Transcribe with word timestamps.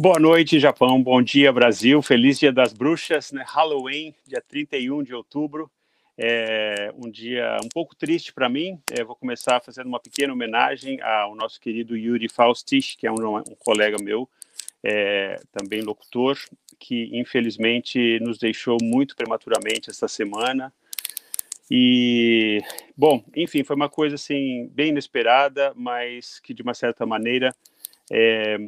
Boa 0.00 0.20
noite, 0.20 0.60
Japão. 0.60 1.02
Bom 1.02 1.20
dia, 1.20 1.52
Brasil. 1.52 2.00
Feliz 2.00 2.38
Dia 2.38 2.52
das 2.52 2.72
Bruxas, 2.72 3.32
né? 3.32 3.44
Halloween, 3.44 4.14
dia 4.24 4.40
31 4.40 5.02
de 5.02 5.12
outubro. 5.12 5.68
É 6.16 6.92
um 6.94 7.10
dia 7.10 7.58
um 7.64 7.68
pouco 7.68 7.96
triste 7.96 8.32
para 8.32 8.48
mim. 8.48 8.80
É, 8.92 9.02
vou 9.02 9.16
começar 9.16 9.60
fazendo 9.60 9.88
uma 9.88 9.98
pequena 9.98 10.32
homenagem 10.32 11.00
ao 11.02 11.34
nosso 11.34 11.60
querido 11.60 11.96
Yuri 11.96 12.28
Faustich, 12.28 12.96
que 12.96 13.08
é 13.08 13.10
um, 13.10 13.38
um 13.38 13.56
colega 13.58 13.96
meu, 14.00 14.28
é, 14.84 15.40
também 15.50 15.80
locutor, 15.80 16.38
que 16.78 17.10
infelizmente 17.12 18.20
nos 18.20 18.38
deixou 18.38 18.78
muito 18.80 19.16
prematuramente 19.16 19.90
esta 19.90 20.06
semana. 20.06 20.72
E, 21.68 22.62
bom, 22.96 23.24
enfim, 23.34 23.64
foi 23.64 23.74
uma 23.74 23.88
coisa 23.88 24.14
assim 24.14 24.70
bem 24.72 24.90
inesperada, 24.90 25.72
mas 25.74 26.38
que 26.38 26.54
de 26.54 26.62
uma 26.62 26.72
certa 26.72 27.04
maneira 27.04 27.52
é, 28.12 28.58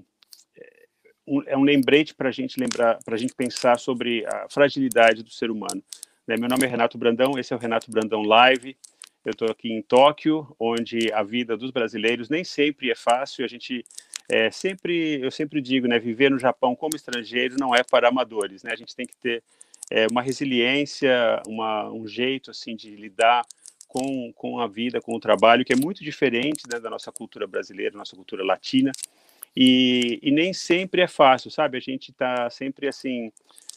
um, 1.31 1.43
é 1.47 1.57
um 1.57 1.63
lembrete 1.63 2.13
para 2.13 2.29
a 2.29 2.33
gente 2.33 2.59
lembrar, 2.59 2.99
para 3.05 3.15
a 3.15 3.19
gente 3.19 3.33
pensar 3.33 3.79
sobre 3.79 4.27
a 4.27 4.49
fragilidade 4.51 5.23
do 5.23 5.31
ser 5.31 5.49
humano. 5.49 5.81
Né? 6.27 6.37
Meu 6.37 6.49
nome 6.49 6.65
é 6.65 6.67
Renato 6.67 6.99
Brandão, 6.99 7.39
esse 7.39 7.53
é 7.53 7.57
o 7.57 7.59
Renato 7.59 7.89
Brandão 7.89 8.23
Live. 8.23 8.77
Eu 9.25 9.31
estou 9.31 9.49
aqui 9.49 9.71
em 9.73 9.81
Tóquio, 9.81 10.55
onde 10.59 11.13
a 11.13 11.23
vida 11.23 11.57
dos 11.57 11.71
brasileiros 11.71 12.29
nem 12.29 12.43
sempre 12.43 12.91
é 12.91 12.97
fácil. 12.97 13.45
A 13.45 13.49
gente 13.49 13.85
é, 14.29 14.51
sempre, 14.51 15.21
eu 15.23 15.31
sempre 15.31 15.61
digo, 15.61 15.87
né, 15.87 15.99
viver 16.01 16.31
no 16.31 16.39
Japão 16.39 16.75
como 16.75 16.97
estrangeiro 16.97 17.57
não 17.59 17.75
é 17.75 17.83
para 17.85 18.09
amadores, 18.09 18.63
né? 18.63 18.73
A 18.73 18.77
gente 18.77 18.97
tem 18.97 19.07
que 19.07 19.17
ter 19.17 19.43
é, 19.91 20.07
uma 20.11 20.23
resiliência, 20.23 21.43
uma, 21.47 21.91
um 21.91 22.09
jeito 22.09 22.51
assim 22.51 22.75
de 22.75 22.97
lidar 22.97 23.45
com, 23.87 24.33
com 24.33 24.59
a 24.59 24.67
vida, 24.67 25.01
com 25.01 25.15
o 25.15 25.21
trabalho, 25.21 25.65
que 25.65 25.73
é 25.73 25.77
muito 25.77 26.03
diferente 26.03 26.63
né, 26.73 26.81
da 26.81 26.89
nossa 26.89 27.13
cultura 27.13 27.47
brasileira, 27.47 27.97
nossa 27.97 28.17
cultura 28.17 28.43
latina. 28.43 28.91
E, 29.57 30.19
e 30.23 30.31
nem 30.31 30.53
sempre 30.53 31.03
é 31.03 31.09
fácil, 31.09 31.51
sabe? 31.51 31.77
A 31.77 31.81
gente 31.81 32.11
está 32.11 32.49
sempre 32.51 32.87
assim, 32.87 33.33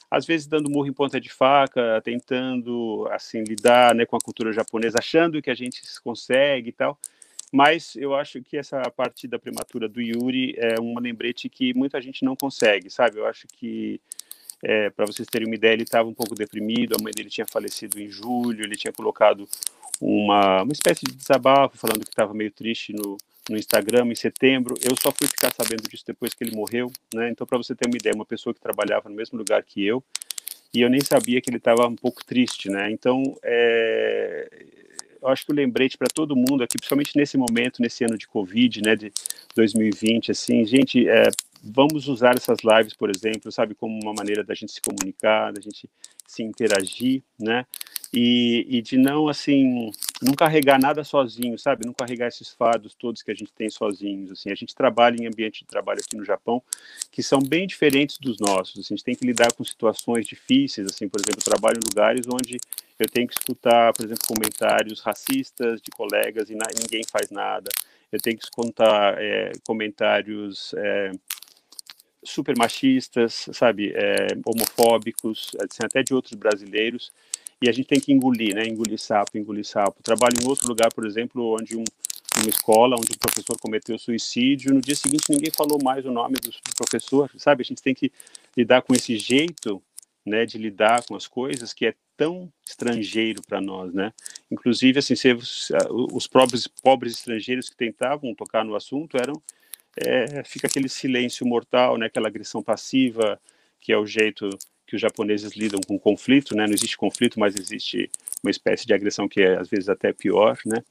às 0.10 0.26
vezes 0.26 0.48
dando 0.48 0.70
murro 0.70 0.88
em 0.88 0.94
ponta 0.94 1.20
de 1.20 1.30
faca, 1.30 2.02
tentando 2.04 3.08
assim 3.12 3.44
lidar 3.44 3.96
né, 3.96 4.06
com 4.06 4.16
a 4.16 4.22
cultura 4.22 4.54
japonesa, 4.54 4.98
achando 5.00 5.42
que 5.42 5.50
a 5.50 5.56
gente 5.56 5.82
consegue 6.04 6.70
e 6.70 6.74
tal. 6.74 6.98
Mas 7.52 7.96
eu 7.96 8.16
acho 8.16 8.42
que 8.42 8.58
essa 8.58 8.82
partida 8.90 9.38
prematura 9.38 9.88
do 9.88 10.02
Yuri 10.02 10.56
é 10.58 10.80
uma 10.80 11.00
lembrete 11.00 11.48
que 11.50 11.74
muita 11.74 12.02
gente 12.02 12.26
não 12.26 12.36
consegue, 12.36 12.90
sabe? 12.90 13.18
Eu 13.20 13.28
acho 13.28 13.48
que 13.48 14.02
é, 14.64 14.90
para 14.90 15.06
vocês 15.06 15.28
terem 15.28 15.48
uma 15.48 15.56
ideia, 15.56 15.74
ele 15.74 15.84
estava 15.84 16.08
um 16.08 16.14
pouco 16.14 16.34
deprimido, 16.34 16.96
a 16.98 17.04
mãe 17.04 17.12
dele 17.14 17.30
tinha 17.30 17.46
falecido 17.46 18.00
em 18.00 18.10
julho, 18.10 18.64
ele 18.64 18.76
tinha 18.76 18.94
colocado 18.94 19.48
uma, 20.02 20.64
uma 20.64 20.72
espécie 20.72 21.06
de 21.06 21.16
desabafo, 21.16 21.78
falando 21.78 22.04
que 22.04 22.10
estava 22.10 22.34
meio 22.34 22.50
triste 22.50 22.94
no, 22.94 23.18
no 23.50 23.58
Instagram 23.58 24.08
em 24.08 24.16
setembro. 24.16 24.76
Eu 24.82 24.96
só 25.02 25.12
fui 25.12 25.28
ficar 25.28 25.52
sabendo 25.54 25.84
disso 25.84 26.04
depois 26.06 26.34
que 26.34 26.44
ele 26.44 26.56
morreu, 26.56 26.92
né? 27.14 27.30
Então, 27.30 27.46
para 27.46 27.58
você 27.58 27.76
ter 27.76 27.88
uma 27.88 27.98
ideia, 27.98 28.16
uma 28.16 28.26
pessoa 28.26 28.54
que 28.54 28.62
trabalhava 28.62 29.10
no 29.10 29.16
mesmo 29.16 29.38
lugar 29.38 29.64
que 29.64 29.86
eu, 29.86 30.04
e 30.74 30.82
eu 30.82 30.90
nem 30.90 31.02
sabia 31.02 31.40
que 31.40 31.50
ele 31.50 31.58
estava 31.58 31.88
um 31.88 31.96
pouco 31.96 32.26
triste, 32.26 32.70
né? 32.70 32.90
Então, 32.90 33.22
é, 33.44 34.48
eu 35.22 35.30
acho 35.30 35.46
que 35.46 35.52
o 35.52 35.56
lembrete 35.56 35.98
para 35.98 36.08
todo 36.14 36.36
mundo 36.36 36.64
aqui, 36.64 36.78
principalmente 36.78 37.16
nesse 37.16 37.38
momento, 37.38 37.82
nesse 37.82 38.04
ano 38.04 38.18
de 38.18 38.28
Covid, 38.28 38.82
né, 38.82 38.96
de 38.96 39.12
2020, 39.56 40.32
assim, 40.32 40.66
gente, 40.66 41.08
é, 41.08 41.30
vamos 41.64 42.08
usar 42.10 42.36
essas 42.36 42.58
lives, 42.62 42.94
por 42.94 43.10
exemplo, 43.10 43.52
sabe, 43.52 43.74
como 43.74 43.98
uma 44.02 44.14
maneira 44.14 44.44
da 44.44 44.54
gente 44.54 44.74
se 44.74 44.82
comunicar, 44.82 45.54
da 45.54 45.62
gente 45.62 45.90
se 46.28 46.44
interagir, 46.44 47.24
né? 47.40 47.66
E, 48.14 48.68
e, 48.70 48.82
de 48.82 48.96
não, 48.96 49.28
assim, 49.28 49.90
não 50.22 50.34
carregar 50.34 50.80
nada 50.80 51.04
sozinho, 51.04 51.58
sabe? 51.58 51.84
Não 51.84 51.94
carregar 51.94 52.28
esses 52.28 52.54
fardos 52.54 52.94
todos 52.94 53.24
que 53.24 53.32
a 53.32 53.34
gente 53.34 53.52
tem 53.52 53.72
sozinhos, 53.72 54.32
assim. 54.32 54.52
A 54.52 54.56
gente 54.56 54.76
trabalha 54.76 55.16
em 55.20 55.26
ambiente 55.26 55.62
de 55.62 55.66
trabalho 55.66 56.00
aqui 56.00 56.16
no 56.16 56.24
Japão 56.24 56.62
que 57.12 57.24
são 57.24 57.40
bem 57.40 57.66
diferentes 57.66 58.20
dos 58.20 58.38
nossos. 58.40 58.80
Assim, 58.80 58.94
a 58.94 58.98
gente 58.98 59.04
tem 59.04 59.16
que 59.16 59.26
lidar 59.26 59.52
com 59.54 59.64
situações 59.64 60.28
difíceis, 60.28 60.86
assim, 60.86 61.10
por 61.10 61.20
exemplo, 61.20 61.40
eu 61.40 61.52
trabalho 61.52 61.80
em 61.80 61.90
lugares 61.90 62.28
onde 62.32 62.58
eu 63.00 63.10
tenho 63.10 63.28
que 63.28 63.34
escutar, 63.34 63.92
por 63.94 64.06
exemplo, 64.06 64.28
comentários 64.28 65.00
racistas 65.02 65.82
de 65.82 65.90
colegas 65.90 66.52
e 66.52 66.54
ninguém 66.54 67.02
faz 67.12 67.32
nada. 67.32 67.70
Eu 68.12 68.20
tenho 68.20 68.38
que 68.38 68.44
escutar 68.44 69.20
é, 69.20 69.54
comentários 69.66 70.72
é, 70.78 71.12
super 72.24 72.56
machistas, 72.56 73.50
sabe, 73.54 73.92
é, 73.96 74.28
homofóbicos, 74.46 75.52
assim, 75.60 75.84
até 75.84 76.04
de 76.04 76.14
outros 76.14 76.36
brasileiros, 76.36 77.12
e 77.64 77.70
a 77.70 77.72
gente 77.72 77.88
tem 77.88 78.00
que 78.00 78.12
engolir, 78.12 78.54
né, 78.54 78.66
engolir 78.68 79.00
sapo, 79.00 79.38
engolir 79.38 79.66
sapo. 79.66 80.04
Trabalho 80.04 80.36
em 80.42 80.46
outro 80.46 80.68
lugar, 80.68 80.94
por 80.94 81.06
exemplo, 81.06 81.56
onde 81.58 81.78
um, 81.78 81.86
uma 82.42 82.50
escola, 82.50 82.98
onde 82.98 83.14
o 83.14 83.18
professor 83.18 83.58
cometeu 83.58 83.98
suicídio, 83.98 84.74
no 84.74 84.82
dia 84.82 84.96
seguinte 84.98 85.30
ninguém 85.30 85.50
falou 85.50 85.82
mais 85.82 86.06
o 86.06 86.12
nome 86.12 86.34
do, 86.36 86.50
do 86.50 86.76
professor, 86.76 87.32
sabe, 87.38 87.62
a 87.62 87.66
gente 87.66 87.82
tem 87.82 87.96
que 87.96 88.12
lidar 88.58 88.82
com 88.82 88.94
esse 88.94 89.16
jeito, 89.16 89.82
né, 90.26 90.46
de 90.46 90.58
lidar 90.58 91.06
com 91.06 91.16
as 91.16 91.26
coisas 91.26 91.72
que 91.72 91.86
é 91.86 91.96
tão 92.18 92.52
estrangeiro 92.68 93.42
para 93.42 93.62
nós, 93.62 93.94
né? 93.94 94.14
Inclusive, 94.52 95.00
assim, 95.00 95.16
se, 95.16 95.34
os 95.90 96.28
próprios 96.28 96.68
pobres 96.68 97.14
estrangeiros 97.14 97.70
que 97.70 97.78
tentavam 97.78 98.36
tocar 98.36 98.66
no 98.66 98.76
assunto 98.76 99.18
eram 99.18 99.42
é, 99.96 100.44
fica 100.44 100.68
aquele 100.68 100.90
silêncio 100.90 101.46
mortal, 101.46 101.98
né, 101.98 102.08
aquela 102.08 102.28
agressão 102.28 102.62
passiva, 102.62 103.40
que 103.80 103.94
é 103.94 103.98
o 103.98 104.06
jeito 104.06 104.50
que 104.94 104.98
os 104.98 105.02
japoneses 105.02 105.54
lidam 105.54 105.82
com 105.82 105.98
conflito, 105.98 106.56
né? 106.56 106.68
Não 106.68 106.74
existe 106.74 106.96
conflito, 106.96 107.40
mas 107.40 107.56
existe 107.56 108.12
uma 108.44 108.52
espécie 108.52 108.86
de 108.86 108.94
agressão 108.94 109.28
que 109.28 109.42
é 109.42 109.58
às 109.58 109.68
vezes 109.68 109.90
até 109.90 110.14
pior, 110.14 110.56
né? 110.68 110.84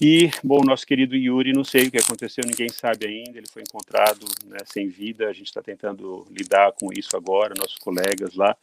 E, 0.00 0.30
bom, 0.42 0.64
nosso 0.64 0.86
querido 0.86 1.14
Yuri, 1.14 1.52
não 1.52 1.64
sei 1.64 1.86
o 1.86 1.90
que 1.90 1.98
aconteceu, 1.98 2.42
ninguém 2.46 2.70
sabe 2.70 3.06
ainda, 3.06 3.38
ele 3.38 3.46
foi 3.46 3.62
encontrado 3.62 4.26
né, 4.46 4.56
sem 4.64 4.88
vida, 4.88 5.28
a 5.28 5.32
gente 5.32 5.46
está 5.46 5.62
tentando 5.62 6.26
lidar 6.30 6.72
com 6.72 6.90
isso 6.92 7.14
agora, 7.14 7.54
nossos 7.56 7.76
colegas 7.76 8.34
lá, 8.34 8.56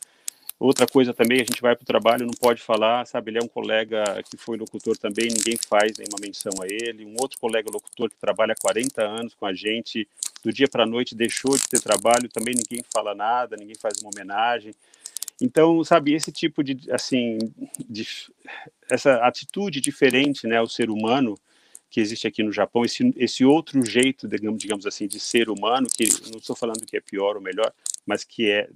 Outra 0.59 0.85
coisa 0.85 1.13
também, 1.13 1.37
a 1.37 1.45
gente 1.45 1.61
vai 1.61 1.73
para 1.73 1.83
o 1.83 1.85
trabalho, 1.85 2.25
não 2.25 2.33
pode 2.33 2.61
falar, 2.61 3.05
sabe? 3.07 3.31
Ele 3.31 3.37
é 3.37 3.41
um 3.41 3.47
colega 3.47 4.21
que 4.29 4.35
foi 4.35 4.57
locutor 4.57 4.97
também, 4.97 5.29
ninguém 5.29 5.55
faz 5.55 5.97
nenhuma 5.97 6.17
menção 6.21 6.51
a 6.61 6.65
ele. 6.67 7.05
Um 7.05 7.15
outro 7.17 7.39
colega 7.39 7.69
locutor 7.71 8.09
que 8.09 8.17
trabalha 8.17 8.51
há 8.51 8.61
40 8.61 9.01
anos 9.01 9.33
com 9.33 9.45
a 9.45 9.53
gente, 9.53 10.05
do 10.43 10.51
dia 10.51 10.67
para 10.67 10.83
a 10.83 10.85
noite 10.85 11.15
deixou 11.15 11.57
de 11.57 11.65
ter 11.65 11.79
trabalho, 11.79 12.27
também 12.27 12.53
ninguém 12.53 12.83
fala 12.93 13.15
nada, 13.15 13.55
ninguém 13.55 13.75
faz 13.75 14.01
uma 14.01 14.11
homenagem. 14.13 14.73
Então, 15.41 15.81
sabe, 15.85 16.13
esse 16.13 16.31
tipo 16.31 16.61
de, 16.61 16.77
assim, 16.91 17.37
de, 17.89 18.05
essa 18.89 19.15
atitude 19.25 19.79
diferente, 19.79 20.45
né, 20.45 20.57
ao 20.57 20.67
ser 20.67 20.89
humano 20.89 21.39
que 21.89 22.01
existe 22.01 22.27
aqui 22.27 22.43
no 22.43 22.51
Japão, 22.51 22.83
esse, 22.83 23.13
esse 23.15 23.45
outro 23.45 23.83
jeito, 23.83 24.27
digamos, 24.27 24.59
digamos 24.59 24.85
assim, 24.85 25.07
de 25.07 25.19
ser 25.19 25.49
humano, 25.49 25.87
que 25.87 26.03
não 26.29 26.37
estou 26.37 26.55
falando 26.55 26.85
que 26.85 26.97
é 26.97 27.01
pior 27.01 27.37
ou 27.37 27.41
melhor, 27.41 27.73
mas 28.05 28.23
que 28.23 28.49
é 28.51 28.69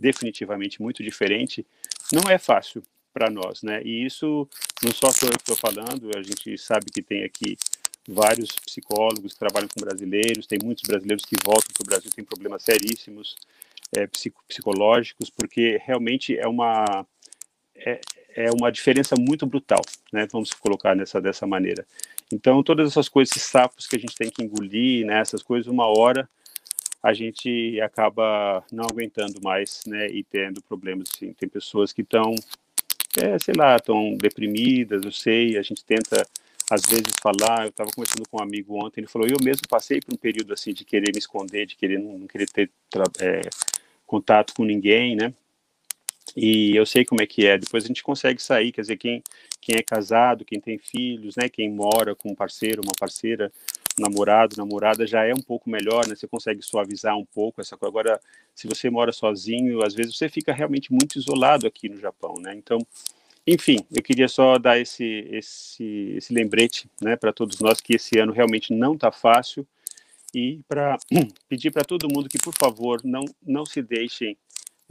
definitivamente 0.00 0.80
muito 0.80 1.02
diferente, 1.02 1.66
não 2.12 2.30
é 2.30 2.38
fácil 2.38 2.82
para 3.12 3.30
nós, 3.30 3.62
né? 3.62 3.82
E 3.82 4.04
isso 4.04 4.48
não 4.82 4.92
só 4.92 5.10
sou 5.10 5.28
eu 5.28 5.32
que 5.32 5.50
estou 5.50 5.56
falando, 5.56 6.10
a 6.16 6.22
gente 6.22 6.58
sabe 6.58 6.86
que 6.92 7.02
tem 7.02 7.24
aqui 7.24 7.56
vários 8.06 8.50
psicólogos 8.52 9.32
que 9.32 9.38
trabalham 9.38 9.68
com 9.68 9.80
brasileiros, 9.80 10.46
tem 10.46 10.58
muitos 10.62 10.84
brasileiros 10.86 11.24
que 11.24 11.34
voltam 11.44 11.72
para 11.72 11.82
o 11.82 11.86
Brasil, 11.86 12.10
tem 12.14 12.24
problemas 12.24 12.62
seríssimos 12.62 13.34
é, 13.96 14.06
psicológicos, 14.48 15.30
porque 15.30 15.80
realmente 15.84 16.38
é 16.38 16.46
uma 16.46 17.06
é, 17.74 18.00
é 18.34 18.50
uma 18.50 18.70
diferença 18.70 19.14
muito 19.18 19.46
brutal, 19.46 19.80
né? 20.12 20.26
Vamos 20.30 20.52
colocar 20.52 20.94
nessa 20.94 21.20
dessa 21.20 21.46
maneira. 21.46 21.86
Então 22.32 22.62
todas 22.62 22.90
essas 22.90 23.08
coisas, 23.08 23.34
esses 23.34 23.48
sapos 23.48 23.86
que 23.86 23.96
a 23.96 23.98
gente 23.98 24.14
tem 24.14 24.30
que 24.30 24.42
engolir, 24.42 25.06
né? 25.06 25.20
Essas 25.20 25.42
coisas, 25.42 25.66
uma 25.66 25.86
hora 25.86 26.28
a 27.06 27.12
gente 27.12 27.80
acaba 27.80 28.64
não 28.72 28.82
aguentando 28.82 29.40
mais, 29.40 29.82
né, 29.86 30.08
e 30.08 30.24
tendo 30.24 30.60
problemas, 30.60 31.08
assim, 31.14 31.32
tem 31.34 31.48
pessoas 31.48 31.92
que 31.92 32.02
estão, 32.02 32.34
é, 33.16 33.38
sei 33.38 33.54
lá, 33.56 33.76
estão 33.76 34.16
deprimidas, 34.16 35.04
eu 35.04 35.12
sei, 35.12 35.56
a 35.56 35.62
gente 35.62 35.84
tenta, 35.84 36.26
às 36.68 36.82
vezes, 36.82 37.14
falar, 37.22 37.62
eu 37.62 37.68
estava 37.68 37.92
conversando 37.92 38.28
com 38.28 38.38
um 38.38 38.42
amigo 38.42 38.84
ontem, 38.84 39.02
ele 39.02 39.06
falou, 39.06 39.28
eu 39.28 39.36
mesmo 39.40 39.68
passei 39.68 40.00
por 40.00 40.14
um 40.14 40.16
período, 40.16 40.52
assim, 40.52 40.72
de 40.72 40.84
querer 40.84 41.12
me 41.12 41.20
esconder, 41.20 41.64
de 41.64 41.76
querer 41.76 42.00
não, 42.00 42.18
não 42.18 42.26
querer 42.26 42.50
ter 42.50 42.68
é, 43.20 43.40
contato 44.04 44.52
com 44.52 44.64
ninguém, 44.64 45.14
né, 45.14 45.32
e 46.36 46.74
eu 46.74 46.84
sei 46.84 47.04
como 47.04 47.22
é 47.22 47.26
que 47.26 47.46
é, 47.46 47.56
depois 47.56 47.84
a 47.84 47.86
gente 47.86 48.02
consegue 48.02 48.42
sair, 48.42 48.72
quer 48.72 48.80
dizer, 48.80 48.96
quem, 48.96 49.22
quem 49.60 49.76
é 49.76 49.82
casado, 49.82 50.44
quem 50.44 50.58
tem 50.60 50.76
filhos, 50.76 51.36
né, 51.36 51.48
quem 51.48 51.70
mora 51.70 52.16
com 52.16 52.32
um 52.32 52.34
parceiro, 52.34 52.82
uma 52.82 52.94
parceira, 52.98 53.52
namorado, 53.98 54.56
namorada, 54.56 55.06
já 55.06 55.24
é 55.24 55.32
um 55.32 55.42
pouco 55.42 55.70
melhor, 55.70 56.06
né? 56.06 56.14
Você 56.14 56.26
consegue 56.26 56.62
suavizar 56.62 57.16
um 57.16 57.24
pouco 57.24 57.60
essa 57.60 57.76
coisa. 57.76 57.90
Agora, 57.90 58.20
se 58.54 58.66
você 58.66 58.90
mora 58.90 59.12
sozinho, 59.12 59.84
às 59.84 59.94
vezes 59.94 60.16
você 60.16 60.28
fica 60.28 60.52
realmente 60.52 60.92
muito 60.92 61.18
isolado 61.18 61.66
aqui 61.66 61.88
no 61.88 61.98
Japão, 61.98 62.34
né? 62.38 62.54
Então, 62.54 62.78
enfim, 63.46 63.78
eu 63.90 64.02
queria 64.02 64.28
só 64.28 64.58
dar 64.58 64.78
esse 64.78 65.04
esse, 65.30 66.14
esse 66.16 66.32
lembrete, 66.32 66.90
né, 67.00 67.16
para 67.16 67.32
todos 67.32 67.60
nós 67.60 67.80
que 67.80 67.94
esse 67.94 68.18
ano 68.18 68.32
realmente 68.32 68.72
não 68.72 68.94
está 68.94 69.12
fácil 69.12 69.66
e 70.34 70.60
para 70.68 70.98
pedir 71.48 71.70
para 71.70 71.84
todo 71.84 72.08
mundo 72.12 72.28
que, 72.28 72.38
por 72.38 72.54
favor, 72.58 73.00
não 73.04 73.24
não 73.46 73.64
se 73.64 73.80
deixem 73.82 74.36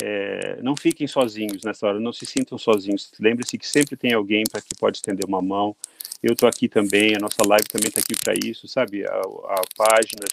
é, 0.02 0.62
não 0.62 0.76
fiquem 0.76 1.08
sozinhos 1.08 1.64
nessa 1.64 1.88
hora, 1.88 2.00
não 2.00 2.12
se 2.12 2.26
sintam 2.26 2.58
sozinhos. 2.58 3.12
Lembre-se 3.20 3.58
que 3.58 3.68
sempre 3.68 3.96
tem 3.96 4.14
alguém 4.14 4.44
para 4.50 4.62
que 4.62 4.76
pode 4.78 4.98
estender 4.98 5.26
uma 5.26 5.42
mão, 5.42 5.76
eu 6.28 6.34
estou 6.34 6.50
aqui 6.50 6.68
também, 6.68 7.16
a 7.16 7.20
nossa 7.20 7.46
live 7.46 7.68
também 7.68 7.88
está 7.88 8.00
aqui 8.00 8.16
para 8.16 8.34
isso, 8.34 8.68
sabe? 8.68 9.06
A, 9.06 9.12
a, 9.12 9.62
página 9.78 10.26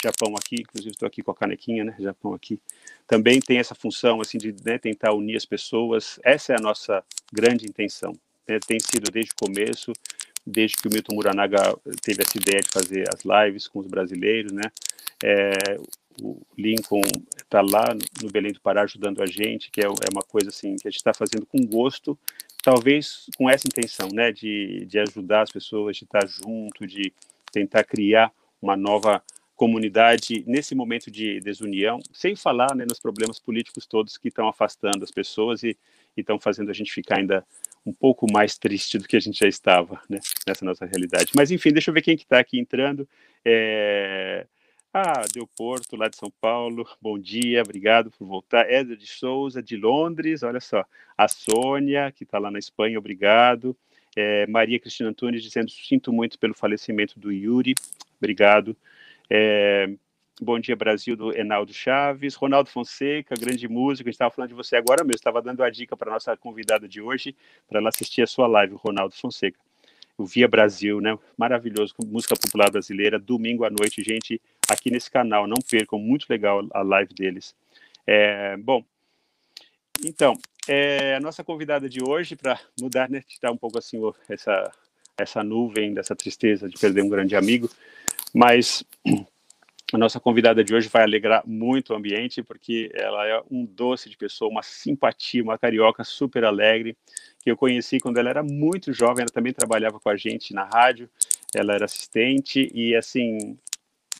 Japão 0.00 0.34
aqui, 0.36 0.56
inclusive 0.60 0.92
estou 0.92 1.06
aqui 1.08 1.22
com 1.22 1.32
a 1.32 1.34
canequinha, 1.34 1.82
né? 1.82 1.96
Japão 1.98 2.34
aqui. 2.34 2.60
Também 3.06 3.40
tem 3.40 3.58
essa 3.58 3.74
função 3.74 4.20
assim 4.20 4.38
de 4.38 4.54
né, 4.64 4.78
tentar 4.78 5.12
unir 5.12 5.36
as 5.36 5.44
pessoas. 5.44 6.20
Essa 6.22 6.52
é 6.52 6.56
a 6.56 6.62
nossa 6.62 7.02
grande 7.32 7.66
intenção. 7.66 8.12
Né? 8.46 8.60
Tem 8.64 8.78
sido 8.78 9.10
desde 9.10 9.32
o 9.32 9.46
começo, 9.46 9.92
desde 10.46 10.76
que 10.76 10.86
o 10.86 10.90
Milton 10.92 11.16
Muranaga 11.16 11.76
teve 12.00 12.22
essa 12.22 12.38
ideia 12.38 12.62
de 12.62 12.70
fazer 12.70 13.04
as 13.12 13.24
lives 13.24 13.66
com 13.66 13.80
os 13.80 13.86
brasileiros, 13.86 14.52
né? 14.52 14.70
É, 15.22 15.78
o 16.22 16.40
Lincoln 16.56 17.02
está 17.36 17.60
lá 17.60 17.96
no 18.22 18.30
Belém 18.30 18.52
do 18.52 18.60
Pará 18.60 18.82
ajudando 18.82 19.20
a 19.20 19.26
gente, 19.26 19.70
que 19.70 19.80
é, 19.80 19.84
é 19.84 20.12
uma 20.12 20.22
coisa 20.22 20.50
assim 20.50 20.76
que 20.76 20.86
a 20.86 20.90
gente 20.90 20.98
está 20.98 21.12
fazendo 21.12 21.44
com 21.46 21.58
gosto, 21.66 22.16
talvez 22.64 23.26
com 23.36 23.48
essa 23.48 23.68
intenção, 23.68 24.08
né, 24.10 24.32
de, 24.32 24.86
de 24.86 24.98
ajudar 24.98 25.42
as 25.42 25.52
pessoas, 25.52 25.98
de 25.98 26.04
estar 26.04 26.26
junto, 26.26 26.86
de 26.86 27.12
tentar 27.52 27.84
criar 27.84 28.32
uma 28.60 28.74
nova 28.74 29.22
comunidade 29.54 30.42
nesse 30.46 30.74
momento 30.74 31.10
de 31.10 31.40
desunião, 31.40 32.00
sem 32.12 32.34
falar 32.34 32.74
né, 32.74 32.86
nos 32.88 32.98
problemas 32.98 33.38
políticos 33.38 33.86
todos 33.86 34.16
que 34.16 34.28
estão 34.28 34.48
afastando 34.48 35.04
as 35.04 35.10
pessoas 35.10 35.62
e 35.62 35.76
estão 36.16 36.40
fazendo 36.40 36.70
a 36.70 36.74
gente 36.74 36.90
ficar 36.90 37.18
ainda 37.18 37.44
um 37.86 37.92
pouco 37.92 38.26
mais 38.32 38.56
triste 38.56 38.96
do 38.98 39.06
que 39.06 39.16
a 39.16 39.20
gente 39.20 39.38
já 39.38 39.46
estava 39.46 40.00
né, 40.08 40.18
nessa 40.46 40.64
nossa 40.64 40.86
realidade. 40.86 41.32
Mas 41.36 41.50
enfim, 41.50 41.70
deixa 41.70 41.90
eu 41.90 41.94
ver 41.94 42.00
quem 42.00 42.16
que 42.16 42.22
está 42.22 42.38
aqui 42.38 42.58
entrando. 42.58 43.06
É... 43.44 44.46
Ah, 44.96 45.24
Deu 45.34 45.44
Porto, 45.44 45.96
lá 45.96 46.06
de 46.06 46.16
São 46.16 46.30
Paulo, 46.40 46.88
bom 47.02 47.18
dia, 47.18 47.60
obrigado 47.62 48.12
por 48.12 48.28
voltar. 48.28 48.70
Éder 48.70 48.96
de 48.96 49.08
Souza, 49.08 49.60
de 49.60 49.76
Londres, 49.76 50.44
olha 50.44 50.60
só. 50.60 50.84
A 51.18 51.26
Sônia, 51.26 52.12
que 52.12 52.22
está 52.22 52.38
lá 52.38 52.48
na 52.48 52.60
Espanha, 52.60 52.96
obrigado. 52.96 53.76
É, 54.14 54.46
Maria 54.46 54.78
Cristina 54.78 55.10
Antunes 55.10 55.42
dizendo, 55.42 55.68
sinto 55.68 56.12
muito 56.12 56.38
pelo 56.38 56.54
falecimento 56.54 57.18
do 57.18 57.32
Yuri, 57.32 57.74
obrigado. 58.18 58.76
É, 59.28 59.90
bom 60.40 60.60
dia, 60.60 60.76
Brasil, 60.76 61.16
do 61.16 61.36
Enaldo 61.36 61.74
Chaves. 61.74 62.36
Ronaldo 62.36 62.70
Fonseca, 62.70 63.34
grande 63.34 63.66
músico, 63.66 64.08
a 64.08 64.10
gente 64.10 64.14
estava 64.14 64.30
falando 64.30 64.50
de 64.50 64.54
você 64.54 64.76
agora 64.76 65.02
mesmo, 65.02 65.16
estava 65.16 65.42
dando 65.42 65.64
a 65.64 65.70
dica 65.70 65.96
para 65.96 66.08
a 66.08 66.14
nossa 66.14 66.36
convidada 66.36 66.86
de 66.86 67.00
hoje, 67.00 67.34
para 67.68 67.80
ela 67.80 67.88
assistir 67.88 68.22
a 68.22 68.28
sua 68.28 68.46
live, 68.46 68.76
Ronaldo 68.76 69.16
Fonseca 69.16 69.58
o 70.16 70.24
Via 70.24 70.46
Brasil, 70.46 71.00
né? 71.00 71.18
Maravilhoso, 71.36 71.94
música 72.06 72.34
popular 72.36 72.70
brasileira, 72.70 73.18
domingo 73.18 73.64
à 73.64 73.70
noite, 73.70 74.02
gente, 74.02 74.40
aqui 74.74 74.90
nesse 74.90 75.10
canal, 75.10 75.46
não 75.46 75.56
percam, 75.68 75.98
muito 75.98 76.26
legal 76.28 76.66
a 76.72 76.82
live 76.82 77.14
deles. 77.14 77.54
É, 78.06 78.56
bom, 78.56 78.84
então, 80.04 80.34
é, 80.68 81.14
a 81.14 81.20
nossa 81.20 81.42
convidada 81.44 81.88
de 81.88 82.02
hoje, 82.02 82.36
para 82.36 82.58
mudar, 82.80 83.08
né, 83.08 83.22
tirar 83.26 83.52
um 83.52 83.56
pouco 83.56 83.78
assim 83.78 83.98
essa, 84.28 84.70
essa 85.16 85.42
nuvem 85.42 85.94
dessa 85.94 86.14
tristeza 86.14 86.68
de 86.68 86.78
perder 86.78 87.02
um 87.02 87.08
grande 87.08 87.36
amigo, 87.36 87.70
mas 88.34 88.84
a 89.92 89.98
nossa 89.98 90.18
convidada 90.18 90.64
de 90.64 90.74
hoje 90.74 90.88
vai 90.88 91.02
alegrar 91.02 91.42
muito 91.46 91.92
o 91.92 91.96
ambiente, 91.96 92.42
porque 92.42 92.90
ela 92.94 93.26
é 93.26 93.42
um 93.50 93.64
doce 93.64 94.10
de 94.10 94.16
pessoa, 94.16 94.50
uma 94.50 94.62
simpatia, 94.62 95.42
uma 95.42 95.58
carioca 95.58 96.02
super 96.02 96.44
alegre, 96.44 96.96
que 97.40 97.50
eu 97.50 97.56
conheci 97.56 98.00
quando 98.00 98.18
ela 98.18 98.30
era 98.30 98.42
muito 98.42 98.92
jovem, 98.92 99.22
ela 99.22 99.32
também 99.32 99.52
trabalhava 99.52 100.00
com 100.00 100.08
a 100.08 100.16
gente 100.16 100.52
na 100.52 100.64
rádio, 100.64 101.08
ela 101.54 101.74
era 101.74 101.84
assistente 101.84 102.70
e 102.74 102.96
assim, 102.96 103.56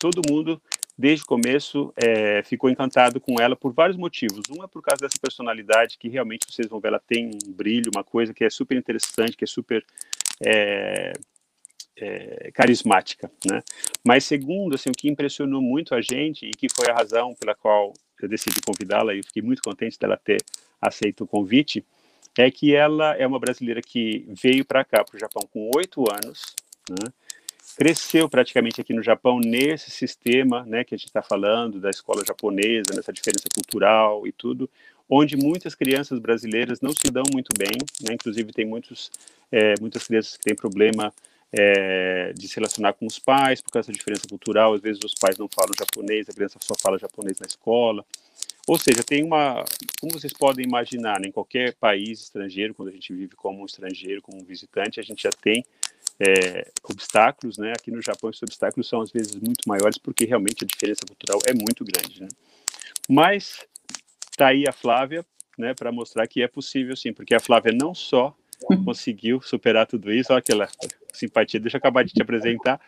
todo 0.05 0.21
mundo 0.29 0.61
desde 0.99 1.25
o 1.25 1.27
começo 1.27 1.91
é, 1.97 2.43
ficou 2.43 2.69
encantado 2.69 3.19
com 3.19 3.41
ela 3.41 3.57
por 3.57 3.73
vários 3.73 3.97
motivos. 3.97 4.43
Um 4.51 4.63
é 4.63 4.67
por 4.67 4.83
causa 4.83 5.01
dessa 5.01 5.19
personalidade 5.19 5.97
que 5.97 6.11
realmente 6.11 6.45
vocês 6.47 6.69
vão 6.69 6.79
ver, 6.79 6.89
ela 6.89 7.01
tem 7.01 7.31
um 7.47 7.53
brilho, 7.53 7.91
uma 7.95 8.05
coisa 8.05 8.35
que 8.35 8.45
é 8.45 8.51
super 8.51 8.77
interessante, 8.77 9.35
que 9.35 9.45
é 9.45 9.47
super 9.47 9.83
é, 10.45 11.13
é, 11.97 12.51
carismática, 12.53 13.31
né? 13.51 13.63
Mas 14.07 14.25
segundo, 14.25 14.75
assim, 14.75 14.91
o 14.91 14.93
que 14.93 15.09
impressionou 15.09 15.63
muito 15.63 15.95
a 15.95 16.03
gente 16.03 16.45
e 16.45 16.51
que 16.51 16.69
foi 16.69 16.91
a 16.91 16.95
razão 16.95 17.35
pela 17.41 17.55
qual 17.55 17.95
eu 18.21 18.29
decidi 18.29 18.61
convidá-la 18.61 19.15
e 19.15 19.23
fiquei 19.23 19.43
muito 19.43 19.63
contente 19.63 19.99
dela 19.99 20.21
ter 20.23 20.43
aceito 20.83 21.25
o 21.25 21.27
convite, 21.27 21.83
é 22.37 22.51
que 22.51 22.75
ela 22.75 23.17
é 23.17 23.27
uma 23.27 23.39
brasileira 23.39 23.81
que 23.81 24.27
veio 24.29 24.67
para 24.67 24.85
cá, 24.85 25.03
para 25.03 25.17
o 25.17 25.19
Japão, 25.19 25.49
com 25.51 25.71
oito 25.75 26.05
anos, 26.13 26.55
né? 26.91 27.11
Cresceu 27.77 28.29
praticamente 28.29 28.81
aqui 28.81 28.93
no 28.93 29.03
Japão 29.03 29.41
nesse 29.41 29.91
sistema 29.91 30.65
né, 30.65 30.85
que 30.85 30.95
a 30.95 30.99
gente 30.99 31.09
está 31.09 31.23
falando, 31.23 31.81
da 31.81 31.91
escola 31.91 32.23
japonesa, 32.27 32.95
nessa 32.95 33.13
diferença 33.13 33.47
cultural 33.53 34.27
e 34.27 34.33
tudo, 34.33 34.71
onde 35.09 35.37
muitas 35.37 35.75
crianças 35.75 36.19
brasileiras 36.19 36.81
não 36.81 36.91
se 36.91 37.11
dão 37.11 37.25
muito 37.33 37.51
bem, 37.57 37.77
né? 38.03 38.15
inclusive 38.15 38.53
tem 38.53 38.65
muitos, 38.65 39.11
é, 39.51 39.75
muitas 39.81 40.07
crianças 40.07 40.37
que 40.37 40.45
têm 40.45 40.55
problema 40.55 41.13
é, 41.53 42.33
de 42.33 42.49
se 42.49 42.57
relacionar 42.57 42.95
com 42.95 43.07
os 43.07 43.19
pais 43.19 43.61
por 43.61 43.71
causa 43.71 43.89
da 43.89 43.97
diferença 43.97 44.27
cultural, 44.29 44.75
às 44.75 44.81
vezes 44.81 45.01
os 45.05 45.15
pais 45.15 45.37
não 45.37 45.49
falam 45.49 45.73
japonês, 45.79 46.29
a 46.29 46.33
criança 46.33 46.59
só 46.61 46.75
fala 46.81 46.99
japonês 46.99 47.39
na 47.39 47.47
escola, 47.47 48.05
ou 48.67 48.79
seja, 48.79 49.05
tem 49.05 49.23
uma, 49.23 49.63
como 50.01 50.13
vocês 50.13 50.33
podem 50.33 50.65
imaginar, 50.65 51.21
né, 51.21 51.29
em 51.29 51.33
qualquer 51.33 51.75
país 51.75 52.23
estrangeiro, 52.23 52.75
quando 52.75 52.89
a 52.89 52.93
gente 52.93 53.13
vive 53.13 53.37
como 53.37 53.63
um 53.63 53.67
estrangeiro, 53.67 54.23
como 54.23 54.41
um 54.41 54.45
visitante, 54.45 54.99
a 54.99 55.03
gente 55.03 55.23
já 55.23 55.31
tem 55.31 55.65
é, 56.21 56.71
obstáculos, 56.85 57.59
né? 57.59 57.73
Aqui 57.73 57.91
no 57.91 58.03
Japão 58.03 58.31
esses 58.31 58.43
obstáculos 58.43 58.89
são 58.89 59.01
às 59.01 59.11
vezes 59.11 59.35
muito 59.35 59.69
maiores 59.69 59.99
porque 59.99 60.25
realmente 60.25 60.65
a 60.65 60.67
diferença 60.67 61.03
cultural 61.07 61.41
é 61.47 61.53
muito 61.55 61.85
grande, 61.85 62.23
né? 62.23 62.29
Mas 63.09 63.67
tá 64.37 64.49
aí 64.49 64.65
a 64.69 64.73
Flávia, 64.73 65.25
né, 65.59 65.75
para 65.75 65.93
mostrar 65.93 66.27
que 66.27 66.43
é 66.43 66.49
possível 66.49 66.97
sim, 66.97 67.13
porque 67.13 67.35
a 67.35 67.41
Flávia 67.41 67.73
não 67.73 67.95
só 67.95 68.35
conseguiu 68.85 69.41
superar 69.43 69.87
tudo 69.87 70.13
isso, 70.13 70.33
olha 70.33 70.39
aquela 70.39 70.69
simpatia, 71.13 71.61
deixa 71.61 71.77
eu 71.77 71.79
acabar 71.79 72.05
de 72.05 72.13
te 72.13 72.23
apresentar. 72.23 72.81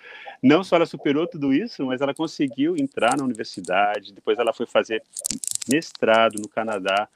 Não 0.43 0.65
só 0.65 0.77
ela 0.77 0.87
superou 0.87 1.27
tudo 1.27 1.53
isso, 1.53 1.85
mas 1.85 2.01
ela 2.01 2.15
conseguiu 2.15 2.77
entrar 2.77 3.17
na 3.17 3.25
universidade, 3.25 4.13
depois 4.13 4.39
ela 4.39 4.53
foi 4.53 4.67
fazer 4.67 5.03
mestrado 5.69 6.41
no 6.41 6.49
Canadá 6.49 7.09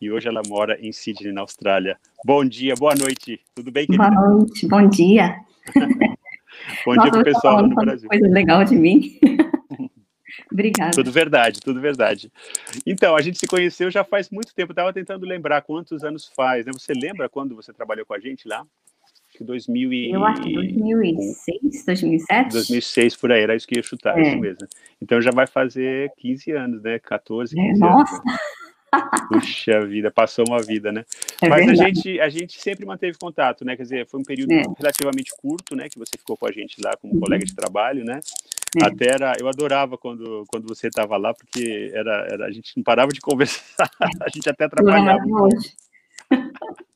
e 0.00 0.10
hoje 0.10 0.28
ela 0.28 0.42
mora 0.46 0.78
em 0.80 0.92
Sydney, 0.92 1.32
na 1.32 1.40
Austrália. 1.40 1.98
Bom 2.24 2.44
dia, 2.44 2.74
boa 2.74 2.94
noite, 2.94 3.40
tudo 3.54 3.70
bem, 3.70 3.86
querida? 3.86 4.10
Boa 4.10 4.28
noite, 4.30 4.66
bom 4.68 4.88
dia. 4.88 5.36
bom 6.84 6.94
Nossa, 6.94 7.02
dia 7.02 7.10
para 7.10 7.20
o 7.20 7.24
pessoal 7.24 7.62
no 7.66 7.74
Brasil. 7.74 8.08
Coisa 8.08 8.28
legal 8.28 8.64
de 8.64 8.76
mim. 8.76 9.18
Obrigada. 10.52 10.92
Tudo 10.92 11.10
verdade, 11.10 11.60
tudo 11.60 11.80
verdade. 11.80 12.30
Então, 12.86 13.16
a 13.16 13.20
gente 13.20 13.38
se 13.38 13.46
conheceu 13.46 13.90
já 13.90 14.04
faz 14.04 14.30
muito 14.30 14.54
tempo, 14.54 14.72
estava 14.72 14.92
tentando 14.92 15.26
lembrar 15.26 15.62
quantos 15.62 16.04
anos 16.04 16.30
faz, 16.34 16.64
né? 16.64 16.72
Você 16.72 16.92
lembra 16.92 17.28
quando 17.28 17.56
você 17.56 17.72
trabalhou 17.72 18.06
com 18.06 18.14
a 18.14 18.20
gente 18.20 18.46
lá? 18.46 18.64
Acho 19.28 19.38
que 19.38 19.44
2000 19.44 19.92
e... 19.92 20.10
Eu 20.12 20.24
acho 20.24 20.42
que 20.42 20.52
2006, 20.52 21.84
2007? 21.84 22.52
2006, 22.52 23.16
por 23.16 23.32
aí, 23.32 23.42
era 23.42 23.56
isso 23.56 23.66
que 23.66 23.76
ia 23.76 23.82
chutar, 23.82 24.18
é. 24.18 24.22
isso 24.22 24.38
mesmo. 24.38 24.66
Então 25.02 25.20
já 25.20 25.30
vai 25.30 25.46
fazer 25.46 26.12
15 26.18 26.52
anos, 26.52 26.82
né? 26.82 26.98
14, 26.98 27.54
15 27.54 27.66
é, 27.66 27.70
anos. 27.70 27.80
Nossa! 27.80 28.22
Né? 28.24 28.38
Puxa 29.28 29.86
vida, 29.86 30.10
passou 30.10 30.44
uma 30.48 30.60
vida, 30.62 30.90
né? 30.90 31.04
É 31.42 31.48
Mas 31.48 31.66
verdade. 31.66 31.82
a 31.82 31.86
gente, 31.86 32.20
a 32.20 32.28
gente 32.28 32.60
sempre 32.60 32.86
manteve 32.86 33.18
contato, 33.18 33.64
né? 33.64 33.76
Quer 33.76 33.82
dizer, 33.82 34.06
foi 34.06 34.20
um 34.20 34.24
período 34.24 34.52
é. 34.52 34.62
relativamente 34.76 35.30
curto, 35.36 35.76
né? 35.76 35.88
Que 35.88 35.98
você 35.98 36.16
ficou 36.16 36.36
com 36.36 36.46
a 36.46 36.52
gente 36.52 36.80
lá 36.82 36.96
como 36.96 37.14
uhum. 37.14 37.20
colega 37.20 37.44
de 37.44 37.54
trabalho, 37.54 38.04
né? 38.04 38.20
É. 38.80 38.86
Até 38.86 39.14
era, 39.14 39.32
eu 39.38 39.48
adorava 39.48 39.96
quando, 39.96 40.44
quando 40.48 40.66
você 40.66 40.88
estava 40.88 41.16
lá, 41.16 41.32
porque 41.34 41.90
era, 41.94 42.26
era, 42.30 42.46
a 42.46 42.50
gente 42.50 42.76
não 42.76 42.82
parava 42.82 43.12
de 43.12 43.20
conversar, 43.22 43.90
a 44.20 44.28
gente 44.32 44.48
até 44.48 44.64
atrapalhava. 44.64 45.22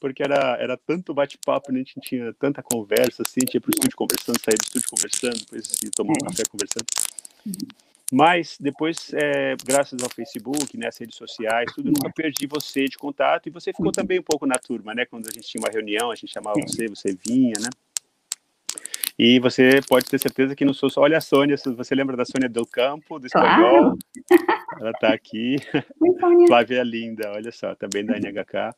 porque 0.00 0.22
era, 0.22 0.56
era 0.60 0.76
tanto 0.76 1.14
bate-papo, 1.14 1.72
né? 1.72 1.80
a 1.80 1.82
gente 1.82 2.00
tinha 2.00 2.32
tanta 2.34 2.62
conversa, 2.62 3.22
assim, 3.22 3.40
tinha 3.40 3.60
para 3.60 3.68
o 3.68 3.74
estúdio 3.74 3.96
conversando, 3.96 4.38
sair 4.38 4.56
do 4.56 4.64
estúdio 4.64 4.88
conversando, 4.90 5.38
depois 5.38 5.80
tomar 5.96 6.12
um 6.12 6.26
é. 6.26 6.28
café 6.28 6.42
conversando. 6.50 6.86
Uhum. 8.12 8.18
Mas 8.18 8.56
depois, 8.60 9.12
é, 9.14 9.56
graças 9.64 10.02
ao 10.02 10.10
Facebook, 10.10 10.76
né, 10.76 10.88
as 10.88 10.98
redes 10.98 11.16
sociais, 11.16 11.70
tudo, 11.74 11.86
nunca 11.86 12.10
perdi 12.12 12.46
você 12.46 12.84
de 12.84 12.96
contato 12.96 13.48
e 13.48 13.50
você 13.50 13.72
ficou 13.72 13.92
também 13.92 14.18
um 14.18 14.22
pouco 14.22 14.46
na 14.46 14.56
turma, 14.56 14.94
né? 14.94 15.04
Quando 15.06 15.28
a 15.28 15.32
gente 15.32 15.48
tinha 15.48 15.62
uma 15.62 15.70
reunião, 15.70 16.10
a 16.10 16.14
gente 16.14 16.32
chamava 16.32 16.56
você, 16.60 16.88
você 16.88 17.16
vinha, 17.26 17.54
né? 17.60 17.68
E 19.16 19.38
você 19.38 19.80
pode 19.88 20.06
ter 20.06 20.18
certeza 20.18 20.56
que 20.56 20.64
não 20.64 20.74
sou 20.74 20.90
só. 20.90 21.02
Olha 21.02 21.18
a 21.18 21.20
Sônia, 21.20 21.56
você 21.56 21.94
lembra 21.94 22.16
da 22.16 22.24
Sônia 22.24 22.48
Del 22.48 22.66
Campo, 22.66 23.18
do 23.18 23.26
Espanhol? 23.26 23.96
Claro. 23.96 23.98
Ela 24.80 24.90
está 24.90 25.14
aqui. 25.14 25.56
Flávia 26.48 26.80
é 26.80 26.84
linda, 26.84 27.30
olha 27.32 27.52
só, 27.52 27.76
também 27.76 28.04
da 28.04 28.18
NHK. 28.18 28.74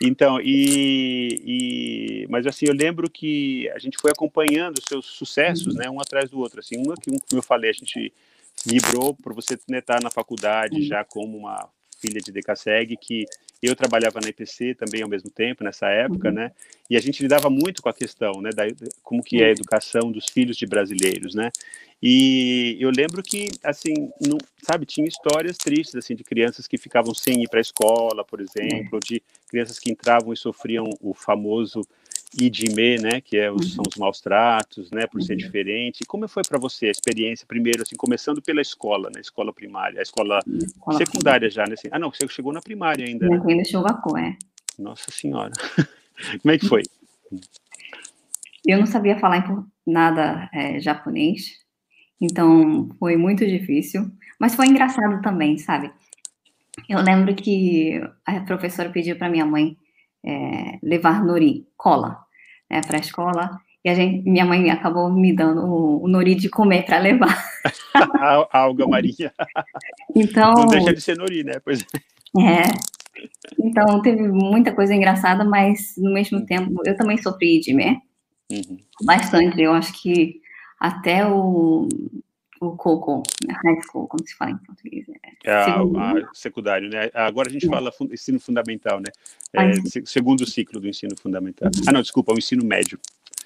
Então, 0.00 0.40
e, 0.40 1.40
e, 1.44 2.26
mas 2.28 2.46
assim, 2.46 2.66
eu 2.66 2.74
lembro 2.74 3.10
que 3.10 3.68
a 3.70 3.78
gente 3.78 3.96
foi 4.00 4.12
acompanhando 4.12 4.78
os 4.78 4.84
seus 4.84 5.06
sucessos, 5.06 5.74
né, 5.74 5.88
um 5.90 6.00
atrás 6.00 6.30
do 6.30 6.38
outro. 6.38 6.60
Assim, 6.60 6.82
que, 7.00 7.10
como 7.10 7.20
eu 7.32 7.42
falei, 7.42 7.70
a 7.70 7.72
gente 7.74 8.12
vibrou 8.66 9.14
por 9.14 9.34
você 9.34 9.54
estar 9.54 9.72
né, 9.72 9.80
tá 9.80 9.98
na 10.02 10.10
faculdade 10.10 10.82
já 10.86 11.04
como 11.04 11.36
uma 11.36 11.68
filha 12.00 12.20
de 12.20 12.32
Decaseg, 12.32 12.96
que 12.96 13.24
eu 13.62 13.74
trabalhava 13.74 14.20
na 14.20 14.28
IPC 14.28 14.74
também 14.74 15.02
ao 15.02 15.08
mesmo 15.08 15.30
tempo, 15.30 15.64
nessa 15.64 15.88
época, 15.88 16.28
uhum. 16.28 16.34
né? 16.34 16.52
E 16.90 16.96
a 16.96 17.00
gente 17.00 17.22
lidava 17.22 17.48
muito 17.48 17.80
com 17.80 17.88
a 17.88 17.94
questão, 17.94 18.42
né, 18.42 18.50
da, 18.50 18.64
como 19.02 19.22
que 19.22 19.42
é 19.42 19.46
a 19.46 19.50
educação 19.50 20.12
dos 20.12 20.26
filhos 20.26 20.56
de 20.56 20.66
brasileiros, 20.66 21.34
né? 21.34 21.50
E 22.02 22.76
eu 22.78 22.90
lembro 22.90 23.22
que, 23.22 23.48
assim, 23.62 23.94
não, 24.20 24.36
sabe, 24.62 24.84
tinha 24.84 25.06
histórias 25.06 25.56
tristes, 25.56 25.94
assim, 25.94 26.14
de 26.14 26.22
crianças 26.22 26.66
que 26.66 26.76
ficavam 26.76 27.14
sem 27.14 27.42
ir 27.42 27.48
para 27.48 27.60
a 27.60 27.62
escola, 27.62 28.22
por 28.22 28.40
exemplo, 28.40 29.00
de 29.00 29.22
crianças 29.48 29.78
que 29.78 29.90
entravam 29.90 30.30
e 30.30 30.36
sofriam 30.36 30.84
o 31.00 31.14
famoso 31.14 31.80
idime, 32.38 32.96
né, 32.98 33.20
que 33.20 33.36
é 33.36 33.50
os, 33.50 33.74
são 33.74 33.84
os 33.86 33.96
maus 33.96 34.20
tratos, 34.20 34.90
né, 34.90 35.06
por 35.06 35.22
ser 35.22 35.36
diferente. 35.36 36.02
E 36.02 36.06
como 36.06 36.26
foi 36.28 36.42
para 36.42 36.58
você 36.58 36.86
a 36.86 36.90
experiência, 36.90 37.46
primeiro, 37.46 37.82
assim, 37.82 37.96
começando 37.96 38.42
pela 38.42 38.60
escola, 38.60 39.10
né, 39.14 39.20
escola 39.20 39.52
primária, 39.52 40.00
a 40.00 40.02
escola, 40.02 40.40
escola 40.46 40.98
secundária 40.98 41.48
primária. 41.48 41.50
já, 41.50 41.64
né? 41.66 41.74
Assim, 41.74 41.88
ah, 41.90 41.98
não, 41.98 42.10
você 42.10 42.26
chegou 42.28 42.52
na 42.52 42.60
primária 42.60 43.06
ainda. 43.06 43.28
Né? 43.28 43.42
Ainda 43.46 43.64
chegou 43.64 44.18
é. 44.18 44.36
Nossa 44.78 45.10
Senhora. 45.10 45.52
como 46.42 46.54
é 46.54 46.58
que 46.58 46.66
foi? 46.66 46.82
Eu 48.66 48.78
não 48.78 48.86
sabia 48.86 49.18
falar 49.18 49.44
nada 49.86 50.48
é, 50.52 50.80
japonês, 50.80 51.60
então 52.20 52.88
foi 52.98 53.16
muito 53.16 53.46
difícil, 53.46 54.10
mas 54.40 54.54
foi 54.54 54.66
engraçado 54.66 55.20
também, 55.20 55.58
sabe? 55.58 55.92
Eu 56.88 57.00
lembro 57.02 57.34
que 57.34 58.00
a 58.24 58.40
professora 58.40 58.90
pediu 58.90 59.16
para 59.16 59.28
minha 59.28 59.44
mãe 59.44 59.76
é, 60.24 60.78
levar 60.82 61.22
nori, 61.22 61.68
cola, 61.76 62.23
né, 62.70 62.80
para 62.80 62.96
a 62.96 63.00
escola. 63.00 63.60
E 63.84 63.88
a 63.90 63.94
gente, 63.94 64.28
minha 64.28 64.44
mãe 64.44 64.70
acabou 64.70 65.12
me 65.12 65.34
dando 65.34 65.62
o, 65.62 66.04
o 66.04 66.08
nori 66.08 66.34
de 66.34 66.48
comer 66.48 66.84
para 66.86 66.98
levar. 66.98 67.44
a 68.50 68.58
alga 68.58 68.86
marinha. 68.86 69.32
Então. 70.14 70.54
Não 70.54 70.66
deixa 70.66 70.94
de 70.94 71.00
ser 71.00 71.16
nori, 71.18 71.44
né? 71.44 71.60
Pois 71.62 71.84
é. 72.38 72.60
é. 72.60 72.62
Então 73.58 74.00
teve 74.00 74.22
muita 74.26 74.72
coisa 74.72 74.94
engraçada, 74.94 75.44
mas 75.44 75.94
no 75.98 76.12
mesmo 76.12 76.38
uhum. 76.38 76.46
tempo 76.46 76.82
eu 76.84 76.96
também 76.96 77.20
sofri 77.20 77.60
de 77.60 77.74
né? 77.74 78.00
Uhum. 78.50 78.78
Bastante. 79.04 79.60
Eu 79.60 79.72
acho 79.72 79.92
que 80.00 80.40
até 80.80 81.26
o 81.26 81.88
o 82.68 82.76
Coco, 82.76 83.22
né? 83.46 83.54
high 83.64 83.80
school, 83.82 84.06
como 84.08 84.26
se 84.26 84.34
fala 84.34 84.52
em 84.52 84.58
português. 84.58 85.06
É, 85.44 85.50
é 85.50 85.52
a, 85.52 85.80
a, 85.80 86.34
secundário, 86.34 86.88
né? 86.88 87.10
Agora 87.14 87.48
a 87.48 87.52
gente 87.52 87.66
fala 87.66 87.92
ensino 88.10 88.40
fundamental, 88.40 89.00
né? 89.00 89.10
É, 89.52 89.72
segundo 90.04 90.46
ciclo 90.46 90.80
do 90.80 90.88
ensino 90.88 91.16
fundamental. 91.16 91.70
Ah, 91.86 91.92
não, 91.92 92.02
desculpa, 92.02 92.32
o 92.32 92.38
ensino 92.38 92.64
médio. 92.64 92.98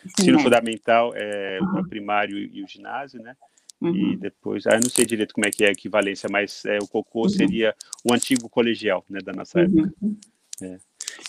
Ensino, 0.05 0.13
ensino 0.21 0.41
fundamental 0.41 1.13
é 1.15 1.59
uhum. 1.61 1.81
o 1.81 1.89
primário 1.89 2.39
e 2.39 2.63
o 2.63 2.69
ginásio, 2.69 3.21
né? 3.21 3.37
Uhum. 3.81 4.13
E 4.13 4.17
depois, 4.17 4.67
ah, 4.67 4.75
eu 4.75 4.81
não 4.81 4.91
sei 4.91 5.07
direito 5.07 5.35
como 5.35 5.47
é 5.47 5.51
que 5.51 5.65
é 5.65 5.69
a 5.69 5.73
equivalência, 5.73 6.29
mas 6.31 6.65
é, 6.65 6.79
o 6.79 6.89
Cocô 6.89 7.23
uhum. 7.23 7.29
seria 7.29 7.75
o 8.05 8.13
antigo 8.13 8.49
colegial, 8.49 9.05
né, 9.09 9.21
da 9.23 9.33
nossa 9.33 9.61
época. 9.61 9.93
Uhum. 10.03 10.17
É. 10.63 10.79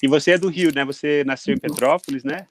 E 0.01 0.07
você 0.07 0.31
é 0.31 0.37
do 0.37 0.49
Rio, 0.49 0.73
né? 0.73 0.83
Você 0.85 1.23
nasceu 1.25 1.53
em 1.53 1.57
uhum. 1.57 1.61
Petrópolis, 1.61 2.23
né? 2.23 2.47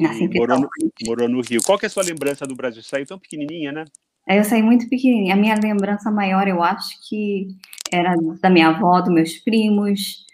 Nasci 0.00 0.24
em 0.24 0.34
morou 0.34 0.60
no, 0.60 0.68
morou 1.06 1.28
no 1.28 1.40
Rio. 1.40 1.62
Qual 1.62 1.78
que 1.78 1.86
é 1.86 1.88
a 1.88 1.90
sua 1.90 2.02
lembrança 2.02 2.46
do 2.46 2.54
Brasil? 2.54 2.82
Saiu 2.82 3.06
tão 3.06 3.18
pequenininha, 3.18 3.72
né? 3.72 3.84
Eu 4.28 4.44
saí 4.44 4.62
muito 4.62 4.88
pequenininha. 4.88 5.34
A 5.34 5.36
minha 5.36 5.54
lembrança 5.54 6.10
maior, 6.10 6.46
eu 6.46 6.62
acho 6.62 6.90
que 7.08 7.48
era 7.90 8.14
da 8.40 8.50
minha 8.50 8.68
avó, 8.68 9.00
dos 9.00 9.12
meus 9.12 9.38
primos, 9.38 10.26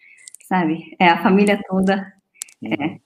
sabe? 0.48 0.96
É 0.98 1.08
a 1.08 1.22
família 1.22 1.60
toda. 1.68 2.12
É. 2.64 2.98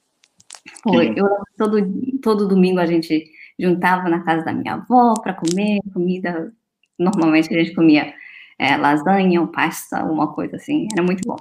Foi. 0.82 1.12
Eu, 1.14 1.26
todo, 1.56 1.76
todo 2.22 2.48
domingo 2.48 2.80
a 2.80 2.86
gente 2.86 3.30
juntava 3.58 4.08
na 4.08 4.22
casa 4.22 4.44
da 4.44 4.52
minha 4.52 4.74
avó 4.74 5.14
para 5.14 5.34
comer 5.34 5.80
comida. 5.92 6.52
Normalmente 6.98 7.54
a 7.54 7.58
gente 7.58 7.74
comia 7.74 8.14
é, 8.58 8.76
lasanha 8.76 9.40
ou 9.40 9.48
pasta, 9.48 10.02
uma 10.04 10.32
coisa 10.32 10.56
assim. 10.56 10.88
Era 10.92 11.02
muito 11.02 11.26
bom. 11.26 11.36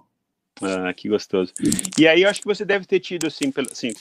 Ah, 0.61 0.93
que 0.93 1.07
gostoso. 1.07 1.53
E 1.97 2.07
aí 2.07 2.23
eu 2.23 2.29
acho 2.29 2.41
que 2.41 2.47
você 2.47 2.65
deve 2.65 2.85
ter 2.85 2.99
tido, 2.99 3.27
assim, 3.27 3.51
pelo, 3.51 3.67
assim 3.71 3.91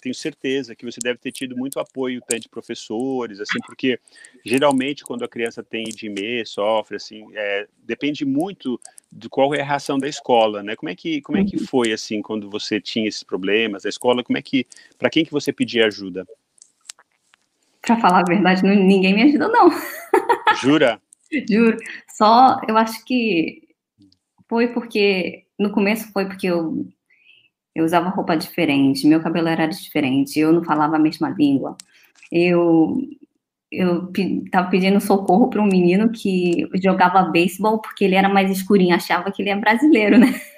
tenho 0.00 0.14
certeza 0.14 0.74
que 0.74 0.84
você 0.84 1.00
deve 1.02 1.18
ter 1.18 1.32
tido 1.32 1.56
muito 1.56 1.78
apoio 1.78 2.20
tanto 2.26 2.42
de 2.42 2.48
professores, 2.48 3.40
assim, 3.40 3.58
porque 3.66 3.98
geralmente 4.44 5.04
quando 5.04 5.24
a 5.24 5.28
criança 5.28 5.62
tem 5.62 5.84
IDME, 5.88 6.44
sofre, 6.46 6.96
assim, 6.96 7.26
é, 7.34 7.66
depende 7.82 8.24
muito 8.24 8.80
de 9.10 9.28
qual 9.28 9.54
é 9.54 9.60
a 9.60 9.64
reação 9.64 9.98
da 9.98 10.08
escola, 10.08 10.62
né? 10.62 10.74
Como 10.74 10.90
é 10.90 10.94
que 10.94 11.20
como 11.20 11.38
é 11.38 11.44
que 11.44 11.56
uhum. 11.56 11.66
foi 11.66 11.92
assim 11.92 12.20
quando 12.22 12.50
você 12.50 12.80
tinha 12.80 13.08
esses 13.08 13.22
problemas 13.22 13.82
da 13.82 13.88
escola? 13.88 14.24
Como 14.24 14.38
é 14.38 14.42
que 14.42 14.66
para 14.98 15.10
quem 15.10 15.24
que 15.24 15.32
você 15.32 15.52
pedia 15.52 15.86
ajuda? 15.86 16.26
Para 17.82 18.00
falar 18.00 18.20
a 18.20 18.24
verdade, 18.24 18.64
não, 18.64 18.74
ninguém 18.74 19.14
me 19.14 19.22
ajudou 19.24 19.52
não. 19.52 19.70
Jura? 20.56 21.00
Juro. 21.48 21.76
Só 22.08 22.60
eu 22.66 22.76
acho 22.76 23.04
que 23.04 23.62
foi 24.48 24.68
porque 24.68 25.44
no 25.58 25.70
começo 25.70 26.10
foi 26.12 26.26
porque 26.26 26.46
eu 26.46 26.86
eu 27.74 27.84
usava 27.84 28.08
roupa 28.08 28.36
diferente, 28.36 29.06
meu 29.06 29.20
cabelo 29.20 29.48
era 29.48 29.66
diferente, 29.66 30.38
eu 30.38 30.52
não 30.52 30.64
falava 30.64 30.96
a 30.96 30.98
mesma 30.98 31.30
língua. 31.30 31.76
Eu 32.32 32.98
eu 33.72 34.10
estava 34.14 34.70
pedindo 34.70 35.00
socorro 35.00 35.50
para 35.50 35.60
um 35.60 35.66
menino 35.66 36.10
que 36.12 36.68
jogava 36.82 37.24
beisebol 37.30 37.80
porque 37.80 38.04
ele 38.04 38.14
era 38.14 38.28
mais 38.28 38.50
escurinho, 38.50 38.94
achava 38.94 39.32
que 39.32 39.42
ele 39.42 39.50
é 39.50 39.56
brasileiro, 39.56 40.18
né? 40.18 40.28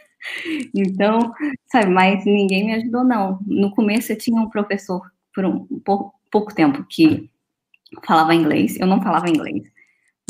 Então, 0.74 1.32
sabe, 1.70 1.88
mas 1.90 2.24
ninguém 2.24 2.66
me 2.66 2.74
ajudou, 2.74 3.04
não. 3.04 3.38
No 3.46 3.70
começo 3.70 4.10
eu 4.10 4.18
tinha 4.18 4.40
um 4.40 4.48
professor 4.50 5.00
por 5.32 5.44
um 5.44 5.66
por 5.84 6.12
pouco 6.32 6.54
tempo 6.54 6.84
que 6.88 7.30
falava 8.04 8.34
inglês, 8.34 8.76
eu 8.80 8.86
não 8.86 9.00
falava 9.00 9.28
inglês, 9.28 9.62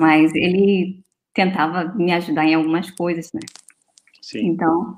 mas 0.01 0.35
ele 0.35 1.01
tentava 1.33 1.85
me 1.95 2.13
ajudar 2.13 2.45
em 2.45 2.55
algumas 2.55 2.91
coisas, 2.91 3.33
né? 3.33 3.41
Sim. 4.21 4.49
Então, 4.49 4.97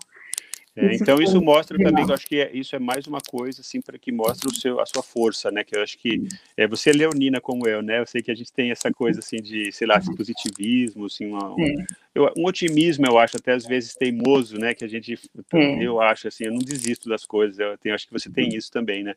é, 0.79 0.95
então 0.95 1.21
isso 1.21 1.41
mostra 1.43 1.77
também, 1.77 2.05
eu 2.07 2.15
acho 2.15 2.27
que 2.27 2.41
é, 2.41 2.51
isso 2.55 2.77
é 2.77 2.79
mais 2.79 3.07
uma 3.07 3.21
coisa 3.21 3.61
assim 3.63 3.81
para 3.81 3.99
que 3.99 4.13
mostre 4.13 4.49
o 4.49 4.55
seu, 4.55 4.81
a 4.81 4.87
sua 4.87 5.03
força, 5.03 5.51
né? 5.51 5.65
Que 5.65 5.77
eu 5.77 5.83
acho 5.83 5.99
que 5.99 6.23
é, 6.57 6.69
você 6.69 6.91
é 6.91 6.93
leonina 6.93 7.41
como 7.41 7.67
eu, 7.67 7.83
né? 7.83 7.99
Eu 7.99 8.07
sei 8.07 8.23
que 8.23 8.31
a 8.31 8.35
gente 8.35 8.53
tem 8.53 8.71
essa 8.71 8.93
coisa 8.93 9.19
assim 9.19 9.39
de, 9.39 9.73
sei 9.73 9.89
lá, 9.89 10.01
positivismo, 10.17 11.07
assim, 11.07 11.27
uma, 11.27 11.53
um, 11.53 11.61
é. 11.61 11.87
eu, 12.15 12.33
um 12.37 12.47
otimismo, 12.47 13.07
eu 13.07 13.19
acho 13.19 13.37
até 13.37 13.53
às 13.53 13.67
vezes 13.67 13.95
teimoso, 13.95 14.57
né? 14.57 14.73
Que 14.73 14.85
a 14.85 14.89
gente, 14.89 15.19
é. 15.53 15.83
eu 15.83 16.01
acho 16.01 16.29
assim, 16.29 16.45
eu 16.45 16.53
não 16.53 16.61
desisto 16.61 17.09
das 17.09 17.27
coisas. 17.27 17.59
Eu 17.59 17.77
tenho, 17.77 17.95
acho 17.95 18.07
que 18.07 18.13
você 18.13 18.31
tem 18.31 18.55
isso 18.55 18.71
também, 18.71 19.03
né? 19.03 19.15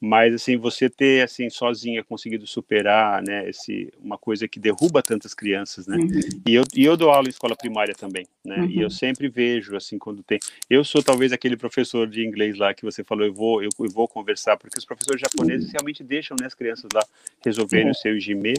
Mas 0.00 0.34
assim 0.34 0.56
você 0.56 0.90
ter 0.90 1.24
assim 1.24 1.48
sozinha 1.48 2.04
conseguido 2.04 2.46
superar 2.46 3.22
né 3.22 3.48
esse 3.48 3.90
uma 3.98 4.18
coisa 4.18 4.46
que 4.46 4.60
derruba 4.60 5.02
tantas 5.02 5.32
crianças 5.32 5.86
né 5.86 5.96
uhum. 5.96 6.20
e 6.46 6.54
eu 6.54 6.64
e 6.74 6.84
eu 6.84 6.96
dou 6.96 7.10
aula 7.10 7.28
em 7.28 7.30
escola 7.30 7.56
primária 7.56 7.94
também 7.94 8.26
né 8.44 8.56
uhum. 8.56 8.66
e 8.66 8.76
eu 8.76 8.84
uhum. 8.84 8.90
sempre 8.90 9.28
vejo 9.28 9.74
assim 9.74 9.98
quando 9.98 10.22
tem 10.22 10.38
eu 10.68 10.84
sou 10.84 11.02
talvez 11.02 11.32
aquele 11.32 11.56
professor 11.56 12.06
de 12.06 12.24
inglês 12.24 12.58
lá 12.58 12.74
que 12.74 12.84
você 12.84 13.02
falou 13.02 13.24
eu 13.24 13.32
vou 13.32 13.62
eu, 13.62 13.70
eu 13.80 13.90
vou 13.90 14.06
conversar 14.06 14.58
porque 14.58 14.78
os 14.78 14.84
professores 14.84 15.20
japoneses 15.20 15.66
uhum. 15.66 15.72
realmente 15.72 16.04
deixam 16.04 16.36
né, 16.38 16.46
as 16.46 16.54
crianças 16.54 16.90
lá 16.94 17.02
resolverem 17.42 17.90
o 17.90 17.94
seu 17.94 18.18
jime 18.20 18.52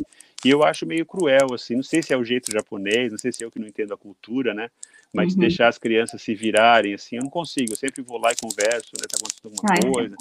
e 0.44 0.50
eu 0.50 0.64
acho 0.64 0.88
meio 0.88 1.06
cruel 1.06 1.54
assim 1.54 1.76
não 1.76 1.84
sei 1.84 2.02
se 2.02 2.14
é 2.14 2.18
o 2.18 2.24
jeito 2.24 2.52
japonês 2.52 3.12
não 3.12 3.20
sei 3.20 3.32
se 3.32 3.44
é 3.44 3.46
eu 3.46 3.52
que 3.52 3.60
não 3.60 3.68
entendo 3.68 3.94
a 3.94 3.98
cultura 3.98 4.56
né 4.56 4.72
mas 5.14 5.34
uhum. 5.34 5.40
deixar 5.40 5.68
as 5.68 5.78
crianças 5.78 6.20
se 6.20 6.34
virarem 6.34 6.96
assim 6.96 7.18
eu 7.18 7.22
não 7.22 7.30
consigo 7.30 7.74
eu 7.74 7.78
sempre 7.78 8.02
vou 8.02 8.18
lá 8.18 8.32
e 8.32 8.36
converso 8.36 8.92
né 8.98 9.06
tá 9.08 9.18
acontecendo 9.18 9.54
alguma 9.54 9.72
ah, 9.72 9.94
coisa 9.94 10.16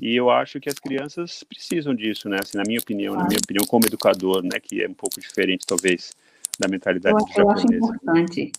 e 0.00 0.14
eu 0.14 0.30
acho 0.30 0.60
que 0.60 0.68
as 0.68 0.78
crianças 0.78 1.42
precisam 1.44 1.94
disso, 1.94 2.28
né? 2.28 2.38
Assim, 2.42 2.58
na 2.58 2.64
minha 2.66 2.78
opinião, 2.78 3.14
na 3.14 3.26
minha 3.26 3.38
opinião 3.38 3.64
como 3.66 3.86
educador, 3.86 4.42
né? 4.42 4.60
Que 4.60 4.82
é 4.82 4.88
um 4.88 4.94
pouco 4.94 5.20
diferente, 5.20 5.66
talvez, 5.66 6.12
da 6.58 6.68
mentalidade 6.68 7.16
eu, 7.18 7.24
do 7.24 7.32
japonês. 7.32 7.64
Eu 7.64 7.66
acho 7.68 7.94
importante 7.94 8.52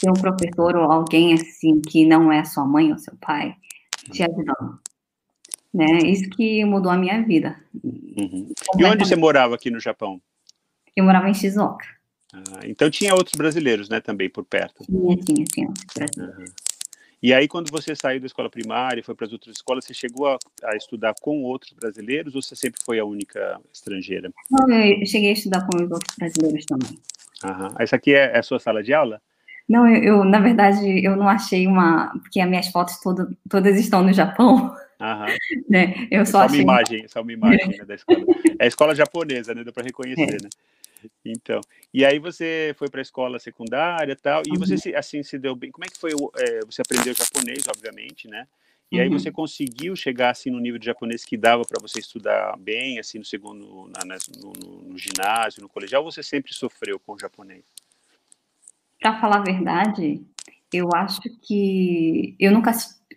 ter 0.00 0.10
um 0.10 0.14
professor 0.14 0.76
ou 0.76 0.90
alguém 0.90 1.34
assim 1.34 1.80
que 1.80 2.06
não 2.06 2.32
é 2.32 2.44
sua 2.44 2.64
mãe 2.64 2.90
ou 2.90 2.98
seu 2.98 3.14
pai 3.20 3.54
te 4.10 4.22
uhum. 4.22 4.28
ajudando. 4.32 4.80
Né? 5.72 5.98
Isso 6.04 6.28
que 6.30 6.64
mudou 6.64 6.90
a 6.90 6.96
minha 6.96 7.22
vida. 7.22 7.60
Uhum. 7.84 8.52
E 8.78 8.84
onde 8.84 9.06
você 9.06 9.14
morava 9.14 9.54
aqui 9.54 9.70
no 9.70 9.78
Japão? 9.78 10.20
Eu 10.96 11.04
morava 11.04 11.28
em 11.28 11.34
Shizuoka. 11.34 11.86
Ah, 12.32 12.60
então 12.64 12.90
tinha 12.90 13.14
outros 13.14 13.34
brasileiros, 13.36 13.88
né, 13.88 14.00
também 14.00 14.28
por 14.28 14.44
perto. 14.44 14.84
Tinha, 14.84 15.16
tinha, 15.16 15.44
tinha. 15.44 15.68
Uhum. 15.68 16.44
E 17.22 17.34
aí, 17.34 17.46
quando 17.46 17.70
você 17.70 17.94
saiu 17.94 18.18
da 18.18 18.26
escola 18.26 18.48
primária 18.48 19.00
e 19.00 19.02
foi 19.02 19.14
para 19.14 19.26
as 19.26 19.32
outras 19.32 19.54
escolas, 19.54 19.84
você 19.84 19.92
chegou 19.92 20.26
a, 20.26 20.38
a, 20.64 20.76
estudar 20.76 21.14
com 21.20 21.42
outros 21.42 21.72
brasileiros 21.72 22.34
ou 22.34 22.40
você 22.40 22.56
sempre 22.56 22.82
foi 22.82 22.98
a 22.98 23.04
única 23.04 23.60
estrangeira? 23.72 24.32
Não, 24.50 24.70
eu 24.70 25.04
cheguei 25.04 25.30
a 25.30 25.34
estudar 25.34 25.66
com 25.66 25.76
os 25.76 25.90
outros 25.90 26.16
brasileiros 26.16 26.64
também. 26.64 26.98
Aham. 27.44 27.74
Essa 27.78 27.96
aqui 27.96 28.14
é, 28.14 28.32
é 28.34 28.38
a 28.38 28.42
sua 28.42 28.58
sala 28.58 28.82
de 28.82 28.94
aula? 28.94 29.20
Não, 29.68 29.86
eu, 29.86 30.02
eu, 30.02 30.24
na 30.24 30.40
verdade, 30.40 31.04
eu 31.04 31.14
não 31.14 31.28
achei 31.28 31.66
uma... 31.66 32.10
Porque 32.22 32.40
as 32.40 32.48
minhas 32.48 32.68
fotos 32.68 32.98
todo, 33.00 33.36
todas 33.48 33.78
estão 33.78 34.02
no 34.02 34.12
Japão. 34.14 34.74
Aham. 34.98 35.26
né? 35.68 36.08
Eu 36.10 36.24
só, 36.24 36.32
só 36.32 36.44
achei... 36.46 36.64
uma 36.64 36.72
imagem, 36.72 37.08
só 37.08 37.20
uma 37.20 37.32
imagem 37.32 37.68
né, 37.76 37.84
da 37.84 37.94
escola. 37.94 38.24
É 38.58 38.64
a 38.64 38.66
escola 38.66 38.94
japonesa, 38.94 39.54
né? 39.54 39.62
Dá 39.62 39.72
para 39.72 39.84
reconhecer, 39.84 40.22
é. 40.22 40.42
né? 40.42 40.48
Então, 41.24 41.60
e 41.92 42.04
aí 42.04 42.18
você 42.18 42.74
foi 42.78 42.88
para 42.88 43.00
a 43.00 43.02
escola 43.02 43.38
secundária 43.38 44.16
tal, 44.16 44.42
e 44.46 44.50
uhum. 44.50 44.58
você 44.58 44.94
assim 44.94 45.22
se 45.22 45.38
deu 45.38 45.54
bem. 45.54 45.70
Como 45.70 45.84
é 45.84 45.88
que 45.88 45.98
foi? 45.98 46.12
É, 46.12 46.60
você 46.64 46.82
aprendeu 46.82 47.14
japonês, 47.14 47.64
obviamente, 47.68 48.28
né? 48.28 48.46
E 48.90 48.96
uhum. 48.96 49.02
aí 49.02 49.08
você 49.08 49.30
conseguiu 49.30 49.94
chegar 49.94 50.30
assim 50.30 50.50
no 50.50 50.58
nível 50.58 50.78
de 50.78 50.86
japonês 50.86 51.24
que 51.24 51.36
dava 51.36 51.62
para 51.62 51.80
você 51.80 52.00
estudar 52.00 52.56
bem, 52.58 52.98
assim 52.98 53.18
no 53.18 53.24
segundo, 53.24 53.88
na, 53.88 54.16
no, 54.40 54.52
no, 54.52 54.82
no, 54.90 54.98
ginásio, 54.98 55.62
no 55.62 55.68
colegial. 55.68 56.04
Ou 56.04 56.10
você 56.10 56.22
sempre 56.22 56.52
sofreu 56.52 56.98
com 56.98 57.12
o 57.12 57.18
japonês? 57.18 57.64
Para 59.00 59.20
falar 59.20 59.38
a 59.38 59.44
verdade, 59.44 60.20
eu 60.72 60.90
acho 60.92 61.20
que 61.42 62.34
eu 62.38 62.50
nunca 62.50 62.72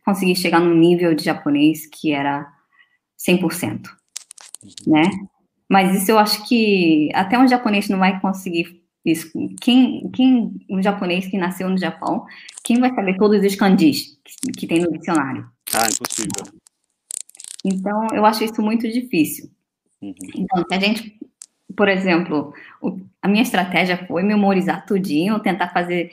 consegui 0.05 0.35
chegar 0.35 0.59
num 0.59 0.75
nível 0.75 1.15
de 1.15 1.23
japonês 1.23 1.87
que 1.87 2.11
era 2.11 2.53
100%, 3.17 3.87
uhum. 4.63 4.71
né? 4.85 5.09
Mas 5.69 6.01
isso 6.01 6.11
eu 6.11 6.19
acho 6.19 6.47
que 6.47 7.09
até 7.13 7.37
um 7.37 7.47
japonês 7.47 7.89
não 7.89 7.99
vai 7.99 8.19
conseguir 8.19 8.83
isso. 9.05 9.31
Quem, 9.59 10.09
quem 10.11 10.65
um 10.69 10.81
japonês 10.81 11.27
que 11.27 11.37
nasceu 11.37 11.69
no 11.69 11.77
Japão, 11.77 12.25
quem 12.63 12.79
vai 12.79 12.93
saber 12.93 13.17
todos 13.17 13.43
os 13.43 13.55
kanjis 13.55 14.17
que, 14.23 14.51
que 14.51 14.67
tem 14.67 14.79
no 14.79 14.91
dicionário? 14.91 15.45
Ah, 15.73 15.87
impossível. 15.87 16.53
Então, 17.65 18.07
eu 18.13 18.25
acho 18.25 18.43
isso 18.43 18.61
muito 18.61 18.89
difícil. 18.89 19.49
Uhum. 20.01 20.13
Então, 20.35 20.63
se 20.67 20.75
a 20.75 20.79
gente, 20.79 21.19
por 21.75 21.87
exemplo, 21.87 22.53
o, 22.81 22.99
a 23.21 23.27
minha 23.27 23.43
estratégia 23.43 24.05
foi 24.05 24.23
memorizar 24.23 24.85
tudinho, 24.85 25.39
tentar 25.39 25.69
fazer 25.69 26.11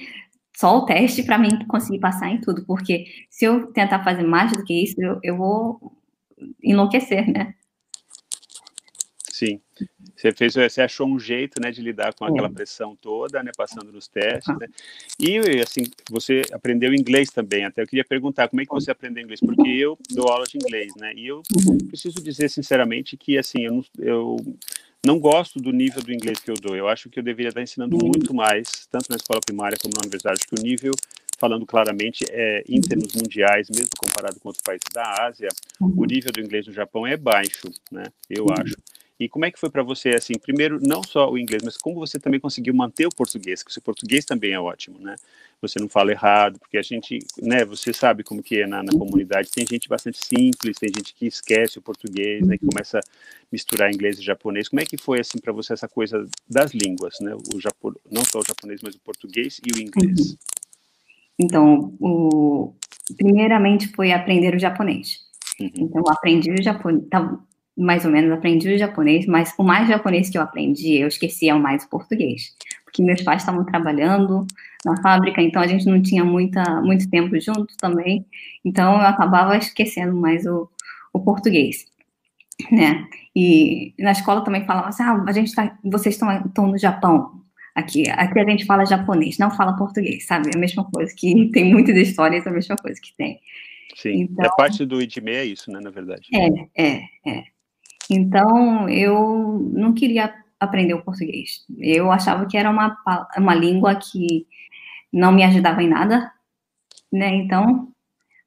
só 0.56 0.78
o 0.78 0.84
teste 0.84 1.22
para 1.22 1.38
mim 1.38 1.64
conseguir 1.66 2.00
passar 2.00 2.30
em 2.30 2.40
tudo, 2.40 2.64
porque 2.66 3.06
se 3.30 3.44
eu 3.44 3.68
tentar 3.68 4.04
fazer 4.04 4.22
mais 4.22 4.52
do 4.52 4.64
que 4.64 4.74
isso, 4.84 5.00
eu, 5.00 5.18
eu 5.22 5.36
vou 5.36 5.92
enlouquecer, 6.62 7.30
né? 7.30 7.54
Você 10.20 10.32
fez, 10.32 10.54
você 10.54 10.82
achou 10.82 11.08
um 11.08 11.18
jeito, 11.18 11.58
né, 11.62 11.70
de 11.70 11.80
lidar 11.80 12.12
com 12.12 12.26
aquela 12.26 12.50
pressão 12.50 12.94
toda, 12.94 13.42
né, 13.42 13.50
passando 13.56 13.90
nos 13.90 14.06
testes, 14.06 14.54
né? 14.58 14.68
E 15.18 15.38
assim, 15.60 15.84
você 16.10 16.42
aprendeu 16.52 16.92
inglês 16.92 17.30
também. 17.30 17.64
Até 17.64 17.80
eu 17.80 17.86
queria 17.86 18.04
perguntar 18.04 18.46
como 18.48 18.60
é 18.60 18.66
que 18.66 18.70
você 18.70 18.90
aprendeu 18.90 19.22
inglês, 19.22 19.40
porque 19.40 19.68
eu 19.70 19.96
dou 20.10 20.28
aula 20.28 20.44
de 20.44 20.58
inglês, 20.58 20.92
né? 20.96 21.14
E 21.16 21.28
eu 21.28 21.42
uhum. 21.56 21.78
preciso 21.88 22.22
dizer 22.22 22.50
sinceramente 22.50 23.16
que 23.16 23.38
assim, 23.38 23.62
eu 23.62 23.72
não, 23.72 23.84
eu 23.98 24.36
não 25.06 25.18
gosto 25.18 25.58
do 25.58 25.72
nível 25.72 26.02
do 26.02 26.12
inglês 26.12 26.38
que 26.38 26.50
eu 26.50 26.56
dou. 26.60 26.76
Eu 26.76 26.86
acho 26.86 27.08
que 27.08 27.18
eu 27.18 27.22
deveria 27.22 27.48
estar 27.48 27.62
ensinando 27.62 27.96
uhum. 27.96 28.10
muito 28.14 28.34
mais, 28.34 28.86
tanto 28.90 29.06
na 29.08 29.16
escola 29.16 29.40
primária 29.40 29.78
como 29.80 29.94
na 29.94 30.02
universidade, 30.02 30.46
que 30.46 30.60
o 30.60 30.62
nível 30.62 30.92
falando 31.38 31.64
claramente, 31.64 32.26
é, 32.28 32.62
em 32.68 32.78
termos 32.82 33.14
mundiais, 33.14 33.70
mesmo 33.70 33.88
comparado 33.98 34.38
com 34.38 34.50
outros 34.50 34.62
países 34.62 34.84
da 34.92 35.24
Ásia, 35.24 35.48
o 35.80 35.86
uhum. 35.86 36.04
nível 36.04 36.30
do 36.30 36.40
inglês 36.40 36.66
no 36.66 36.72
Japão 36.74 37.06
é 37.06 37.16
baixo, 37.16 37.70
né? 37.90 38.04
Eu 38.28 38.44
acho. 38.50 38.76
E 39.20 39.28
como 39.28 39.44
é 39.44 39.50
que 39.50 39.60
foi 39.60 39.68
para 39.68 39.82
você, 39.82 40.08
assim, 40.08 40.32
primeiro, 40.40 40.80
não 40.80 41.02
só 41.02 41.30
o 41.30 41.36
inglês, 41.36 41.62
mas 41.62 41.76
como 41.76 41.96
você 41.96 42.18
também 42.18 42.40
conseguiu 42.40 42.72
manter 42.72 43.06
o 43.06 43.14
português, 43.14 43.62
que 43.62 43.70
o 43.70 43.72
seu 43.72 43.82
português 43.82 44.24
também 44.24 44.52
é 44.52 44.58
ótimo, 44.58 44.98
né? 44.98 45.14
Você 45.60 45.78
não 45.78 45.90
fala 45.90 46.10
errado, 46.10 46.58
porque 46.58 46.78
a 46.78 46.82
gente, 46.82 47.18
né, 47.36 47.62
você 47.62 47.92
sabe 47.92 48.24
como 48.24 48.42
que 48.42 48.62
é 48.62 48.66
na, 48.66 48.82
na 48.82 48.92
comunidade, 48.92 49.50
tem 49.50 49.66
gente 49.66 49.90
bastante 49.90 50.24
simples, 50.24 50.78
tem 50.78 50.88
gente 50.88 51.12
que 51.12 51.26
esquece 51.26 51.78
o 51.78 51.82
português, 51.82 52.46
né, 52.46 52.56
que 52.56 52.64
começa 52.64 52.98
a 52.98 53.02
misturar 53.52 53.92
inglês 53.92 54.18
e 54.18 54.22
japonês. 54.22 54.70
Como 54.70 54.80
é 54.80 54.86
que 54.86 54.96
foi, 54.96 55.20
assim, 55.20 55.38
para 55.38 55.52
você 55.52 55.74
essa 55.74 55.86
coisa 55.86 56.26
das 56.48 56.72
línguas, 56.72 57.20
né? 57.20 57.34
O 57.54 57.60
Japo, 57.60 57.94
não 58.10 58.24
só 58.24 58.38
o 58.38 58.46
japonês, 58.46 58.80
mas 58.82 58.94
o 58.94 59.00
português 59.00 59.60
e 59.66 59.78
o 59.78 59.82
inglês. 59.82 60.34
Então, 61.38 61.94
o, 62.00 62.72
primeiramente 63.18 63.88
foi 63.88 64.12
aprender 64.12 64.54
o 64.54 64.58
japonês. 64.58 65.26
Uhum. 65.60 65.70
Então, 65.74 66.02
aprendi 66.08 66.50
o 66.52 66.62
japonês, 66.62 67.04
mais 67.80 68.04
ou 68.04 68.10
menos 68.10 68.30
aprendi 68.30 68.74
o 68.74 68.78
japonês, 68.78 69.26
mas 69.26 69.54
o 69.56 69.64
mais 69.64 69.88
japonês 69.88 70.28
que 70.28 70.36
eu 70.36 70.42
aprendi, 70.42 70.96
eu 70.98 71.08
esquecia 71.08 71.56
mais 71.56 71.84
o 71.84 71.88
português, 71.88 72.54
porque 72.84 73.02
meus 73.02 73.22
pais 73.22 73.40
estavam 73.40 73.64
trabalhando 73.64 74.46
na 74.84 75.00
fábrica, 75.00 75.40
então 75.40 75.62
a 75.62 75.66
gente 75.66 75.86
não 75.86 76.00
tinha 76.02 76.22
muita, 76.22 76.62
muito 76.82 77.08
tempo 77.08 77.40
junto 77.40 77.74
também, 77.78 78.26
então 78.64 78.94
eu 79.00 79.06
acabava 79.06 79.56
esquecendo 79.56 80.14
mais 80.14 80.44
o, 80.46 80.68
o 81.12 81.20
português, 81.20 81.86
né? 82.70 83.06
E 83.34 83.94
na 83.98 84.12
escola 84.12 84.44
também 84.44 84.66
falava 84.66 84.88
assim, 84.88 85.02
ah, 85.02 85.24
a 85.26 85.32
gente 85.32 85.54
tá, 85.54 85.78
vocês 85.82 86.16
estão, 86.16 86.66
no 86.66 86.76
Japão, 86.76 87.40
aqui, 87.74 88.10
aqui 88.10 88.38
a 88.38 88.44
gente 88.44 88.66
fala 88.66 88.84
japonês, 88.84 89.38
não 89.38 89.50
fala 89.50 89.76
português, 89.76 90.26
sabe? 90.26 90.50
É 90.52 90.56
a 90.56 90.60
mesma 90.60 90.84
coisa 90.84 91.14
que 91.16 91.48
tem 91.52 91.64
muitas 91.72 91.96
histórias, 91.96 92.44
é 92.44 92.50
a 92.50 92.52
mesma 92.52 92.76
coisa 92.76 93.00
que 93.00 93.14
tem. 93.16 93.40
Sim, 93.96 94.10
é 94.10 94.16
então, 94.24 94.44
é 94.44 94.50
parte 94.56 94.84
do 94.84 95.00
IDME, 95.00 95.32
é 95.32 95.44
isso, 95.46 95.70
né, 95.70 95.80
na 95.80 95.90
verdade. 95.90 96.28
É, 96.34 96.82
é, 96.82 97.02
é. 97.26 97.44
Então, 98.10 98.88
eu 98.88 99.70
não 99.72 99.94
queria 99.94 100.34
aprender 100.58 100.94
o 100.94 101.02
português. 101.02 101.64
Eu 101.78 102.10
achava 102.10 102.46
que 102.46 102.56
era 102.56 102.70
uma, 102.70 102.96
uma 103.36 103.54
língua 103.54 103.94
que 103.94 104.46
não 105.12 105.32
me 105.32 105.44
ajudava 105.44 105.82
em 105.82 105.88
nada, 105.88 106.32
né? 107.12 107.34
Então, 107.34 107.88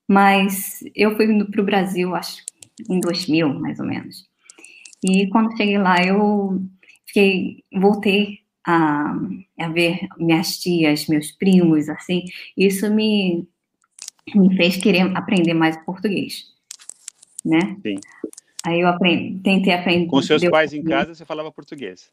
mas 0.08 0.84
eu 0.96 1.16
fui 1.16 1.44
para 1.46 1.62
o 1.62 1.66
Brasil, 1.66 2.14
acho, 2.16 2.44
em 2.90 3.00
2000, 3.00 3.54
mais 3.60 3.80
ou 3.80 3.86
menos. 3.86 4.28
E 5.04 5.28
quando 5.30 5.56
cheguei 5.58 5.78
lá, 5.78 6.04
eu 6.04 6.62
fiquei, 7.06 7.64
voltei 7.74 8.40
a, 8.66 9.16
a 9.60 9.70
ver 9.70 10.08
minhas 10.18 10.58
tias, 10.58 11.08
meus 11.08 11.32
primos, 11.32 11.90
assim. 11.90 12.24
Isso 12.56 12.94
me, 12.94 13.48
me 14.36 14.56
fez 14.56 14.78
querer 14.78 15.16
aprender 15.18 15.54
mais 15.54 15.78
português, 15.86 16.46
né? 17.44 17.78
Sim. 17.82 17.96
Aí 18.66 18.80
eu 18.80 18.88
aprendi, 18.88 19.40
tentei 19.42 19.74
aprender. 19.74 20.08
Com 20.08 20.22
seus 20.22 20.44
pais 20.50 20.74
em 20.74 20.84
casa, 20.84 21.14
você 21.14 21.26
falava 21.26 21.52
português? 21.52 22.12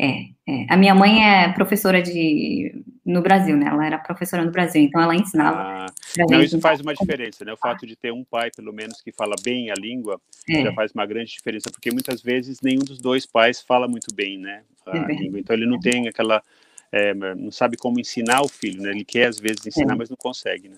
É, 0.00 0.26
é, 0.48 0.66
A 0.68 0.76
minha 0.76 0.94
mãe 0.94 1.24
é 1.24 1.52
professora 1.52 2.02
de 2.02 2.82
no 3.04 3.22
Brasil, 3.22 3.56
né? 3.56 3.68
Ela 3.68 3.86
era 3.86 3.98
professora 3.98 4.44
no 4.44 4.50
Brasil, 4.50 4.82
então 4.82 5.00
ela 5.00 5.14
ensinava. 5.14 5.58
Ah, 5.58 5.86
não, 6.28 6.42
isso 6.42 6.60
faz 6.60 6.80
uma 6.80 6.92
diferença, 6.92 7.44
né? 7.44 7.52
O 7.52 7.56
fato 7.56 7.86
de 7.86 7.94
ter 7.94 8.12
um 8.12 8.24
pai, 8.24 8.50
pelo 8.54 8.72
menos, 8.72 9.00
que 9.00 9.12
fala 9.12 9.36
bem 9.44 9.70
a 9.70 9.74
língua, 9.74 10.20
é. 10.50 10.62
já 10.62 10.72
faz 10.72 10.90
uma 10.92 11.06
grande 11.06 11.30
diferença, 11.30 11.70
porque 11.70 11.92
muitas 11.92 12.20
vezes 12.20 12.60
nenhum 12.60 12.80
dos 12.80 12.98
dois 12.98 13.24
pais 13.24 13.60
fala 13.60 13.86
muito 13.86 14.12
bem, 14.12 14.38
né? 14.38 14.62
A 14.84 14.96
é 14.96 15.14
língua. 15.14 15.38
Então 15.38 15.54
ele 15.54 15.66
não 15.66 15.78
tem 15.78 16.08
aquela, 16.08 16.42
é, 16.90 17.14
não 17.14 17.52
sabe 17.52 17.76
como 17.76 18.00
ensinar 18.00 18.42
o 18.42 18.48
filho, 18.48 18.82
né? 18.82 18.90
Ele 18.90 19.04
quer 19.04 19.28
às 19.28 19.38
vezes 19.38 19.64
ensinar, 19.64 19.94
é. 19.94 19.96
mas 19.96 20.10
não 20.10 20.16
consegue, 20.16 20.68
né? 20.68 20.76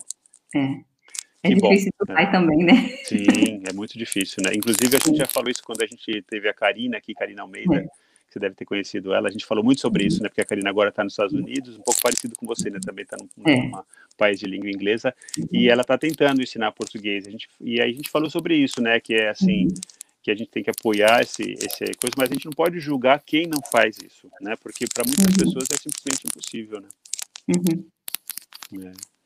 É. 0.55 0.88
É 1.41 1.49
que 1.49 1.55
difícil 1.55 1.91
bom, 1.97 2.05
do 2.05 2.13
pai 2.13 2.25
né? 2.25 2.31
também, 2.31 2.63
né? 2.63 2.89
Sim, 3.03 3.63
é 3.69 3.73
muito 3.73 3.97
difícil, 3.97 4.43
né? 4.43 4.51
Inclusive, 4.53 4.95
a 4.95 4.99
gente 4.99 5.17
já 5.17 5.25
falou 5.25 5.49
isso 5.49 5.63
quando 5.63 5.81
a 5.81 5.87
gente 5.87 6.21
teve 6.23 6.49
a 6.49 6.53
Karina 6.53 6.97
aqui, 6.97 7.13
Karina 7.13 7.43
Almeida, 7.43 7.75
é. 7.75 7.83
que 7.83 7.89
você 8.33 8.39
deve 8.39 8.55
ter 8.55 8.65
conhecido 8.65 9.13
ela. 9.13 9.29
A 9.29 9.31
gente 9.31 9.45
falou 9.45 9.63
muito 9.63 9.79
sobre 9.79 10.05
isso, 10.05 10.21
né? 10.21 10.27
Porque 10.27 10.41
a 10.41 10.45
Karina 10.45 10.69
agora 10.69 10.89
está 10.89 11.01
nos 11.01 11.13
Estados 11.13 11.33
Unidos, 11.33 11.77
um 11.77 11.81
pouco 11.81 12.01
parecido 12.01 12.35
com 12.35 12.45
você, 12.45 12.69
né? 12.69 12.79
Também 12.85 13.03
está 13.03 13.15
num 13.17 13.49
é. 13.49 13.71
país 14.17 14.37
de 14.37 14.47
língua 14.47 14.69
inglesa. 14.69 15.15
E 15.51 15.69
ela 15.69 15.81
está 15.81 15.97
tentando 15.97 16.41
ensinar 16.41 16.73
português. 16.73 17.25
A 17.25 17.31
gente, 17.31 17.47
e 17.61 17.79
aí 17.79 17.89
a 17.89 17.93
gente 17.93 18.09
falou 18.09 18.29
sobre 18.29 18.57
isso, 18.57 18.81
né? 18.81 18.99
Que 18.99 19.13
é 19.13 19.29
assim, 19.29 19.67
uhum. 19.67 19.73
que 20.21 20.31
a 20.31 20.35
gente 20.35 20.49
tem 20.51 20.61
que 20.61 20.69
apoiar 20.69 21.21
esse, 21.21 21.53
esse 21.53 21.85
coisa, 21.95 22.15
mas 22.17 22.29
a 22.29 22.33
gente 22.33 22.45
não 22.45 22.53
pode 22.53 22.81
julgar 22.81 23.23
quem 23.25 23.47
não 23.47 23.61
faz 23.71 23.97
isso, 23.97 24.29
né? 24.41 24.57
Porque 24.61 24.85
para 24.93 25.05
muitas 25.05 25.25
uhum. 25.25 25.37
pessoas 25.37 25.69
é 25.71 25.77
simplesmente 25.77 26.27
impossível, 26.27 26.81
né? 26.81 26.89
Uhum. 27.47 27.85
É. 28.85 29.18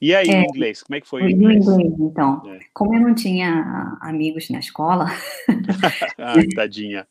E 0.00 0.14
aí, 0.14 0.28
é, 0.28 0.42
inglês? 0.44 0.82
Como 0.82 0.96
é 0.96 1.00
que 1.00 1.08
foi 1.08 1.22
o 1.22 1.28
inglês? 1.28 1.66
inglês 1.66 1.92
então, 2.00 2.42
é. 2.46 2.60
como 2.72 2.94
eu 2.94 3.00
não 3.00 3.14
tinha 3.14 3.98
amigos 4.00 4.48
na 4.48 4.58
escola... 4.58 5.06
ah, 6.18 6.34
tadinha. 6.56 7.06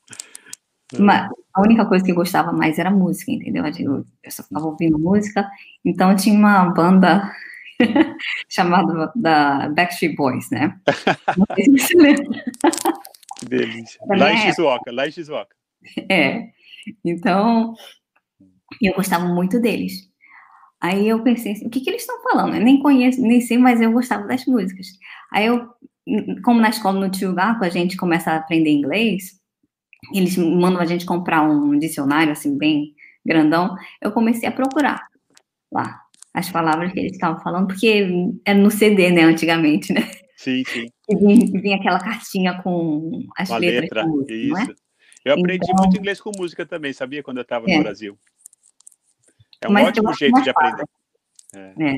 Mas 0.97 1.29
a 1.53 1.61
única 1.61 1.85
coisa 1.85 2.03
que 2.03 2.11
eu 2.11 2.15
gostava 2.15 2.51
mais 2.51 2.79
era 2.79 2.89
música, 2.89 3.31
entendeu? 3.31 3.63
Eu, 3.79 4.05
eu 4.23 4.31
só 4.31 4.41
ficava 4.41 4.65
ouvindo 4.65 4.97
música. 4.97 5.47
Então, 5.85 6.15
tinha 6.15 6.35
uma 6.35 6.65
banda 6.73 7.31
chamada 8.49 9.11
da 9.15 9.69
Backstreet 9.69 10.15
Boys, 10.15 10.49
né? 10.49 10.79
Não 11.37 11.45
sei 11.55 11.65
se 11.65 11.79
você 11.79 11.95
lembra. 11.95 12.43
Que 13.37 13.45
delícia. 13.45 14.01
Lá 14.07 14.33
em 14.33 14.37
Shizuoka, 14.37 14.91
lá 14.91 15.07
em 15.07 15.11
Shizuoka. 15.11 15.55
É. 16.09 16.49
Então, 17.05 17.75
eu 18.81 18.93
gostava 18.95 19.27
muito 19.27 19.61
deles. 19.61 20.08
Aí 20.81 21.07
eu 21.07 21.21
pensei 21.21 21.51
assim, 21.51 21.67
o 21.67 21.69
que, 21.69 21.81
que 21.81 21.89
eles 21.89 22.01
estão 22.01 22.21
falando? 22.21 22.55
Eu 22.55 22.61
nem 22.61 22.79
conheço, 22.79 23.21
nem 23.21 23.41
sei, 23.41 23.57
mas 23.57 23.81
eu 23.81 23.91
gostava 23.91 24.25
das 24.27 24.45
músicas. 24.45 24.87
Aí 25.31 25.45
eu, 25.45 25.67
como 26.43 26.61
na 26.61 26.69
escola 26.69 26.99
no 26.99 27.11
Tio 27.11 27.33
Gaco 27.33 27.65
a 27.65 27.69
gente 27.69 27.97
começa 27.97 28.31
a 28.31 28.37
aprender 28.37 28.71
inglês, 28.71 29.39
eles 30.13 30.37
mandam 30.37 30.79
a 30.79 30.85
gente 30.85 31.05
comprar 31.05 31.41
um 31.43 31.77
dicionário, 31.77 32.31
assim, 32.31 32.57
bem 32.57 32.93
grandão, 33.25 33.75
eu 34.01 34.11
comecei 34.11 34.47
a 34.47 34.51
procurar 34.51 35.05
lá 35.71 36.01
as 36.33 36.49
palavras 36.49 36.93
que 36.93 36.99
eles 36.99 37.13
estavam 37.13 37.41
falando, 37.41 37.67
porque 37.67 38.07
era 38.45 38.57
no 38.57 38.71
CD, 38.71 39.11
né, 39.11 39.23
antigamente, 39.23 39.91
né? 39.91 40.09
Sim, 40.37 40.63
sim. 40.65 40.85
E 41.09 41.15
vinha, 41.17 41.61
vinha 41.61 41.75
aquela 41.75 41.99
cartinha 41.99 42.61
com 42.61 43.23
as 43.37 43.49
Uma 43.49 43.57
letras. 43.57 43.81
Letra, 43.81 44.07
música, 44.07 44.33
isso. 44.33 44.71
É? 44.71 44.75
Eu 45.25 45.33
aprendi 45.33 45.65
então, 45.69 45.83
muito 45.83 45.97
inglês 45.97 46.21
com 46.21 46.31
música 46.37 46.65
também, 46.65 46.93
sabia? 46.93 47.21
Quando 47.21 47.37
eu 47.37 47.43
estava 47.43 47.69
é. 47.69 47.75
no 47.75 47.83
Brasil. 47.83 48.17
É 49.61 49.67
um 49.67 49.71
Mas 49.71 49.87
ótimo 49.87 50.13
jeito 50.13 50.41
de 50.41 50.49
aprender. 50.49 50.85
É. 51.53 51.73
É. 51.79 51.95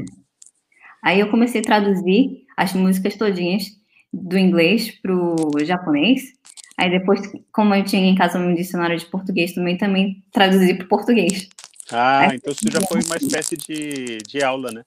Aí 1.01 1.19
eu 1.19 1.29
comecei 1.29 1.61
a 1.61 1.63
traduzir 1.63 2.45
as 2.55 2.73
músicas 2.73 3.15
todinhas 3.15 3.65
do 4.13 4.37
inglês 4.37 4.91
para 4.91 5.13
o 5.13 5.63
japonês. 5.63 6.33
Aí 6.77 6.89
depois, 6.89 7.21
como 7.51 7.75
eu 7.75 7.83
tinha 7.83 8.09
em 8.09 8.15
casa 8.15 8.39
um 8.39 8.53
dicionário 8.53 8.97
de 8.97 9.05
português 9.05 9.53
também, 9.53 9.77
também 9.77 10.23
traduzi 10.31 10.73
para 10.73 10.85
o 10.85 10.89
português. 10.89 11.47
Ah, 11.91 12.29
Aí, 12.29 12.37
então 12.37 12.53
isso 12.53 12.71
já 12.71 12.81
foi 12.81 13.01
uma 13.03 13.17
espécie 13.17 13.57
de, 13.57 14.19
de 14.27 14.43
aula, 14.43 14.71
né? 14.71 14.83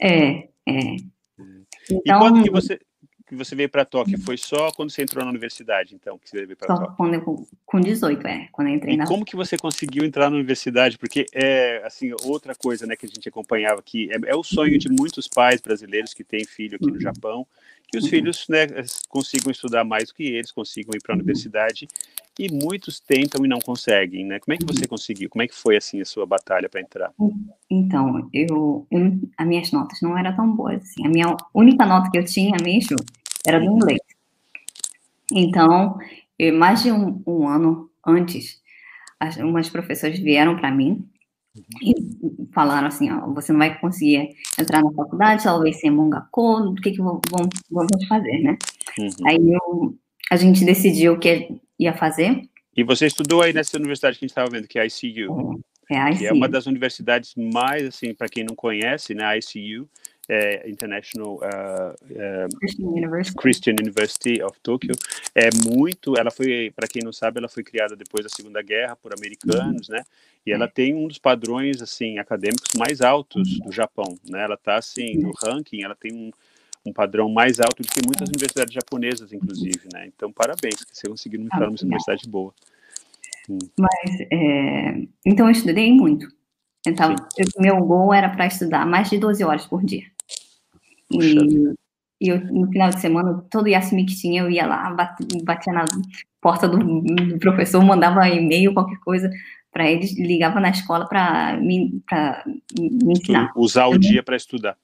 É, 0.00 0.48
é. 0.66 0.96
Então, 1.90 2.00
e 2.04 2.18
quando 2.18 2.42
que 2.42 2.50
você, 2.50 2.78
que 3.32 3.36
você 3.36 3.54
veio 3.54 3.68
para 3.68 3.84
Tóquio? 3.84 4.20
Foi 4.20 4.36
só 4.36 4.70
quando 4.72 4.90
você 4.90 5.02
entrou 5.02 5.24
na 5.24 5.30
universidade, 5.30 5.94
então, 5.94 6.18
que 6.18 6.28
você 6.28 6.44
veio 6.44 6.56
para 6.56 6.68
Tóquio? 6.68 6.94
Quando 6.96 7.14
eu, 7.14 7.48
com 7.64 7.80
18, 7.80 8.26
é, 8.26 8.48
quando 8.52 8.68
eu 8.68 8.74
entrei 8.74 8.94
e 8.94 8.96
na... 8.98 9.06
como 9.06 9.24
que 9.24 9.34
você 9.34 9.56
conseguiu 9.56 10.04
entrar 10.04 10.28
na 10.28 10.36
universidade? 10.36 10.98
Porque 10.98 11.24
é, 11.32 11.82
assim, 11.84 12.12
outra 12.24 12.54
coisa, 12.54 12.86
né, 12.86 12.94
que 12.94 13.06
a 13.06 13.08
gente 13.08 13.26
acompanhava 13.28 13.80
aqui, 13.80 14.10
é, 14.12 14.32
é 14.32 14.36
o 14.36 14.42
sonho 14.42 14.78
de 14.78 14.88
muitos 14.90 15.26
pais 15.26 15.60
brasileiros 15.62 16.12
que 16.12 16.22
têm 16.22 16.44
filho 16.44 16.76
aqui 16.76 16.86
no 16.86 16.94
uhum. 16.94 17.00
Japão, 17.00 17.46
que 17.90 17.96
os 17.96 18.04
uhum. 18.04 18.10
filhos, 18.10 18.46
né, 18.48 18.66
consigam 19.08 19.50
estudar 19.50 19.82
mais 19.82 20.08
do 20.08 20.14
que 20.14 20.24
eles, 20.24 20.52
consigam 20.52 20.92
ir 20.94 21.02
para 21.02 21.14
a 21.14 21.16
uhum. 21.16 21.22
universidade, 21.22 21.88
e 22.38 22.52
muitos 22.52 23.00
tentam 23.00 23.44
e 23.44 23.48
não 23.48 23.58
conseguem, 23.58 24.24
né? 24.24 24.38
Como 24.40 24.54
é 24.54 24.56
que 24.56 24.64
você 24.64 24.86
conseguiu? 24.86 25.28
Como 25.28 25.42
é 25.42 25.46
que 25.46 25.54
foi, 25.54 25.76
assim, 25.76 26.00
a 26.00 26.04
sua 26.04 26.24
batalha 26.24 26.66
para 26.66 26.80
entrar? 26.80 27.12
Então, 27.70 28.30
eu, 28.32 28.86
eu, 28.90 29.18
as 29.36 29.46
minhas 29.46 29.70
notas 29.70 30.00
não 30.00 30.16
eram 30.16 30.34
tão 30.34 30.50
boas, 30.56 30.82
assim. 30.82 31.06
A 31.06 31.10
minha 31.10 31.36
única 31.54 31.84
nota 31.84 32.10
que 32.10 32.16
eu 32.16 32.24
tinha 32.24 32.56
mesmo 32.62 32.96
era 33.46 33.58
do 33.58 33.66
inglês. 33.66 34.00
Então, 35.30 35.98
mais 36.54 36.82
de 36.82 36.92
um, 36.92 37.22
um 37.26 37.48
ano 37.48 37.90
antes, 38.06 38.60
as, 39.18 39.36
umas 39.36 39.68
professoras 39.68 40.18
vieram 40.18 40.56
para 40.56 40.70
mim 40.70 41.08
e 41.82 41.94
falaram 42.52 42.88
assim, 42.88 43.10
ó, 43.10 43.32
você 43.32 43.52
não 43.52 43.58
vai 43.58 43.78
conseguir 43.78 44.30
entrar 44.58 44.82
na 44.82 44.90
faculdade, 44.92 45.44
talvez 45.44 45.80
sem 45.80 45.90
Mongakô, 45.90 46.60
o 46.60 46.74
que, 46.74 46.92
que 46.92 46.98
vamos, 46.98 47.20
vamos 47.70 48.06
fazer, 48.08 48.38
né? 48.40 48.56
Uhum. 48.98 49.10
Aí 49.26 49.52
eu, 49.52 49.98
a 50.30 50.36
gente 50.36 50.64
decidiu 50.64 51.14
o 51.14 51.18
que 51.18 51.60
ia 51.78 51.94
fazer. 51.94 52.42
E 52.74 52.82
você 52.82 53.06
estudou 53.06 53.42
aí 53.42 53.52
nessa 53.52 53.76
universidade 53.76 54.18
que 54.18 54.24
a 54.24 54.26
gente 54.26 54.30
estava 54.30 54.50
vendo, 54.50 54.66
que 54.66 54.78
é 54.78 54.82
a 54.82 54.86
ICU. 54.86 55.60
É, 55.90 55.94
é 55.94 55.98
a 55.98 56.10
ICU. 56.10 56.18
Que 56.18 56.26
é 56.26 56.32
uma 56.32 56.48
das 56.48 56.66
universidades 56.66 57.34
mais, 57.36 57.86
assim, 57.86 58.14
para 58.14 58.28
quem 58.28 58.44
não 58.44 58.54
conhece, 58.54 59.14
né, 59.14 59.24
a 59.24 59.36
ICU, 59.36 59.88
é, 60.28 60.68
International 60.68 61.34
uh, 61.34 61.94
uh, 61.94 62.56
Christian, 62.58 62.86
University. 62.86 63.36
Christian, 63.36 63.74
University. 63.80 64.42
of 64.42 64.58
Tokyo 64.62 64.94
é 65.34 65.48
muito 65.66 66.16
ela 66.16 66.30
foi 66.30 66.72
para 66.74 66.86
quem 66.86 67.02
não 67.02 67.12
sabe 67.12 67.38
ela 67.38 67.48
foi 67.48 67.62
criada 67.62 67.96
depois 67.96 68.24
da 68.24 68.30
Segunda 68.30 68.62
Guerra 68.62 68.96
por 68.96 69.12
americanos 69.12 69.88
né 69.88 70.04
e 70.46 70.52
ela 70.52 70.68
tem 70.68 70.94
um 70.94 71.08
dos 71.08 71.18
padrões 71.18 71.82
assim 71.82 72.18
acadêmicos 72.18 72.74
mais 72.78 73.00
altos 73.00 73.58
do 73.60 73.72
Japão 73.72 74.16
né 74.28 74.42
ela 74.42 74.54
está 74.54 74.76
assim 74.76 75.16
no 75.18 75.32
ranking 75.42 75.82
ela 75.82 75.96
tem 75.96 76.12
um, 76.12 76.30
um 76.86 76.92
padrão 76.92 77.28
mais 77.28 77.58
alto 77.58 77.82
do 77.82 77.88
que 77.88 78.00
muitas 78.06 78.28
universidades 78.28 78.72
japonesas 78.72 79.32
inclusive 79.32 79.88
né 79.92 80.06
então 80.06 80.32
parabéns 80.32 80.84
que 80.84 80.96
você 80.96 81.08
conseguiu 81.08 81.40
entrar 81.40 81.66
numa 81.66 81.76
universidade 81.82 82.28
boa 82.28 82.54
hum. 83.50 83.58
mas 83.76 84.20
é, 84.32 85.06
então 85.26 85.46
eu 85.46 85.52
estudei 85.52 85.92
muito 85.92 86.28
então, 86.86 87.14
eu, 87.38 87.46
meu 87.58 87.76
gol 87.84 88.12
era 88.12 88.28
para 88.28 88.46
estudar 88.46 88.84
mais 88.84 89.08
de 89.08 89.18
12 89.18 89.44
horas 89.44 89.66
por 89.66 89.84
dia. 89.84 90.04
E, 91.12 91.74
e 92.20 92.28
eu, 92.28 92.40
no 92.40 92.68
final 92.68 92.90
de 92.90 93.00
semana, 93.00 93.44
todo 93.50 93.68
Yasumi 93.68 94.06
que 94.06 94.16
tinha, 94.16 94.42
eu 94.42 94.50
ia 94.50 94.66
lá, 94.66 94.90
batia, 95.44 95.72
na 95.72 95.84
porta 96.40 96.68
do, 96.68 96.78
do, 96.78 97.38
professor, 97.38 97.82
mandava 97.84 98.28
e-mail, 98.28 98.72
qualquer 98.72 98.98
coisa 98.98 99.30
para 99.72 99.90
eles, 99.90 100.16
ligava 100.16 100.60
na 100.60 100.70
escola 100.70 101.06
para 101.08 101.56
me, 101.56 102.00
me 102.80 103.12
ensinar. 103.12 103.52
Usar 103.56 103.86
o 103.86 103.98
dia 103.98 104.22
para 104.22 104.36
estudar. 104.36 104.76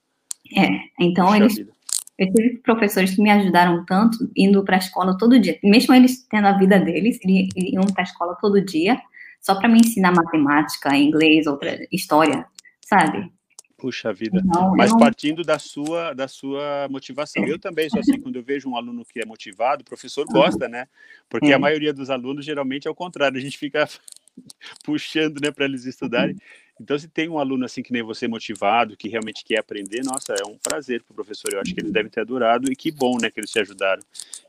É, 0.56 0.68
então 0.98 1.26
Puxa 1.26 1.36
eles. 1.36 1.56
Vida. 1.56 1.72
Eu 2.18 2.32
tive 2.32 2.58
professores 2.58 3.14
que 3.14 3.22
me 3.22 3.30
ajudaram 3.30 3.84
tanto 3.84 4.28
indo 4.34 4.64
para 4.64 4.74
a 4.74 4.80
escola 4.80 5.16
todo 5.16 5.38
dia, 5.38 5.56
mesmo 5.62 5.94
eles 5.94 6.26
tendo 6.28 6.48
a 6.48 6.58
vida 6.58 6.80
deles, 6.80 7.20
eles 7.22 7.48
iam 7.54 7.86
para 7.86 8.02
a 8.02 8.08
escola 8.08 8.36
todo 8.40 8.60
dia, 8.60 9.00
só 9.40 9.54
para 9.54 9.68
me 9.68 9.78
ensinar 9.78 10.12
matemática, 10.12 10.96
inglês, 10.96 11.46
outra 11.46 11.78
história, 11.92 12.44
sabe? 12.80 13.30
Puxa 13.78 14.12
vida. 14.12 14.42
Não, 14.44 14.74
Mas 14.74 14.90
não... 14.90 14.98
partindo 14.98 15.44
da 15.44 15.56
sua 15.56 16.12
da 16.12 16.26
sua 16.26 16.88
motivação. 16.90 17.46
Eu 17.46 17.60
também 17.60 17.88
sou 17.88 18.00
assim, 18.00 18.20
quando 18.20 18.34
eu 18.34 18.42
vejo 18.42 18.68
um 18.68 18.76
aluno 18.76 19.04
que 19.04 19.20
é 19.20 19.24
motivado, 19.24 19.82
o 19.82 19.84
professor 19.84 20.26
gosta, 20.26 20.68
né? 20.68 20.88
Porque 21.28 21.52
a 21.52 21.58
maioria 21.60 21.92
dos 21.94 22.10
alunos 22.10 22.44
geralmente 22.44 22.88
é 22.88 22.90
o 22.90 22.94
contrário, 22.94 23.38
a 23.38 23.40
gente 23.40 23.56
fica 23.56 23.88
puxando, 24.84 25.40
né, 25.40 25.52
para 25.52 25.64
eles 25.64 25.84
estudarem. 25.84 26.36
Então, 26.80 26.98
se 26.98 27.08
tem 27.08 27.28
um 27.28 27.38
aluno 27.38 27.64
assim 27.64 27.82
que 27.82 27.92
nem 27.92 28.02
você 28.02 28.28
motivado, 28.28 28.96
que 28.96 29.08
realmente 29.08 29.44
quer 29.44 29.58
aprender, 29.58 30.02
nossa, 30.04 30.32
é 30.32 30.44
um 30.44 30.56
prazer 30.58 31.02
para 31.02 31.12
o 31.12 31.14
professor. 31.14 31.52
Eu 31.52 31.60
acho 31.60 31.74
que 31.74 31.80
eles 31.80 31.92
devem 31.92 32.10
ter 32.10 32.20
adorado 32.20 32.70
e 32.70 32.76
que 32.76 32.90
bom, 32.90 33.16
né, 33.20 33.30
que 33.30 33.38
eles 33.38 33.50
te 33.50 33.60
ajudaram. 33.60 34.02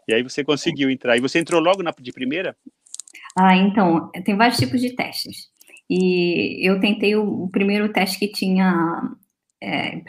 E 0.08 0.14
aí 0.14 0.24
você 0.24 0.44
conseguiu 0.44 0.90
entrar. 0.90 1.18
E 1.18 1.20
você 1.20 1.40
entrou 1.40 1.62
logo 1.62 1.82
na 1.84 1.92
de 2.00 2.12
primeira? 2.12 2.56
Ah, 3.36 3.56
então, 3.56 4.12
tem 4.24 4.36
vários 4.36 4.58
tipos 4.58 4.82
de 4.82 4.96
testes. 4.96 5.50
E 5.90 6.68
eu 6.68 6.80
tentei 6.80 7.16
o, 7.16 7.44
o 7.44 7.50
primeiro 7.50 7.92
teste 7.92 8.20
que 8.20 8.28
tinha 8.28 9.12
é, 9.62 10.02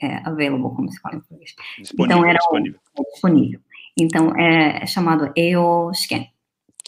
é, 0.00 0.16
available, 0.24 0.74
como 0.74 0.90
se 0.90 1.00
fala 1.00 1.16
em 1.16 1.20
português. 1.20 1.54
Disponível, 1.78 2.18
então, 2.18 2.28
era 2.28 2.38
disponível. 2.38 2.80
O, 2.98 3.02
disponível. 3.04 3.60
Então, 3.98 4.36
é, 4.36 4.82
é 4.82 4.86
chamado 4.86 5.32
EOScan. 5.36 6.24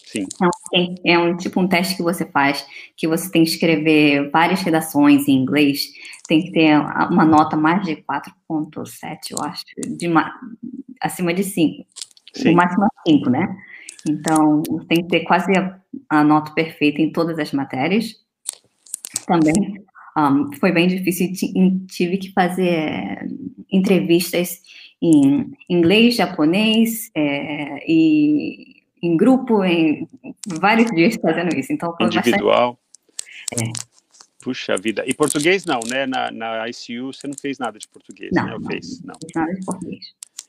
Sim. 0.05 0.27
Então, 0.35 0.51
é 1.05 1.19
um 1.19 1.37
tipo 1.37 1.61
um 1.61 1.69
teste 1.69 1.97
que 1.97 2.03
você 2.03 2.27
faz, 2.27 2.67
que 2.97 3.09
você 3.09 3.31
tem 3.31 3.45
que 3.45 3.51
escrever 3.51 4.31
várias 4.31 4.61
redações 4.61 5.27
em 5.27 5.33
inglês, 5.33 5.91
tem 6.29 6.43
que 6.43 6.53
ter 6.53 6.79
uma 7.11 7.25
nota 7.25 7.57
mais 7.57 7.83
de 7.87 7.97
4.7, 7.97 9.31
eu 9.31 9.39
acho, 9.41 9.65
de 9.97 10.09
acima 11.01 11.33
de 11.33 11.43
5. 11.43 11.87
Sim. 12.35 12.53
O 12.53 12.57
máximo 12.57 12.85
é 12.85 13.11
5, 13.11 13.31
né? 13.31 13.57
Então, 14.07 14.63
tem 14.89 15.03
que 15.03 15.09
ter 15.09 15.21
quase 15.21 15.51
a, 15.57 15.79
a 16.11 16.25
nota 16.25 16.53
perfeita 16.53 17.01
em 17.01 17.11
todas 17.11 17.39
as 17.39 17.53
matérias. 17.53 18.17
Também 19.27 19.83
um, 20.17 20.53
foi 20.59 20.73
bem 20.73 20.89
difícil, 20.89 21.33
tive 21.89 22.19
que 22.19 22.33
fazer 22.33 23.27
entrevistas 23.71 24.61
em 25.01 25.53
inglês, 25.69 26.15
japonês 26.15 27.11
é, 27.15 27.91
e 27.91 28.83
em 29.03 29.17
grupo, 29.17 29.65
em 29.65 30.07
vários 30.47 30.91
dias 30.93 31.17
fazendo 31.21 31.57
isso. 31.57 31.73
Então, 31.73 31.95
Individual. 32.01 32.79
Bastante... 33.51 33.79
É. 33.79 33.93
Puxa 34.43 34.77
vida. 34.77 35.05
E 35.07 35.15
português 35.15 35.65
não, 35.65 35.81
né? 35.89 36.05
Na, 36.05 36.31
na 36.31 36.69
ICU 36.69 37.13
você 37.13 37.27
não 37.27 37.35
fez 37.41 37.59
nada 37.59 37.79
de 37.79 37.87
português, 37.89 38.31
não, 38.33 38.45
né? 38.45 38.53
Não, 38.59 38.67
fez, 38.67 39.01
não. 39.03 39.15
não 39.15 39.43
nada 39.43 39.55
de 39.55 39.65
português. 39.65 40.05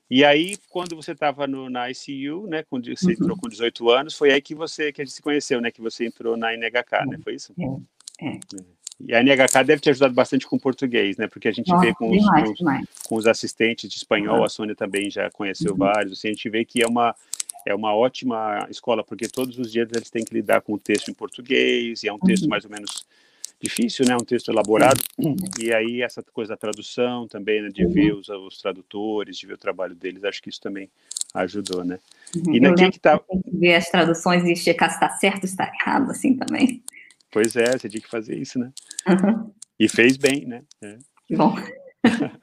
E 0.10 0.23
aí, 0.23 0.58
quando 0.69 0.95
você 0.95 1.12
estava 1.12 1.47
na 1.47 1.89
ICU, 1.89 2.47
né, 2.47 2.63
quando 2.69 2.86
você 2.86 3.08
uhum. 3.08 3.12
entrou 3.13 3.38
com 3.38 3.49
18 3.49 3.89
anos, 3.89 4.15
foi 4.15 4.32
aí 4.32 4.41
que 4.41 4.54
você 4.54 4.91
que 4.91 5.02
a 5.02 5.06
gente 5.06 5.13
se 5.13 5.21
conheceu, 5.21 5.62
né, 5.62 5.71
que 5.71 5.82
você 5.82 6.06
entrou 6.06 6.38
na 6.38 6.54
NHK, 6.54 7.06
né, 7.08 7.17
foi 7.23 7.36
isso? 7.36 7.54
É. 8.19 8.28
é. 8.28 8.39
E 9.00 9.14
a 9.14 9.22
NHK 9.22 9.64
deve 9.66 9.82
ter 9.82 9.90
ajudado 9.92 10.14
bastante 10.14 10.48
com 10.48 10.58
português, 10.58 11.18
né, 11.18 11.28
porque 11.28 11.48
a 11.48 11.52
gente 11.52 11.70
Nossa, 11.70 11.86
vê 11.86 11.94
com 11.94 12.10
os, 12.10 12.20
demais, 12.20 12.48
com, 12.48 12.54
demais. 12.54 12.88
com, 13.06 13.16
os, 13.16 13.28
assistentes 13.28 13.90
de 13.90 13.98
espanhol, 13.98 14.40
uhum. 14.40 14.44
a 14.44 14.50
Sônia 14.50 14.76
também 14.76 15.10
já 15.10 15.30
conheceu 15.32 15.72
uhum. 15.72 15.78
vários, 15.78 16.14
assim, 16.14 16.30
a 16.30 16.32
gente 16.32 16.50
vê 16.50 16.64
que 16.64 16.82
é 16.82 16.88
uma 16.88 17.16
é 17.66 17.74
uma 17.74 17.96
ótima 17.96 18.68
escola, 18.70 19.06
porque 19.06 19.28
todos 19.28 19.58
os 19.58 19.72
dias 19.72 19.88
eles 19.94 20.10
têm 20.10 20.26
que 20.26 20.34
lidar 20.34 20.62
com 20.62 20.74
o 20.74 20.78
texto 20.78 21.10
em 21.10 21.14
português, 21.14 22.04
e 22.04 22.10
é 22.10 22.14
um 22.14 22.20
texto 22.20 22.44
uhum. 22.44 22.50
mais 22.50 22.66
ou 22.66 22.72
menos 22.72 23.06
difícil, 23.64 24.06
né? 24.06 24.16
Um 24.16 24.26
texto 24.26 24.52
elaborado. 24.52 25.02
E 25.58 25.74
aí 25.74 26.02
essa 26.02 26.22
coisa 26.22 26.50
da 26.50 26.58
tradução 26.58 27.26
também, 27.28 27.62
né? 27.62 27.70
De 27.70 27.86
ver 27.86 28.14
os, 28.14 28.28
os 28.28 28.58
tradutores, 28.58 29.38
de 29.38 29.48
ver 29.48 29.54
o 29.54 29.58
trabalho 29.58 29.96
deles, 29.96 30.24
acho 30.26 30.42
que 30.42 30.50
isso 30.50 30.60
também 30.60 30.90
ajudou, 31.34 31.86
né? 31.86 31.98
Uhum. 32.36 32.56
E 32.56 32.60
na 32.60 32.74
quem 32.76 32.92
que 32.92 33.00
tá... 33.00 33.20
ver 33.48 33.76
as 33.76 33.90
traduções 33.90 34.44
e 34.44 34.56
checar 34.56 34.90
se 34.90 34.96
está 34.96 35.10
certo, 35.12 35.48
se 35.48 35.54
está 35.54 35.72
errado, 35.80 36.12
assim 36.12 36.36
também. 36.36 36.84
Pois 37.34 37.56
é, 37.56 37.72
você 37.72 37.89
tinha 37.89 38.02
que 38.02 38.08
fazer 38.10 38.38
isso, 38.38 38.60
né? 38.60 38.72
Uhum. 39.08 39.52
E 39.80 39.89
fez 39.89 40.17
bem, 40.17 40.46
né? 40.46 40.62
É. 40.84 41.00
Que 41.26 41.36
bom. 41.36 41.56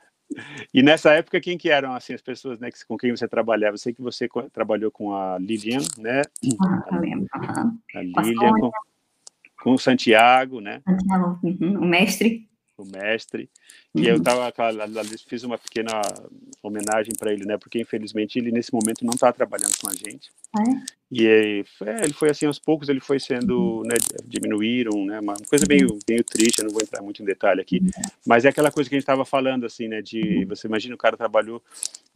e 0.74 0.82
nessa 0.82 1.12
época, 1.12 1.40
quem 1.40 1.56
que 1.56 1.70
eram 1.70 1.94
assim 1.94 2.12
as 2.12 2.20
pessoas, 2.20 2.58
né, 2.58 2.70
com 2.88 2.96
quem 2.98 3.12
você 3.12 3.28
trabalhava? 3.28 3.74
Eu 3.74 3.78
sei 3.78 3.94
que 3.94 4.02
você 4.02 4.28
trabalhou 4.52 4.90
com 4.90 5.14
a 5.14 5.38
Lilian, 5.38 5.78
né? 5.96 6.22
Ah, 6.60 6.84
a, 6.90 6.98
lembro. 6.98 7.28
Uhum. 7.36 7.78
A 7.94 8.22
Lilian, 8.22 8.52
com, 8.54 8.70
com 9.62 9.74
o 9.74 9.78
Santiago, 9.78 10.60
né? 10.60 10.82
Santiago, 10.84 11.38
uhum, 11.44 11.82
o 11.82 11.86
mestre. 11.86 12.50
O 12.76 12.84
mestre. 12.84 13.48
E 13.94 14.08
eu 14.08 14.20
tava, 14.20 14.52
fiz 15.28 15.44
uma 15.44 15.58
pequena 15.58 16.00
homenagem 16.62 17.12
para 17.16 17.32
ele, 17.32 17.44
né? 17.44 17.56
Porque 17.58 17.80
infelizmente 17.80 18.40
ele 18.40 18.50
nesse 18.50 18.72
momento 18.72 19.04
não 19.04 19.14
está 19.14 19.32
trabalhando 19.32 19.78
com 19.80 19.88
a 19.88 19.92
gente. 19.92 20.32
Ah, 20.56 20.62
é? 20.62 20.99
E 21.10 21.26
é, 21.26 21.64
ele 22.04 22.12
foi 22.12 22.30
assim 22.30 22.46
aos 22.46 22.58
poucos, 22.58 22.88
ele 22.88 23.00
foi 23.00 23.18
sendo, 23.18 23.82
né, 23.84 23.96
diminuíram, 24.24 25.04
né? 25.04 25.18
Uma 25.18 25.34
coisa 25.48 25.64
meio, 25.68 25.98
meio 26.08 26.22
triste, 26.22 26.60
eu 26.60 26.66
não 26.66 26.72
vou 26.72 26.82
entrar 26.82 27.02
muito 27.02 27.20
em 27.20 27.26
detalhe 27.26 27.60
aqui, 27.60 27.82
mas 28.24 28.44
é 28.44 28.48
aquela 28.48 28.70
coisa 28.70 28.88
que 28.88 28.94
a 28.94 28.98
gente 28.98 29.02
estava 29.02 29.24
falando 29.24 29.66
assim, 29.66 29.88
né? 29.88 30.00
De 30.00 30.44
você 30.44 30.68
imagina 30.68 30.94
o 30.94 30.98
cara 30.98 31.16
trabalhou 31.16 31.60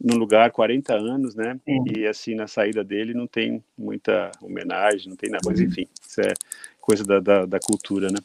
num 0.01 0.15
lugar 0.15 0.49
40 0.51 0.93
anos, 0.93 1.35
né? 1.35 1.59
E 1.93 2.07
assim 2.07 2.35
na 2.35 2.47
saída 2.47 2.85
dele 2.85 3.13
não 3.13 3.27
tem 3.27 3.61
muita 3.77 4.31
homenagem, 4.41 5.09
não 5.09 5.17
tem 5.17 5.29
nada, 5.29 5.43
mas 5.45 5.59
enfim, 5.59 5.87
isso 6.01 6.21
é 6.21 6.33
coisa 6.79 7.03
da, 7.03 7.19
da, 7.19 7.45
da 7.45 7.59
cultura, 7.59 8.07
né? 8.07 8.19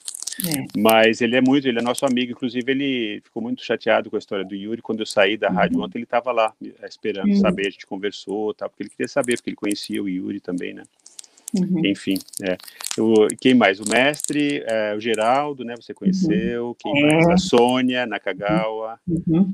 É. 0.47 0.67
Mas 0.79 1.21
ele 1.21 1.37
é 1.37 1.41
muito, 1.41 1.69
ele 1.69 1.79
é 1.79 1.83
nosso 1.83 2.07
amigo, 2.07 2.33
inclusive 2.33 2.71
ele 2.71 3.21
ficou 3.23 3.43
muito 3.43 3.65
chateado 3.65 4.09
com 4.09 4.17
a 4.17 4.19
história 4.19 4.45
do 4.45 4.55
Yuri. 4.55 4.81
Quando 4.81 5.01
eu 5.01 5.07
saí 5.07 5.37
da 5.37 5.51
rádio 5.51 5.79
uhum. 5.79 5.85
ontem, 5.85 5.99
ele 5.99 6.05
estava 6.05 6.33
lá 6.33 6.53
eh, 6.65 6.87
esperando 6.89 7.29
uhum. 7.29 7.41
saber, 7.41 7.67
a 7.67 7.71
gente 7.71 7.87
conversou, 7.87 8.55
tá, 8.55 8.69
porque 8.69 8.85
ele 8.85 8.91
queria 8.91 9.09
saber, 9.09 9.37
porque 9.37 9.51
ele 9.51 9.57
conhecia 9.57 10.03
o 10.03 10.09
Yuri 10.09 10.41
também, 10.41 10.60
né? 10.75 10.83
Uhum. 11.55 11.85
Enfim, 11.85 12.19
é. 12.43 12.57
Eu, 12.97 13.29
quem 13.41 13.55
mais? 13.55 13.81
O 13.81 13.89
mestre, 13.89 14.63
é, 14.67 14.95
o 14.95 15.01
Geraldo, 15.01 15.65
né? 15.65 15.75
Você 15.77 15.93
conheceu? 15.93 16.69
Uhum. 16.69 16.75
Quem 16.79 17.03
mais? 17.03 17.29
É. 17.29 17.33
A 17.33 17.37
Sônia, 17.37 18.07
Nakagawa. 18.07 18.99
Uhum. 19.07 19.53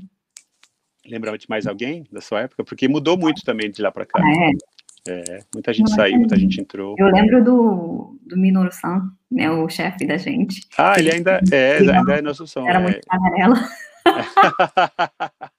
Lembrava 1.05 1.37
de 1.37 1.49
mais 1.49 1.65
alguém 1.65 2.05
da 2.11 2.21
sua 2.21 2.41
época? 2.41 2.63
Porque 2.63 2.87
mudou 2.87 3.17
muito 3.17 3.43
também 3.43 3.71
de 3.71 3.81
lá 3.81 3.91
para 3.91 4.05
cá. 4.05 4.19
É. 4.19 4.77
É, 5.09 5.39
muita 5.53 5.71
gente 5.71 5.89
saiu, 5.91 6.17
muita 6.17 6.37
gente 6.37 6.59
entrou. 6.59 6.93
Eu 6.99 7.07
lembro 7.07 7.41
do, 7.41 8.19
do 8.25 8.37
Minoru-san, 8.37 9.09
né, 9.31 9.49
o 9.49 9.69
chefe 9.69 10.05
da 10.05 10.17
gente. 10.17 10.67
Ah, 10.77 10.95
ele 10.97 11.09
ainda 11.09 11.39
é, 11.49 11.77
ainda 11.77 12.15
é 12.17 12.21
nosso 12.21 12.45
som. 12.45 12.67
Era 12.67 12.79
é. 12.79 12.83
muito 12.83 12.99
tagarela. 13.05 13.69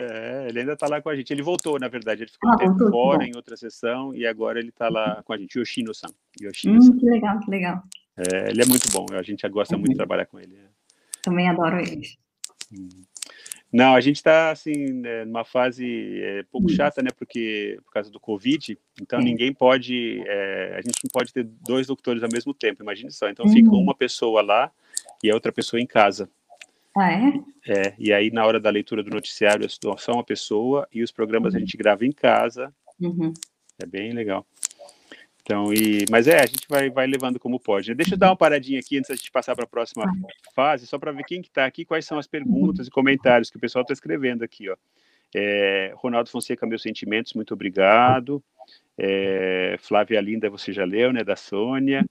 É, 0.00 0.46
ele 0.48 0.60
ainda 0.60 0.72
está 0.72 0.86
lá 0.88 1.00
com 1.00 1.08
a 1.08 1.16
gente. 1.16 1.32
Ele 1.32 1.42
voltou, 1.42 1.78
na 1.78 1.88
verdade. 1.88 2.22
Ele 2.22 2.30
ficou 2.30 2.50
ah, 2.50 2.54
um 2.54 2.56
tempo 2.56 2.78
voltou, 2.78 2.90
fora 2.90 3.24
em 3.24 3.34
outra 3.34 3.56
sessão 3.56 4.14
e 4.14 4.26
agora 4.26 4.58
ele 4.58 4.70
está 4.70 4.88
lá 4.88 5.22
com 5.22 5.32
a 5.32 5.38
gente. 5.38 5.58
Yoshino-san. 5.58 6.08
Yoshino 6.40 6.78
hum, 6.78 6.98
que 6.98 7.06
legal, 7.06 7.40
que 7.40 7.50
legal. 7.50 7.82
É, 8.16 8.50
ele 8.50 8.62
é 8.62 8.66
muito 8.66 8.90
bom. 8.92 9.06
A 9.12 9.22
gente 9.22 9.46
gosta 9.48 9.74
uhum. 9.74 9.80
muito 9.80 9.92
de 9.92 9.96
trabalhar 9.96 10.26
com 10.26 10.38
ele. 10.38 10.58
Também 11.22 11.48
adoro 11.48 11.78
ele. 11.78 12.08
Hum. 12.72 12.88
Não, 13.72 13.94
a 13.94 14.00
gente 14.00 14.16
está 14.16 14.50
assim 14.50 14.92
né, 14.92 15.24
numa 15.24 15.44
fase 15.44 15.86
é, 16.20 16.42
pouco 16.50 16.66
hum. 16.66 16.74
chata, 16.74 17.02
né? 17.02 17.10
Porque 17.16 17.78
por 17.84 17.92
causa 17.92 18.10
do 18.10 18.18
Covid, 18.18 18.76
então 19.00 19.20
é. 19.20 19.22
ninguém 19.22 19.52
pode, 19.52 20.22
é, 20.26 20.74
a 20.76 20.80
gente 20.82 20.98
não 21.04 21.10
pode 21.12 21.32
ter 21.32 21.44
dois 21.44 21.86
doutores 21.86 22.22
ao 22.22 22.28
mesmo 22.32 22.52
tempo. 22.52 22.82
Imagine 22.82 23.12
só. 23.12 23.28
Então 23.28 23.46
uhum. 23.46 23.52
fica 23.52 23.70
uma 23.70 23.94
pessoa 23.94 24.42
lá 24.42 24.72
e 25.22 25.30
a 25.30 25.34
outra 25.34 25.52
pessoa 25.52 25.80
em 25.80 25.86
casa. 25.86 26.28
Ah, 27.00 27.12
é? 27.12 27.32
É. 27.66 27.94
E 27.98 28.12
aí 28.12 28.30
na 28.30 28.44
hora 28.44 28.60
da 28.60 28.68
leitura 28.68 29.02
do 29.02 29.10
noticiário 29.10 29.64
é 29.64 29.68
só 29.68 30.12
uma 30.12 30.24
pessoa 30.24 30.86
e 30.92 31.02
os 31.02 31.10
programas 31.10 31.54
uhum. 31.54 31.58
a 31.58 31.60
gente 31.60 31.76
grava 31.76 32.04
em 32.04 32.12
casa. 32.12 32.72
Uhum. 33.00 33.32
É 33.82 33.86
bem 33.86 34.12
legal. 34.12 34.46
Então, 35.42 35.72
e, 35.72 36.04
mas 36.10 36.28
é, 36.28 36.38
a 36.38 36.46
gente 36.46 36.66
vai, 36.68 36.90
vai 36.90 37.06
levando 37.06 37.40
como 37.40 37.58
pode. 37.58 37.88
Né? 37.88 37.94
Deixa 37.94 38.14
eu 38.14 38.18
dar 38.18 38.28
uma 38.28 38.36
paradinha 38.36 38.78
aqui 38.78 38.98
antes 38.98 39.20
de 39.20 39.30
passar 39.30 39.56
para 39.56 39.64
a 39.64 39.68
próxima 39.68 40.04
fase, 40.54 40.86
só 40.86 40.98
para 40.98 41.10
ver 41.10 41.24
quem 41.24 41.40
que 41.40 41.48
está 41.48 41.64
aqui, 41.64 41.84
quais 41.84 42.04
são 42.04 42.18
as 42.18 42.26
perguntas 42.26 42.86
e 42.86 42.90
comentários 42.90 43.50
que 43.50 43.56
o 43.56 43.60
pessoal 43.60 43.82
está 43.82 43.92
escrevendo 43.92 44.44
aqui. 44.44 44.68
Ó. 44.68 44.76
É, 45.34 45.92
Ronaldo 45.96 46.30
Fonseca, 46.30 46.66
meus 46.66 46.82
sentimentos, 46.82 47.32
muito 47.32 47.54
obrigado. 47.54 48.42
É, 48.98 49.76
Flávia 49.80 50.20
Linda, 50.20 50.50
você 50.50 50.72
já 50.72 50.84
leu, 50.84 51.12
né, 51.12 51.24
da 51.24 51.36
Sônia. 51.36 52.04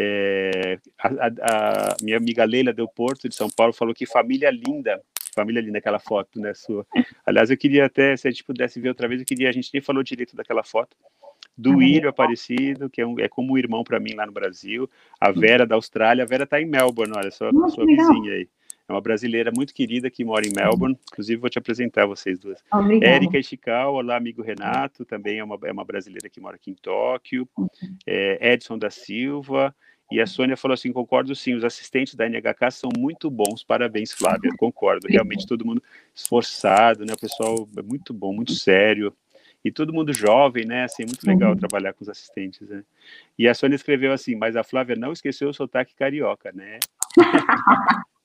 É, 0.00 0.78
a, 0.96 1.08
a, 1.08 1.92
a, 1.92 1.96
minha 2.00 2.16
amiga 2.16 2.44
Leila 2.44 2.72
Del 2.72 2.86
Porto, 2.86 3.28
de 3.28 3.34
São 3.34 3.50
Paulo, 3.50 3.72
falou 3.72 3.92
que 3.92 4.06
família 4.06 4.48
linda, 4.48 5.02
família 5.34 5.60
linda, 5.60 5.78
aquela 5.78 5.98
foto, 5.98 6.40
né, 6.40 6.54
sua. 6.54 6.86
Aliás, 7.26 7.50
eu 7.50 7.56
queria 7.56 7.86
até, 7.86 8.16
se 8.16 8.28
a 8.28 8.30
gente 8.30 8.44
pudesse 8.44 8.80
ver 8.80 8.90
outra 8.90 9.08
vez, 9.08 9.20
eu 9.20 9.26
queria, 9.26 9.48
a 9.48 9.52
gente 9.52 9.70
nem 9.74 9.82
falou 9.82 10.04
direito 10.04 10.36
daquela 10.36 10.62
foto, 10.62 10.96
do 11.56 11.82
Ilho 11.82 12.08
Aparecido, 12.08 12.88
que 12.88 13.00
é, 13.00 13.06
um, 13.06 13.18
é 13.18 13.28
como 13.28 13.54
um 13.54 13.58
irmão 13.58 13.82
para 13.82 13.98
mim 13.98 14.14
lá 14.14 14.24
no 14.24 14.30
Brasil, 14.30 14.88
a 15.20 15.32
Vera 15.32 15.66
da 15.66 15.74
Austrália, 15.74 16.22
a 16.22 16.26
Vera 16.26 16.44
está 16.44 16.60
em 16.60 16.66
Melbourne, 16.66 17.14
olha, 17.16 17.32
sua, 17.32 17.50
Nossa, 17.50 17.74
sua 17.74 17.84
vizinha 17.84 18.34
aí. 18.34 18.48
É 18.88 18.92
uma 18.92 19.00
brasileira 19.02 19.52
muito 19.54 19.74
querida 19.74 20.10
que 20.10 20.24
mora 20.24 20.46
em 20.46 20.52
Melbourne, 20.56 20.98
inclusive 21.12 21.38
vou 21.38 21.50
te 21.50 21.58
apresentar 21.58 22.06
vocês 22.06 22.38
duas. 22.38 22.64
Érica 23.02 23.38
Ishikawa, 23.38 23.98
olá 23.98 24.16
amigo 24.16 24.40
Renato, 24.40 25.04
também 25.04 25.38
é 25.38 25.44
uma, 25.44 25.58
é 25.64 25.70
uma 25.70 25.84
brasileira 25.84 26.30
que 26.30 26.40
mora 26.40 26.56
aqui 26.56 26.70
em 26.70 26.74
Tóquio. 26.74 27.46
É, 28.06 28.54
Edson 28.54 28.78
da 28.78 28.88
Silva, 28.88 29.74
e 30.10 30.20
a 30.20 30.26
Sônia 30.26 30.56
falou 30.56 30.72
assim: 30.72 30.90
concordo 30.90 31.34
sim, 31.34 31.54
os 31.54 31.64
assistentes 31.64 32.14
da 32.14 32.26
NHK 32.26 32.70
são 32.70 32.90
muito 32.96 33.30
bons, 33.30 33.62
parabéns, 33.62 34.10
Flávia. 34.12 34.50
Concordo, 34.56 35.06
realmente 35.06 35.46
todo 35.46 35.66
mundo 35.66 35.82
esforçado, 36.14 37.04
né? 37.04 37.12
O 37.12 37.20
pessoal 37.20 37.68
é 37.76 37.82
muito 37.82 38.14
bom, 38.14 38.32
muito 38.32 38.54
sério 38.54 39.12
e 39.62 39.70
todo 39.70 39.92
mundo 39.92 40.14
jovem, 40.14 40.64
né? 40.64 40.84
Assim, 40.84 41.04
muito 41.04 41.26
legal 41.26 41.50
uhum. 41.50 41.58
trabalhar 41.58 41.92
com 41.92 42.02
os 42.02 42.08
assistentes, 42.08 42.66
né? 42.68 42.82
E 43.38 43.46
a 43.46 43.52
Sônia 43.52 43.76
escreveu 43.76 44.12
assim, 44.12 44.34
mas 44.34 44.56
a 44.56 44.64
Flávia 44.64 44.96
não 44.96 45.12
esqueceu 45.12 45.50
o 45.50 45.54
sotaque 45.54 45.94
carioca, 45.94 46.52
né? 46.52 46.78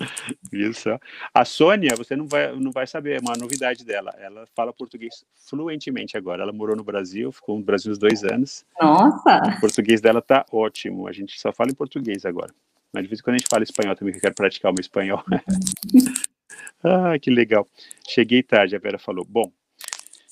Só? 0.74 0.98
A 1.34 1.44
Sônia, 1.44 1.94
você 1.96 2.16
não 2.16 2.26
vai, 2.26 2.54
não 2.56 2.70
vai 2.70 2.86
saber, 2.86 3.16
é 3.16 3.20
uma 3.20 3.36
novidade 3.36 3.84
dela. 3.84 4.14
Ela 4.18 4.46
fala 4.54 4.72
português 4.72 5.24
fluentemente 5.48 6.16
agora. 6.16 6.42
Ela 6.42 6.52
morou 6.52 6.76
no 6.76 6.84
Brasil, 6.84 7.30
ficou 7.32 7.58
no 7.58 7.64
Brasil 7.64 7.92
uns 7.92 7.98
dois 7.98 8.24
anos. 8.24 8.64
Nossa! 8.80 9.42
O 9.56 9.60
português 9.60 10.00
dela 10.00 10.20
tá 10.20 10.44
ótimo. 10.50 11.06
A 11.06 11.12
gente 11.12 11.38
só 11.40 11.52
fala 11.52 11.70
em 11.70 11.74
português 11.74 12.24
agora. 12.24 12.52
Mas 12.92 13.04
de 13.04 13.08
vez 13.08 13.20
em 13.20 13.22
quando 13.22 13.34
a 13.34 13.38
gente 13.38 13.48
fala 13.48 13.62
espanhol 13.62 13.94
também, 13.94 14.12
que 14.12 14.18
eu 14.18 14.22
quero 14.22 14.34
praticar 14.34 14.70
o 14.70 14.74
meu 14.74 14.80
espanhol. 14.80 15.22
ah, 16.82 17.18
que 17.18 17.30
legal. 17.30 17.66
Cheguei 18.08 18.42
tarde, 18.42 18.74
a 18.74 18.78
Vera 18.78 18.98
falou. 18.98 19.24
Bom, 19.24 19.52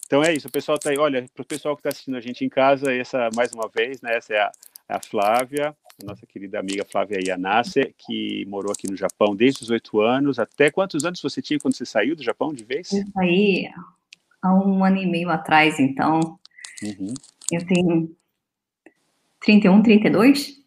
então 0.09 0.25
é 0.25 0.33
isso, 0.33 0.49
o 0.49 0.51
pessoal 0.51 0.77
está 0.77 0.89
aí, 0.89 0.97
olha, 0.97 1.27
para 1.35 1.43
o 1.43 1.47
pessoal 1.47 1.77
que 1.77 1.81
está 1.81 1.91
assistindo 1.91 2.17
a 2.17 2.21
gente 2.21 2.43
em 2.43 2.49
casa, 2.49 2.91
essa, 2.91 3.29
mais 3.37 3.53
uma 3.53 3.69
vez, 3.69 4.01
né, 4.01 4.17
essa 4.17 4.33
é 4.33 4.41
a, 4.41 4.51
é 4.89 4.95
a 4.97 5.01
Flávia, 5.01 5.77
nossa 6.05 6.27
querida 6.27 6.61
amiga 6.61 6.85
Flávia 6.85 7.19
Yanase, 7.25 7.95
que 7.99 8.45
morou 8.47 8.73
aqui 8.73 8.89
no 8.89 8.97
Japão 8.97 9.35
desde 9.35 9.63
os 9.63 9.71
oito 9.71 10.01
anos, 10.01 10.39
até 10.39 10.71
quantos 10.71 11.05
anos 11.05 11.21
você 11.21 11.43
tinha 11.43 11.59
quando 11.59 11.75
você 11.75 11.85
saiu 11.85 12.15
do 12.15 12.23
Japão 12.23 12.53
de 12.53 12.65
vez? 12.65 12.93
Eu 12.93 13.05
saí 13.13 13.69
há 14.41 14.55
um 14.55 14.85
ano 14.85 14.99
e 14.99 15.07
meio 15.07 15.29
atrás, 15.29 15.79
então, 15.81 16.39
uhum. 16.83 17.15
eu 17.51 17.67
tenho 17.67 18.17
31, 19.41 19.83
32. 19.83 20.59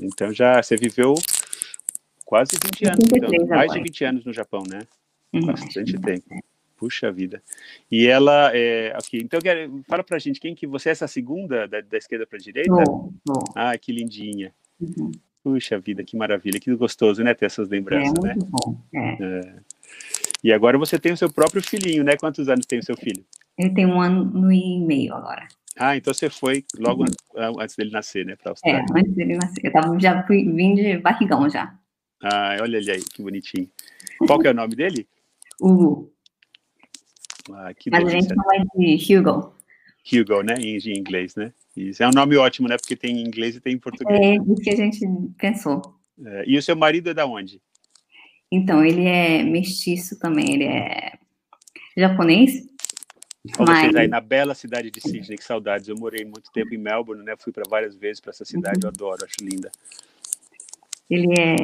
Então 0.00 0.32
já, 0.32 0.62
você 0.62 0.76
viveu 0.76 1.14
quase 2.24 2.52
20 2.64 2.86
anos, 2.86 3.08
então, 3.12 3.46
mais 3.48 3.72
de 3.72 3.82
20 3.82 4.04
anos 4.04 4.24
no 4.24 4.32
Japão, 4.32 4.62
né? 4.68 4.86
Uhum. 5.32 5.46
Bastante 5.46 5.98
tempo. 5.98 6.28
Puxa 6.80 7.12
vida. 7.12 7.42
E 7.92 8.06
ela, 8.06 8.56
é, 8.56 8.90
aqui, 8.96 9.18
então 9.18 9.38
fala 9.86 10.02
pra 10.02 10.18
gente 10.18 10.40
quem 10.40 10.54
que 10.54 10.66
você 10.66 10.88
é 10.88 10.92
essa 10.92 11.06
segunda 11.06 11.68
da, 11.68 11.82
da 11.82 11.98
esquerda 11.98 12.26
para 12.26 12.38
a 12.38 12.40
direita? 12.40 12.70
Não, 12.70 13.12
não. 13.26 13.44
Ah, 13.54 13.76
que 13.76 13.92
lindinha. 13.92 14.50
Uhum. 14.80 15.10
Puxa 15.44 15.78
vida, 15.78 16.02
que 16.02 16.16
maravilha, 16.16 16.58
que 16.58 16.74
gostoso, 16.74 17.22
né, 17.22 17.34
ter 17.34 17.44
essas 17.44 17.68
lembranças, 17.68 18.14
é, 18.24 18.28
né? 18.28 18.34
Muito 18.34 18.46
bom. 18.46 18.80
É. 18.94 19.22
é. 19.22 19.54
E 20.42 20.50
agora 20.54 20.78
você 20.78 20.98
tem 20.98 21.12
o 21.12 21.16
seu 21.18 21.30
próprio 21.30 21.62
filhinho, 21.62 22.02
né? 22.02 22.16
Quantos 22.16 22.48
anos 22.48 22.64
tem 22.64 22.78
o 22.78 22.82
seu 22.82 22.96
filho? 22.96 23.22
Ele 23.58 23.74
tem 23.74 23.84
um 23.84 24.00
ano 24.00 24.50
e 24.50 24.80
meio 24.80 25.12
agora. 25.12 25.46
Ah, 25.76 25.98
então 25.98 26.14
você 26.14 26.30
foi 26.30 26.64
logo 26.78 27.04
uhum. 27.04 27.60
antes 27.60 27.76
dele 27.76 27.90
nascer, 27.90 28.24
né, 28.24 28.36
para 28.36 28.52
Austrália? 28.52 28.86
É, 28.88 28.98
antes 28.98 29.14
dele 29.14 29.36
nascer. 29.36 29.66
Eu 29.66 29.72
tava, 29.72 30.00
já 30.00 30.26
fui, 30.26 30.50
vim 30.50 30.74
de 30.74 30.96
barrigão 30.96 31.46
já. 31.50 31.78
Ah, 32.22 32.56
olha 32.58 32.78
ele 32.78 32.90
aí, 32.90 33.02
que 33.02 33.22
bonitinho. 33.22 33.68
Qual 34.26 34.38
que 34.38 34.48
é 34.48 34.50
o 34.50 34.54
nome 34.54 34.74
dele? 34.74 35.06
Hugo. 35.60 36.10
Ah, 37.52 37.72
que 37.74 37.90
Mas 37.90 38.04
delícia. 38.04 38.18
a 38.18 38.20
gente 38.20 38.28
chama 38.28 38.66
de 38.74 39.16
Hugo. 39.16 39.54
Hugo, 40.12 40.42
né? 40.42 40.54
Em, 40.58 40.76
em 40.76 40.98
inglês, 40.98 41.34
né? 41.34 41.52
Isso 41.76 42.02
é 42.02 42.08
um 42.08 42.12
nome 42.12 42.36
ótimo, 42.36 42.68
né? 42.68 42.76
Porque 42.76 42.96
tem 42.96 43.18
em 43.18 43.26
inglês 43.26 43.56
e 43.56 43.60
tem 43.60 43.74
em 43.74 43.78
português. 43.78 44.20
É 44.20 44.34
isso 44.34 44.62
que 44.62 44.70
a 44.70 44.76
gente 44.76 45.00
pensou. 45.38 45.82
É, 46.24 46.44
e 46.46 46.58
o 46.58 46.62
seu 46.62 46.76
marido 46.76 47.10
é 47.10 47.14
da 47.14 47.26
onde? 47.26 47.60
Então, 48.50 48.84
ele 48.84 49.04
é 49.04 49.42
mestiço 49.42 50.18
também, 50.18 50.54
ele 50.54 50.64
é 50.64 51.12
japonês. 51.96 52.68
Mas... 53.58 53.68
vocês 53.68 53.96
aí 53.96 54.08
na 54.08 54.20
bela 54.20 54.54
cidade 54.54 54.90
de 54.90 55.00
Sydney, 55.00 55.38
que 55.38 55.44
saudades. 55.44 55.88
Eu 55.88 55.96
morei 55.96 56.24
muito 56.24 56.50
tempo 56.52 56.74
em 56.74 56.78
Melbourne, 56.78 57.24
né? 57.24 57.34
Fui 57.38 57.52
para 57.52 57.64
várias 57.68 57.96
vezes 57.96 58.20
para 58.20 58.30
essa 58.30 58.44
cidade, 58.44 58.80
eu 58.82 58.88
adoro, 58.88 59.24
acho 59.24 59.36
linda. 59.40 59.70
Ele 61.08 61.32
é. 61.38 61.56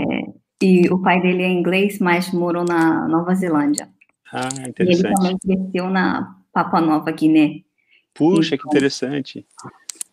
E 0.63 0.89
o 0.89 1.03
pai 1.03 1.21
dele 1.21 1.43
é 1.43 1.49
inglês, 1.49 1.99
mas 1.99 2.33
morou 2.33 2.65
na 2.65 3.07
Nova 3.09 3.35
Zelândia. 3.35 3.91
Ah, 4.33 4.49
interessante. 4.69 5.05
E 5.05 5.07
ele 5.07 5.15
também 5.15 5.39
cresceu 5.39 5.91
na 5.91 6.37
Papua 6.53 6.81
Nova 6.81 7.11
Guiné. 7.13 7.63
Puxa, 8.15 8.55
então, 8.55 8.71
que 8.71 8.77
interessante. 8.77 9.47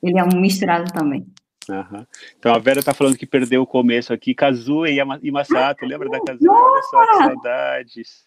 Ele 0.01 0.19
é 0.19 0.23
um 0.23 0.39
misturado 0.39 0.91
também. 0.91 1.25
Uhum. 1.69 2.05
Então 2.37 2.53
a 2.53 2.59
Vera 2.59 2.79
está 2.79 2.93
falando 2.93 3.17
que 3.17 3.25
perdeu 3.25 3.61
o 3.61 3.67
começo 3.67 4.11
aqui. 4.11 4.33
Kazuo 4.33 4.85
e 4.85 5.31
Masato, 5.31 5.85
lembra 5.85 6.09
da 6.09 6.19
Kazuo? 6.21 6.51
Olha 6.51 6.83
só 6.83 7.07
que 7.07 7.17
saudades. 7.23 8.23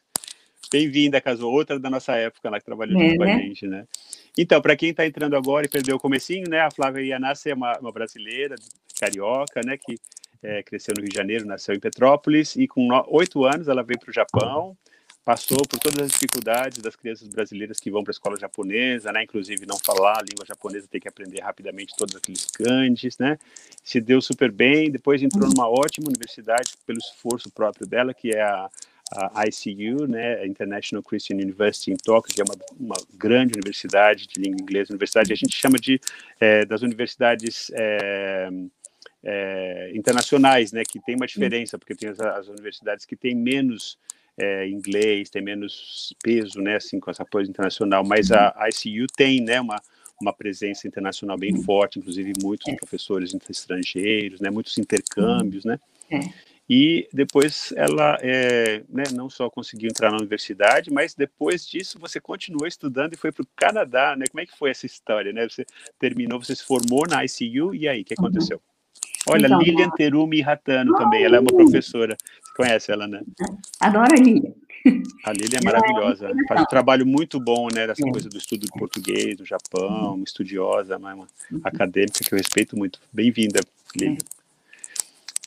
Bem-vinda, 0.72 1.20
Kazuo, 1.20 1.53
outra 1.53 1.79
da 1.79 1.90
nossa 1.90 2.14
época 2.16 2.51
lá 2.51 2.59
que 2.59 2.64
trabalhou 2.64 3.01
é, 3.01 3.16
com 3.16 3.22
a 3.22 3.27
né? 3.27 3.38
gente, 3.38 3.66
né? 3.66 3.85
Então, 4.37 4.61
para 4.61 4.77
quem 4.77 4.90
está 4.90 5.07
entrando 5.07 5.37
agora 5.37 5.66
e 5.66 5.68
perdeu 5.68 5.96
o 5.96 6.01
comecinho, 6.01 6.49
né? 6.49 6.61
A 6.61 6.70
Flávia 6.70 7.05
Yanassi 7.05 7.51
é 7.51 7.55
uma, 7.55 7.79
uma 7.79 7.92
brasileira, 7.92 8.57
carioca, 8.99 9.61
né? 9.64 9.77
Que 9.77 9.96
é, 10.42 10.62
cresceu 10.62 10.94
no 10.96 11.03
Rio 11.03 11.11
de 11.11 11.16
Janeiro, 11.16 11.46
nasceu 11.46 11.75
em 11.75 11.81
Petrópolis 11.81 12.57
e 12.57 12.66
com 12.66 12.88
oito 13.09 13.44
anos 13.44 13.68
ela 13.68 13.83
veio 13.83 14.01
para 14.01 14.11
o 14.11 14.14
Japão 14.14 14.77
passou 15.26 15.58
por 15.68 15.80
todas 15.80 15.98
as 16.04 16.12
dificuldades 16.12 16.78
das 16.78 16.94
crianças 16.94 17.26
brasileiras 17.26 17.80
que 17.80 17.90
vão 17.90 18.04
para 18.04 18.12
a 18.12 18.14
escola 18.14 18.38
japonesa, 18.38 19.10
né? 19.10 19.24
Inclusive 19.24 19.66
não 19.66 19.76
falar 19.76 20.20
a 20.20 20.22
língua 20.22 20.46
japonesa, 20.46 20.86
tem 20.88 21.00
que 21.00 21.08
aprender 21.08 21.40
rapidamente 21.40 21.96
todos 21.98 22.14
aqueles 22.14 22.46
kanjis, 22.46 23.18
né? 23.18 23.36
Se 23.82 24.00
deu 24.00 24.22
super 24.22 24.52
bem, 24.52 24.88
depois 24.88 25.20
entrou 25.20 25.50
numa 25.50 25.68
ótima 25.68 26.06
universidade 26.06 26.74
pelo 26.86 27.00
esforço 27.00 27.50
próprio 27.50 27.88
dela, 27.88 28.14
que 28.14 28.30
é 28.30 28.40
a, 28.40 28.70
a 29.34 29.42
ICU, 29.48 30.06
né? 30.06 30.46
International 30.46 31.02
Christian 31.02 31.38
University 31.38 31.90
em 31.90 31.96
Tóquio, 31.96 32.32
que 32.32 32.40
é 32.40 32.44
uma, 32.44 32.54
uma 32.78 32.96
grande 33.18 33.54
universidade 33.54 34.28
de 34.28 34.40
língua 34.40 34.62
inglesa, 34.62 34.92
universidade 34.92 35.32
a 35.32 35.36
gente 35.36 35.56
chama 35.56 35.76
de 35.76 36.00
é, 36.38 36.64
das 36.64 36.82
universidades 36.82 37.68
é, 37.74 38.48
é, 39.24 39.90
internacionais, 39.92 40.70
né? 40.70 40.84
Que 40.88 41.00
tem 41.00 41.16
uma 41.16 41.26
diferença, 41.26 41.76
porque 41.76 41.96
tem 41.96 42.10
as, 42.10 42.20
as 42.20 42.46
universidades 42.46 43.04
que 43.04 43.16
têm 43.16 43.34
menos 43.34 43.98
é, 44.38 44.68
inglês, 44.68 45.31
tem 45.31 45.42
menos 45.42 46.14
peso, 46.22 46.61
né, 46.61 46.77
assim, 46.77 47.01
com 47.01 47.11
essa 47.11 47.25
coisa 47.25 47.51
internacional, 47.51 48.05
mas 48.05 48.31
a, 48.31 48.55
a 48.57 48.68
ICU 48.68 49.07
tem, 49.16 49.40
né, 49.40 49.61
uma, 49.61 49.81
uma 50.20 50.33
presença 50.33 50.87
internacional 50.87 51.38
bem 51.38 51.62
forte, 51.62 51.99
inclusive 51.99 52.33
muitos 52.42 52.68
é. 52.68 52.77
professores 52.77 53.35
estrangeiros, 53.49 54.40
né, 54.40 54.51
muitos 54.51 54.77
intercâmbios, 54.79 55.64
né, 55.64 55.79
é. 56.11 56.20
e 56.68 57.09
depois 57.12 57.72
ela, 57.77 58.18
é, 58.20 58.83
né, 58.88 59.05
não 59.14 59.31
só 59.31 59.49
conseguiu 59.49 59.88
entrar 59.88 60.11
na 60.11 60.18
universidade, 60.18 60.90
mas 60.90 61.14
depois 61.14 61.66
disso 61.66 61.99
você 61.99 62.20
continuou 62.20 62.66
estudando 62.66 63.14
e 63.14 63.16
foi 63.16 63.33
para 63.33 63.42
o 63.42 63.49
Canadá, 63.57 64.14
né, 64.16 64.27
como 64.31 64.42
é 64.42 64.46
que 64.46 64.57
foi 64.57 64.70
essa 64.70 64.85
história, 64.85 65.33
né, 65.33 65.49
você 65.49 65.64
terminou, 65.99 66.42
você 66.42 66.55
se 66.55 66.64
formou 66.64 67.07
na 67.09 67.25
ICU, 67.25 67.75
e 67.75 67.88
aí, 67.88 68.03
o 68.03 68.05
que 68.05 68.14
uhum. 68.18 68.27
aconteceu? 68.27 68.61
Olha, 69.29 69.46
então, 69.46 69.59
Lilian 69.59 69.90
Terumi 69.90 70.40
Ratano 70.40 70.94
também, 70.94 71.25
ela 71.25 71.37
é 71.37 71.40
uma 71.40 71.53
professora. 71.53 72.16
Conhece 72.56 72.90
ela, 72.90 73.06
né? 73.06 73.22
Adoro 73.80 74.12
a 74.12 74.20
Lilian. 74.20 74.52
A 75.24 75.32
Lilian 75.32 75.58
é 75.60 75.64
maravilhosa. 75.64 76.30
Faz 76.48 76.60
um 76.60 76.64
trabalho 76.64 77.04
muito 77.04 77.38
bom, 77.38 77.68
né? 77.74 77.86
Dessa 77.86 78.06
é. 78.06 78.10
coisa 78.10 78.28
do 78.28 78.38
estudo 78.38 78.64
de 78.64 78.72
português, 78.72 79.36
do 79.36 79.44
Japão, 79.44 80.14
uma 80.14 80.24
estudiosa, 80.24 80.96
uma, 80.96 81.14
uma 81.14 81.28
uhum. 81.50 81.60
acadêmica 81.64 82.20
que 82.20 82.32
eu 82.32 82.38
respeito 82.38 82.76
muito. 82.76 83.00
Bem-vinda, 83.12 83.60
Lilian. 83.94 84.14
É. 84.14 84.36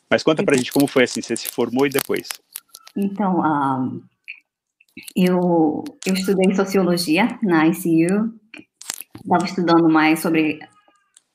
Mas 0.09 0.23
conta 0.23 0.43
pra 0.43 0.57
gente 0.57 0.71
como 0.71 0.87
foi 0.87 1.03
assim, 1.03 1.21
você 1.21 1.35
se 1.35 1.47
formou 1.49 1.85
e 1.85 1.89
depois? 1.89 2.27
Então, 2.95 3.39
um, 3.39 4.01
eu, 5.15 5.83
eu 6.05 6.13
estudei 6.13 6.53
sociologia 6.53 7.39
na 7.41 7.67
ICU, 7.67 8.33
estava 9.23 9.45
estudando 9.45 9.87
mais 9.87 10.19
sobre 10.19 10.59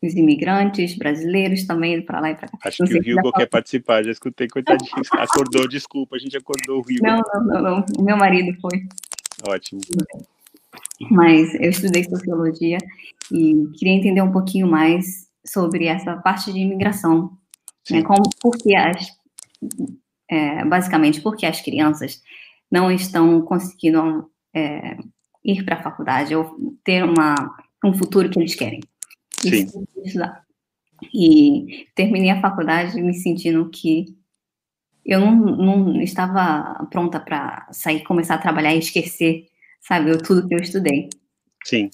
os 0.06 0.14
imigrantes 0.14 0.96
brasileiros 0.96 1.64
também, 1.66 2.02
para 2.02 2.20
lá 2.20 2.30
e 2.30 2.34
para 2.34 2.48
cá. 2.48 2.58
Acho 2.64 2.82
não 2.82 2.88
que 2.88 3.14
o 3.14 3.18
Hugo 3.18 3.32
quer 3.32 3.46
participar, 3.46 4.04
já 4.04 4.10
escutei, 4.10 4.48
coitadinho, 4.48 4.90
acordou, 5.12 5.68
desculpa, 5.68 6.16
a 6.16 6.18
gente 6.18 6.36
acordou 6.36 6.78
o 6.78 6.80
Hugo. 6.80 6.92
Não, 7.02 7.20
não, 7.32 7.44
não, 7.44 7.62
não, 7.62 7.86
o 7.98 8.02
meu 8.02 8.16
marido 8.16 8.56
foi. 8.60 8.86
Ótimo. 9.48 9.80
Mas 11.10 11.54
eu 11.54 11.70
estudei 11.70 12.04
sociologia 12.04 12.78
e 13.30 13.66
queria 13.78 13.94
entender 13.94 14.22
um 14.22 14.32
pouquinho 14.32 14.66
mais 14.66 15.28
sobre 15.44 15.86
essa 15.86 16.16
parte 16.16 16.52
de 16.52 16.58
imigração, 16.58 17.36
né, 17.90 18.02
como, 18.02 18.22
porque 18.40 18.74
as, 18.74 19.08
é, 20.30 20.64
basicamente, 20.64 21.20
porque 21.20 21.46
as 21.46 21.60
crianças 21.60 22.22
não 22.70 22.90
estão 22.90 23.42
conseguindo 23.42 24.30
é, 24.54 24.96
ir 25.44 25.64
para 25.64 25.76
a 25.76 25.82
faculdade 25.82 26.34
ou 26.34 26.56
ter 26.82 27.04
uma, 27.04 27.34
um 27.84 27.92
futuro 27.92 28.30
que 28.30 28.38
eles 28.38 28.54
querem. 28.54 28.80
Sim. 29.50 29.66
E 31.12 31.86
terminei 31.94 32.30
a 32.30 32.40
faculdade 32.40 33.00
me 33.00 33.14
sentindo 33.14 33.68
que 33.70 34.06
eu 35.04 35.20
não, 35.20 35.34
não 35.34 36.02
estava 36.02 36.86
pronta 36.90 37.20
para 37.20 37.68
sair, 37.72 38.02
começar 38.04 38.36
a 38.36 38.38
trabalhar 38.38 38.74
e 38.74 38.78
esquecer, 38.78 39.46
sabe, 39.80 40.16
tudo 40.18 40.48
que 40.48 40.54
eu 40.54 40.58
estudei. 40.58 41.08
Sim. 41.64 41.90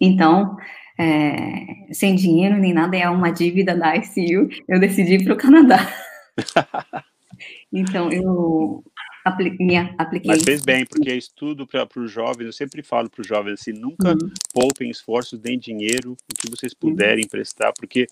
Então, 0.00 0.56
é, 0.98 1.92
sem 1.92 2.14
dinheiro 2.14 2.58
nem 2.58 2.74
nada, 2.74 2.96
é 2.96 3.08
uma 3.08 3.30
dívida 3.30 3.74
da 3.74 3.96
ICU, 3.96 4.48
eu 4.68 4.78
decidi 4.78 5.14
ir 5.14 5.24
para 5.24 5.34
o 5.34 5.38
Canadá. 5.38 5.78
então, 7.72 8.10
eu 8.12 8.84
apli 9.24 9.56
me 9.58 9.76
apliquei. 9.76 10.28
Mas 10.28 10.42
fez 10.42 10.62
bem, 10.62 10.84
porque 10.84 11.10
é 11.10 11.16
estudo 11.16 11.66
para 11.66 11.86
os 11.96 12.10
jovens, 12.10 12.46
eu 12.46 12.52
sempre 12.52 12.82
falo 12.82 13.08
para 13.10 13.20
os 13.20 13.26
jovens 13.26 13.60
assim, 13.60 13.72
nunca 13.72 14.10
uhum. 14.10 14.30
poupem 14.52 14.90
esforços, 14.90 15.38
deem 15.38 15.58
dinheiro, 15.58 16.12
o 16.12 16.34
que 16.34 16.50
vocês 16.50 16.74
puderem 16.74 17.16
uhum. 17.16 17.26
emprestar, 17.26 17.72
porque 17.78 18.06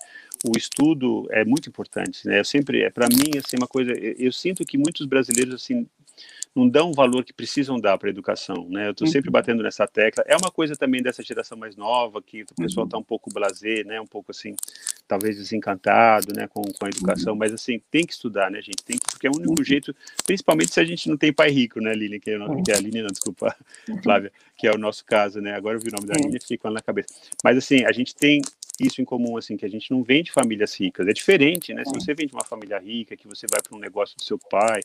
o 0.45 0.57
estudo 0.57 1.27
é 1.31 1.43
muito 1.43 1.69
importante, 1.69 2.27
né? 2.27 2.39
Eu 2.39 2.45
sempre, 2.45 2.83
é 2.83 2.89
para 2.89 3.07
mim 3.07 3.37
assim 3.37 3.57
uma 3.57 3.67
coisa, 3.67 3.91
eu, 3.91 4.15
eu 4.17 4.31
sinto 4.31 4.65
que 4.65 4.77
muitos 4.77 5.05
brasileiros 5.05 5.55
assim 5.55 5.85
não 6.55 6.67
dão 6.67 6.89
o 6.89 6.93
valor 6.93 7.23
que 7.23 7.31
precisam 7.31 7.79
dar 7.79 7.97
para 7.97 8.09
a 8.09 8.11
educação, 8.11 8.67
né? 8.69 8.87
Eu 8.87 8.91
estou 8.91 9.07
uhum. 9.07 9.11
sempre 9.11 9.29
batendo 9.29 9.63
nessa 9.63 9.87
tecla. 9.87 10.23
É 10.27 10.35
uma 10.35 10.51
coisa 10.51 10.75
também 10.75 11.01
dessa 11.01 11.23
geração 11.23 11.57
mais 11.57 11.75
nova, 11.75 12.21
que 12.21 12.43
o 12.43 12.55
pessoal 12.55 12.85
está 12.85 12.97
uhum. 12.97 13.01
um 13.01 13.05
pouco 13.05 13.29
blasé, 13.31 13.83
né? 13.83 14.01
Um 14.01 14.07
pouco 14.07 14.31
assim, 14.31 14.55
talvez 15.07 15.37
desencantado, 15.37 16.33
né? 16.33 16.47
Com, 16.47 16.61
com 16.61 16.85
a 16.85 16.89
educação, 16.89 17.33
uhum. 17.33 17.39
mas 17.39 17.53
assim, 17.53 17.81
tem 17.91 18.05
que 18.05 18.13
estudar, 18.13 18.49
né, 18.49 18.61
gente? 18.61 18.83
Tem 18.83 18.97
que, 18.97 19.08
porque 19.19 19.27
é 19.27 19.29
o 19.29 19.35
único 19.35 19.59
uhum. 19.59 19.65
jeito, 19.65 19.93
principalmente 20.25 20.71
se 20.71 20.79
a 20.79 20.85
gente 20.85 21.09
não 21.09 21.17
tem 21.17 21.33
pai 21.33 21.51
rico, 21.51 21.81
né, 21.81 21.93
Lili? 21.93 22.21
Que 22.21 22.31
é, 22.31 22.37
que 22.63 22.71
é 22.71 22.73
a 22.73 22.77
Aline, 22.77 23.01
não, 23.01 23.09
desculpa, 23.09 23.53
Flávia, 24.01 24.31
que 24.57 24.65
é 24.65 24.71
o 24.71 24.77
nosso 24.77 25.03
caso, 25.03 25.41
né? 25.41 25.53
Agora 25.53 25.75
eu 25.75 25.81
vi 25.81 25.89
o 25.89 25.91
nome 25.91 26.07
da 26.07 26.13
Aline 26.15 26.37
e 26.37 26.45
fica 26.45 26.69
lá 26.69 26.75
na 26.75 26.81
cabeça. 26.81 27.09
Mas 27.43 27.57
assim, 27.57 27.83
a 27.83 27.91
gente 27.91 28.15
tem 28.15 28.41
isso 28.79 29.01
em 29.01 29.05
comum, 29.05 29.35
assim, 29.35 29.57
que 29.57 29.65
a 29.65 29.69
gente 29.69 29.91
não 29.91 30.01
vem 30.01 30.23
de 30.23 30.31
famílias 30.31 30.73
ricas. 30.79 31.05
É 31.05 31.11
diferente, 31.11 31.73
né? 31.73 31.83
Se 31.83 31.91
é. 31.93 31.99
você 31.99 32.13
vem 32.13 32.27
de 32.27 32.33
uma 32.33 32.45
família 32.45 32.79
rica, 32.79 33.17
que 33.17 33.27
você 33.27 33.45
vai 33.51 33.61
para 33.61 33.77
um 33.77 33.79
negócio 33.79 34.15
do 34.15 34.23
seu 34.23 34.39
pai, 34.39 34.79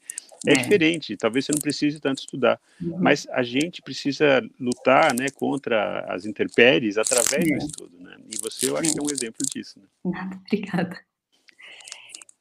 é, 0.44 0.50
é, 0.50 0.56
diferente. 0.56 1.16
Talvez 1.16 1.44
você 1.44 1.52
não 1.52 1.60
precise 1.60 2.00
tanto 2.00 2.18
estudar. 2.18 2.60
Uhum. 2.82 2.98
Mas 2.98 3.24
a 3.30 3.44
gente 3.44 3.80
precisa 3.82 4.42
lutar, 4.58 5.14
né, 5.14 5.26
contra 5.32 6.00
as 6.12 6.26
intempéries 6.26 6.98
através 6.98 7.46
é. 7.46 7.56
do 7.56 7.58
estudo, 7.58 8.00
né? 8.00 8.16
E 8.32 8.36
você, 8.38 8.68
eu 8.68 8.76
acho 8.76 8.92
que 8.92 8.98
é 8.98 9.02
um 9.02 9.10
exemplo 9.12 9.46
disso. 9.54 9.78
Né? 9.78 9.86
Nada, 10.04 10.40
obrigada. 10.44 11.13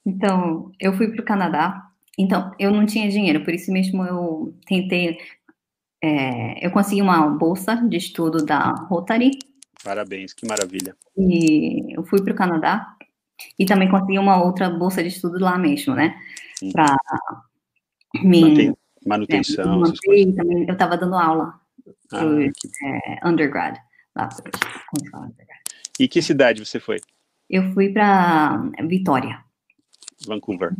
Então, 0.06 0.72
eu 0.80 0.94
fui 0.94 1.10
para 1.10 1.22
o 1.22 1.26
Canadá. 1.26 1.90
Então, 2.18 2.52
eu 2.60 2.72
não 2.72 2.86
tinha 2.86 3.10
dinheiro, 3.10 3.44
por 3.44 3.54
isso 3.54 3.72
mesmo 3.72 4.04
eu 4.04 4.54
tentei. 4.68 5.18
É, 6.02 6.66
eu 6.66 6.72
consegui 6.72 7.02
uma 7.02 7.28
bolsa 7.30 7.76
de 7.76 7.98
estudo 7.98 8.46
da 8.46 8.72
Rotary 8.72 9.32
Parabéns, 9.84 10.34
que 10.34 10.48
maravilha. 10.48 10.96
E 11.18 11.94
eu 11.94 12.04
fui 12.06 12.24
para 12.24 12.34
o 12.34 12.36
Canadá 12.36 12.96
e 13.60 13.66
também 13.66 13.92
consegui 13.92 14.18
uma 14.18 14.42
outra 14.42 14.70
bolsa 14.70 15.04
de 15.04 15.10
estudo 15.10 15.38
lá 15.40 15.58
mesmo, 15.58 15.94
né? 15.94 16.16
Para 16.72 16.96
me 18.24 18.74
manutenção, 19.06 19.84
é, 19.84 19.94
coisas. 20.06 20.36
Também, 20.36 20.66
eu 20.66 20.74
estava 20.74 20.98
dando 20.98 21.16
aula 21.16 21.60
ah, 22.14 22.20
que... 22.20 22.70
é, 22.86 23.28
undergrad 23.28 23.78
lá. 24.16 24.30
E 26.00 26.08
que 26.08 26.22
cidade 26.22 26.66
você 26.66 26.80
foi? 26.80 27.02
Eu 27.50 27.74
fui 27.74 27.90
para 27.90 28.72
Vitória. 28.88 29.43
Vancouver. 30.28 30.74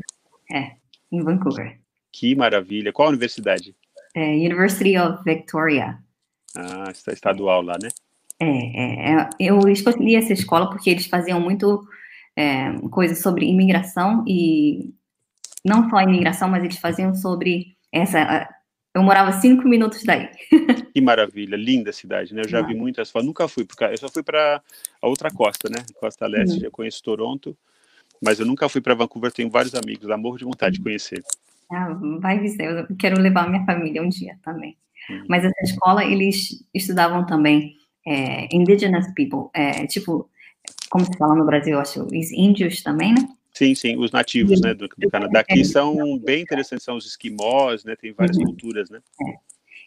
É, 0.52 0.72
em 1.12 1.22
Vancouver. 1.22 1.80
Que 2.12 2.36
maravilha. 2.36 2.92
Qual 2.94 3.08
a 3.08 3.12
universidade? 3.12 3.76
É, 4.16 4.26
University 4.36 4.98
of 4.98 5.24
Victoria. 5.24 5.98
Ah, 6.56 6.90
está 6.92 7.12
estadual 7.12 7.62
lá, 7.62 7.78
né? 7.82 7.90
É, 8.40 8.46
é, 8.46 9.16
é, 9.16 9.30
eu 9.40 9.68
escolhi 9.70 10.16
essa 10.16 10.34
escola 10.34 10.70
porque 10.70 10.90
eles 10.90 11.08
faziam 11.08 11.40
muito 11.40 11.88
é, 12.36 12.74
coisas 12.92 13.20
sobre 13.20 13.46
imigração 13.46 14.24
e 14.28 14.94
não 15.64 15.90
só 15.90 16.02
imigração, 16.02 16.50
mas 16.50 16.64
eles 16.64 16.78
faziam 16.78 17.16
sobre 17.16 17.76
essa. 17.92 18.50
Eu 18.94 19.02
morava 19.02 19.32
cinco 19.34 19.68
minutos 19.68 20.04
daí. 20.04 20.30
Que 20.94 21.02
maravilha, 21.02 21.56
linda 21.56 21.92
cidade, 21.92 22.36
né? 22.36 22.44
Eu 22.46 22.48
já 22.48 22.62
vi 22.62 22.76
muitas 22.76 23.10
fotos, 23.10 23.26
nunca 23.26 23.48
fui, 23.48 23.66
porque 23.66 23.84
eu 23.84 23.98
só 23.98 24.08
fui 24.08 24.22
para 24.22 24.62
a 25.02 25.08
outra 25.08 25.32
costa, 25.32 25.68
né? 25.68 25.84
Costa 25.96 26.28
Leste, 26.28 26.58
uhum. 26.58 26.60
já 26.60 26.70
conheço 26.70 27.02
Toronto, 27.02 27.58
mas 28.24 28.40
eu 28.40 28.46
nunca 28.46 28.70
fui 28.70 28.82
para 28.82 28.96
Vancouver, 28.96 29.32
tenho 29.32 29.50
vários 29.50 29.76
amigos, 29.76 30.10
amor 30.10 30.38
de 30.38 30.46
vontade 30.46 30.78
de 30.78 30.84
conhecer. 30.84 31.24
Ah, 31.72 31.94
vai 32.20 32.40
visitar, 32.40 32.66
eu 32.66 32.96
quero 32.98 33.20
levar 33.20 33.50
minha 33.50 33.66
família 33.66 34.02
um 34.02 34.10
dia 34.10 34.38
também. 34.44 34.78
Uhum. 35.10 35.26
Mas 35.28 35.44
essa 35.44 35.62
escola, 35.64 36.06
eles 36.06 36.64
estudavam 36.74 37.26
também 37.26 37.76
é, 38.06 38.48
indigenous 38.56 39.08
people, 39.14 39.50
é, 39.54 39.86
tipo, 39.88 40.30
como 40.90 41.06
se 41.06 41.18
fala 41.18 41.36
no 41.36 41.46
Brasil, 41.46 41.80
acho, 41.80 42.04
os 42.04 42.32
índios 42.32 42.82
também, 42.82 43.14
né? 43.14 43.28
Sim, 43.54 43.76
sim, 43.76 43.98
os 43.98 44.12
nativos, 44.12 44.62
né, 44.62 44.74
do, 44.74 44.88
do 44.88 45.10
Canadá, 45.10 45.44
que 45.44 45.64
são 45.64 46.18
bem 46.18 46.42
interessantes, 46.42 46.84
são 46.84 46.96
os 46.96 47.06
esquimós, 47.06 47.84
né, 47.84 47.96
tem 47.96 48.14
várias 48.14 48.38
uhum. 48.38 48.46
culturas, 48.46 48.90
né? 48.90 49.00
É. 49.22 49.34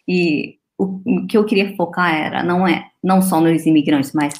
E 0.07 0.57
o, 0.77 1.01
o, 1.05 1.27
que 1.27 1.37
eu 1.37 1.45
queria 1.45 1.75
focar 1.75 2.13
era, 2.13 2.43
não 2.43 2.67
é, 2.67 2.89
não 3.03 3.21
só 3.21 3.41
nos 3.41 3.65
imigrantes, 3.65 4.13
mas 4.13 4.33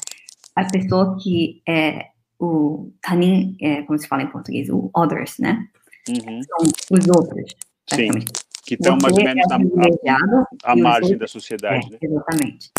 a 0.56 0.64
pessoa 0.66 1.18
que 1.22 1.62
é 1.68 2.08
o 2.40 2.92
tanin, 3.02 3.56
é, 3.62 3.82
como 3.84 3.98
se 3.98 4.08
fala 4.08 4.24
em 4.24 4.32
português, 4.32 4.70
o 4.70 4.90
others, 4.96 5.38
né? 5.40 5.68
Uhum. 6.10 6.42
São 6.44 6.98
os 6.98 7.08
outros. 7.08 7.56
Sim, 7.94 8.10
que 8.68 8.76
estão 8.76 8.98
mais 9.02 9.18
ou 9.18 9.24
menos 9.24 9.46
é 10.04 10.16
à 10.64 10.76
margem 10.76 11.18
da 11.18 11.28
sociedade, 11.28 11.88
é, 11.88 11.90
né? 11.92 11.98
Exatamente. 12.02 12.72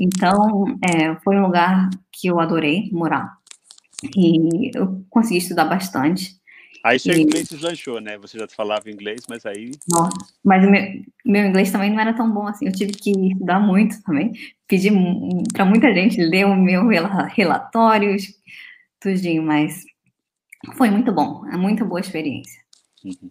Então, 0.00 0.64
é, 0.82 1.14
foi 1.24 1.36
um 1.36 1.42
lugar 1.42 1.88
que 2.12 2.28
eu 2.28 2.38
adorei 2.38 2.90
morar. 2.92 3.38
E 4.14 4.70
eu 4.76 5.02
consegui 5.08 5.38
estudar 5.38 5.64
bastante. 5.64 6.36
Aí 6.84 6.98
seu 6.98 7.14
e... 7.14 7.22
inglês 7.22 7.48
deslanchou, 7.48 8.00
né? 8.00 8.18
Você 8.18 8.38
já 8.38 8.46
falava 8.46 8.90
inglês, 8.90 9.22
mas 9.28 9.46
aí... 9.46 9.70
Nossa, 9.88 10.16
mas 10.44 10.68
meu, 10.68 10.82
meu 11.24 11.46
inglês 11.46 11.70
também 11.70 11.90
não 11.90 12.00
era 12.00 12.12
tão 12.12 12.30
bom 12.30 12.46
assim. 12.46 12.66
Eu 12.66 12.72
tive 12.72 12.92
que 12.92 13.10
estudar 13.10 13.60
muito 13.60 14.02
também. 14.02 14.32
Pedi 14.68 14.90
para 15.54 15.64
muita 15.64 15.94
gente 15.94 16.20
ler 16.20 16.44
o 16.44 16.54
meu 16.54 16.86
relatórios, 17.34 18.26
tudinho, 19.04 19.42
mas 19.42 19.84
foi 20.76 20.90
muito 20.90 21.12
bom. 21.12 21.46
É 21.52 21.56
muita 21.56 21.84
boa 21.84 22.00
experiência. 22.00 22.60
Uhum. 23.04 23.30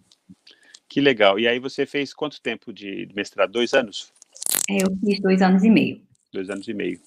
Que 0.88 1.00
legal. 1.00 1.38
E 1.38 1.46
aí 1.46 1.58
você 1.58 1.84
fez 1.84 2.14
quanto 2.14 2.40
tempo 2.40 2.72
de 2.72 3.08
mestrado? 3.14 3.52
Dois 3.52 3.74
anos? 3.74 4.12
É, 4.70 4.76
eu 4.76 4.96
fiz 5.04 5.20
dois 5.20 5.42
anos 5.42 5.62
e 5.62 5.68
meio 5.70 6.00
dois 6.34 6.50
anos 6.50 6.66
e 6.66 6.74
meio. 6.74 7.00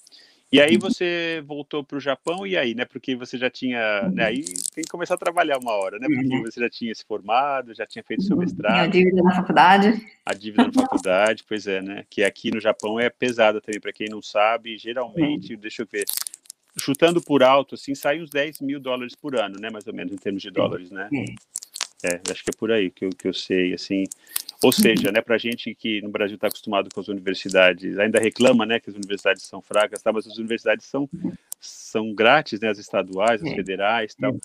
E 0.50 0.62
aí 0.62 0.78
você 0.78 1.44
voltou 1.46 1.84
para 1.84 1.98
o 1.98 2.00
Japão, 2.00 2.48
e 2.48 2.56
aí, 2.56 2.74
né? 2.74 2.86
Porque 2.86 3.18
você 3.18 3.38
já 3.38 3.50
tinha. 3.50 4.10
Né, 4.10 4.24
aí 4.24 4.46
tem 4.74 4.82
que 4.86 4.90
começar 4.90 5.16
a 5.16 5.18
trabalhar 5.18 5.58
uma 5.58 5.74
hora, 5.74 6.00
né? 6.00 6.08
Porque 6.08 6.36
uhum. 6.38 6.44
você 6.44 6.62
já 6.62 6.70
tinha 6.70 6.96
se 6.96 7.04
formado, 7.04 7.76
já 7.76 7.86
tinha 7.86 8.02
feito 8.02 8.24
seu 8.24 8.38
mestrado. 8.38 8.80
a 8.80 8.88
dívida 8.88 9.22
na 9.22 9.36
faculdade. 9.36 10.08
A 10.26 10.34
dívida 10.34 10.64
na 10.64 10.72
faculdade, 10.82 11.44
pois 11.46 11.68
é, 11.68 11.82
né? 11.82 12.06
Que 12.10 12.24
aqui 12.24 12.50
no 12.50 12.62
Japão 12.62 12.98
é 12.98 13.10
pesada 13.10 13.60
também, 13.60 13.82
para 13.82 13.92
quem 13.92 14.08
não 14.08 14.22
sabe, 14.22 14.78
geralmente, 14.78 15.54
uhum. 15.54 15.60
deixa 15.60 15.82
eu 15.82 15.88
ver, 15.92 16.06
chutando 16.80 17.22
por 17.22 17.44
alto, 17.44 17.76
assim, 17.76 17.96
sai 17.96 18.22
uns 18.22 18.30
10 18.30 18.62
mil 18.62 18.80
dólares 18.80 19.16
por 19.16 19.36
ano, 19.36 19.60
né? 19.60 19.70
Mais 19.70 19.88
ou 19.88 19.94
menos, 19.94 20.14
em 20.14 20.18
termos 20.18 20.42
de 20.42 20.52
dólares, 20.52 20.92
né? 20.92 21.10
É, 22.04 22.22
acho 22.32 22.44
que 22.44 22.52
é 22.52 22.58
por 22.58 22.72
aí 22.72 22.92
que 22.92 23.06
eu, 23.06 23.10
que 23.10 23.28
eu 23.28 23.34
sei, 23.34 23.74
assim. 23.74 24.04
Ou 24.64 24.72
seja, 24.72 25.12
né, 25.12 25.22
para 25.22 25.36
a 25.36 25.38
gente 25.38 25.74
que 25.76 26.02
no 26.02 26.10
Brasil 26.10 26.36
está 26.36 26.48
acostumado 26.48 26.90
com 26.92 27.00
as 27.00 27.08
universidades, 27.08 27.98
ainda 27.98 28.20
reclama, 28.20 28.66
né, 28.66 28.80
que 28.80 28.90
as 28.90 28.96
universidades 28.96 29.44
são 29.44 29.62
fracas, 29.62 30.02
tá, 30.02 30.12
mas 30.12 30.26
as 30.26 30.38
universidades 30.38 30.86
são, 30.86 31.08
são 31.60 32.14
grátis, 32.14 32.60
né, 32.60 32.70
as 32.70 32.80
estaduais, 32.80 33.44
as 33.44 33.52
federais, 33.54 34.16
tal. 34.16 34.36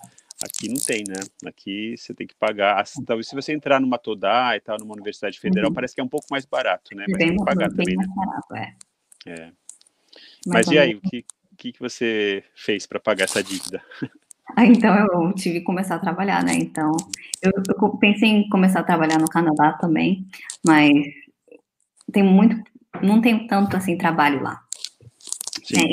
Aqui 0.42 0.68
não 0.68 0.76
tem, 0.76 1.04
né? 1.06 1.20
Aqui 1.46 1.94
você 1.96 2.12
tem 2.12 2.26
que 2.26 2.34
pagar. 2.34 2.84
Talvez 3.06 3.28
se 3.28 3.34
você 3.34 3.52
entrar 3.52 3.80
numa 3.80 3.96
Todá 3.96 4.56
e 4.56 4.60
tal, 4.60 4.76
numa 4.76 4.94
universidade 4.94 5.38
federal, 5.38 5.68
uhum. 5.68 5.74
parece 5.74 5.94
que 5.94 6.00
é 6.00 6.04
um 6.04 6.08
pouco 6.08 6.26
mais 6.32 6.44
barato, 6.44 6.96
né? 6.96 7.04
Mas 7.08 7.18
tem 7.18 7.36
que 7.36 7.44
pagar 7.44 7.68
também, 7.70 7.96
né? 7.96 8.04
Barato, 8.08 8.56
é. 8.56 8.74
é. 9.26 9.52
Mas, 10.44 10.66
mas 10.66 10.70
e 10.72 10.78
aí, 10.78 10.96
o 10.96 11.00
que, 11.00 11.24
que, 11.62 11.72
que 11.72 11.80
você 11.80 12.42
fez 12.56 12.86
para 12.86 12.98
pagar 12.98 13.24
essa 13.24 13.42
dívida? 13.42 13.80
Ah, 14.54 14.66
então 14.66 14.94
eu 14.94 15.32
tive 15.32 15.60
que 15.60 15.64
começar 15.64 15.94
a 15.94 15.98
trabalhar, 16.00 16.44
né? 16.44 16.52
Então 16.54 16.94
eu, 17.40 17.50
eu, 17.80 17.96
pensei 17.96 18.28
em 18.28 18.48
começar 18.50 18.80
a 18.80 18.84
trabalhar 18.84 19.18
no 19.18 19.28
Canadá 19.28 19.72
também, 19.80 20.26
mas 20.62 20.92
tem 22.12 22.22
muito, 22.22 22.62
não 23.02 23.22
tem 23.22 23.46
tanto 23.46 23.74
assim 23.74 23.96
trabalho 23.96 24.42
lá. 24.42 24.60
É, 25.74 25.86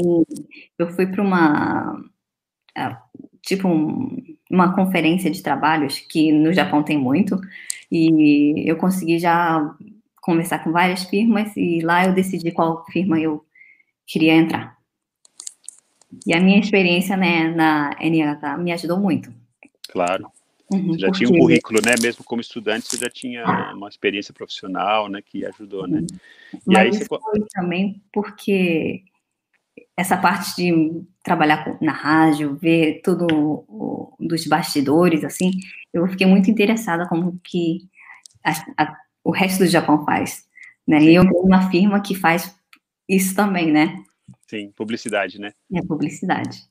eu 0.77 0.91
fui 0.91 1.07
para 1.07 1.21
uma 1.21 2.03
tipo 3.43 3.69
um, 3.69 4.17
uma 4.51 4.75
conferência 4.75 5.31
de 5.31 5.41
trabalhos 5.41 5.99
que 5.99 6.33
no 6.33 6.51
Japão 6.51 6.83
tem 6.83 6.97
muito 6.97 7.39
e 7.89 8.69
eu 8.69 8.75
consegui 8.75 9.19
já 9.19 9.73
conversar 10.21 10.65
com 10.65 10.71
várias 10.71 11.03
firmas 11.03 11.55
e 11.55 11.79
lá 11.79 12.05
eu 12.05 12.13
decidi 12.13 12.51
qual 12.51 12.83
firma 12.91 13.17
eu 13.17 13.45
queria 14.05 14.33
entrar. 14.33 14.78
E 16.25 16.33
a 16.33 16.39
minha 16.39 16.59
experiência 16.59 17.15
né, 17.15 17.49
na 17.49 17.95
NHK 17.99 18.57
me 18.57 18.71
ajudou 18.71 18.99
muito. 18.99 19.31
Claro. 19.89 20.31
Uhum, 20.71 20.87
você 20.87 20.99
já 20.99 21.11
tinha 21.11 21.29
um 21.29 21.39
currículo, 21.39 21.79
né? 21.83 21.95
Mesmo 22.01 22.23
como 22.23 22.41
estudante, 22.41 22.87
você 22.87 22.97
já 22.97 23.09
tinha 23.09 23.43
uma 23.73 23.89
experiência 23.89 24.33
profissional, 24.33 25.09
né? 25.09 25.19
Que 25.23 25.45
ajudou, 25.45 25.87
né? 25.87 26.05
E 26.53 26.59
Mas 26.67 26.77
aí 26.77 26.93
você... 26.93 27.05
foi 27.05 27.45
também 27.51 28.01
porque 28.13 29.03
essa 29.97 30.15
parte 30.15 30.55
de 30.55 31.01
trabalhar 31.23 31.77
na 31.81 31.91
rádio, 31.91 32.55
ver 32.55 33.01
tudo 33.03 33.65
dos 34.19 34.45
bastidores, 34.45 35.23
assim, 35.23 35.51
eu 35.93 36.07
fiquei 36.07 36.27
muito 36.27 36.51
interessada 36.51 37.07
como 37.07 37.39
que 37.43 37.89
a, 38.43 38.83
a, 38.83 38.97
o 39.23 39.31
resto 39.31 39.59
do 39.59 39.67
Japão 39.67 40.05
faz, 40.05 40.45
né? 40.87 41.01
E 41.01 41.15
eu 41.15 41.23
tenho 41.23 41.43
uma 41.43 41.69
firma 41.69 41.99
que 42.01 42.13
faz 42.13 42.55
isso 43.07 43.35
também, 43.35 43.71
né? 43.71 44.03
Sim, 44.49 44.71
publicidade, 44.71 45.39
né? 45.39 45.53
É, 45.71 45.79
publicidade. 45.79 46.63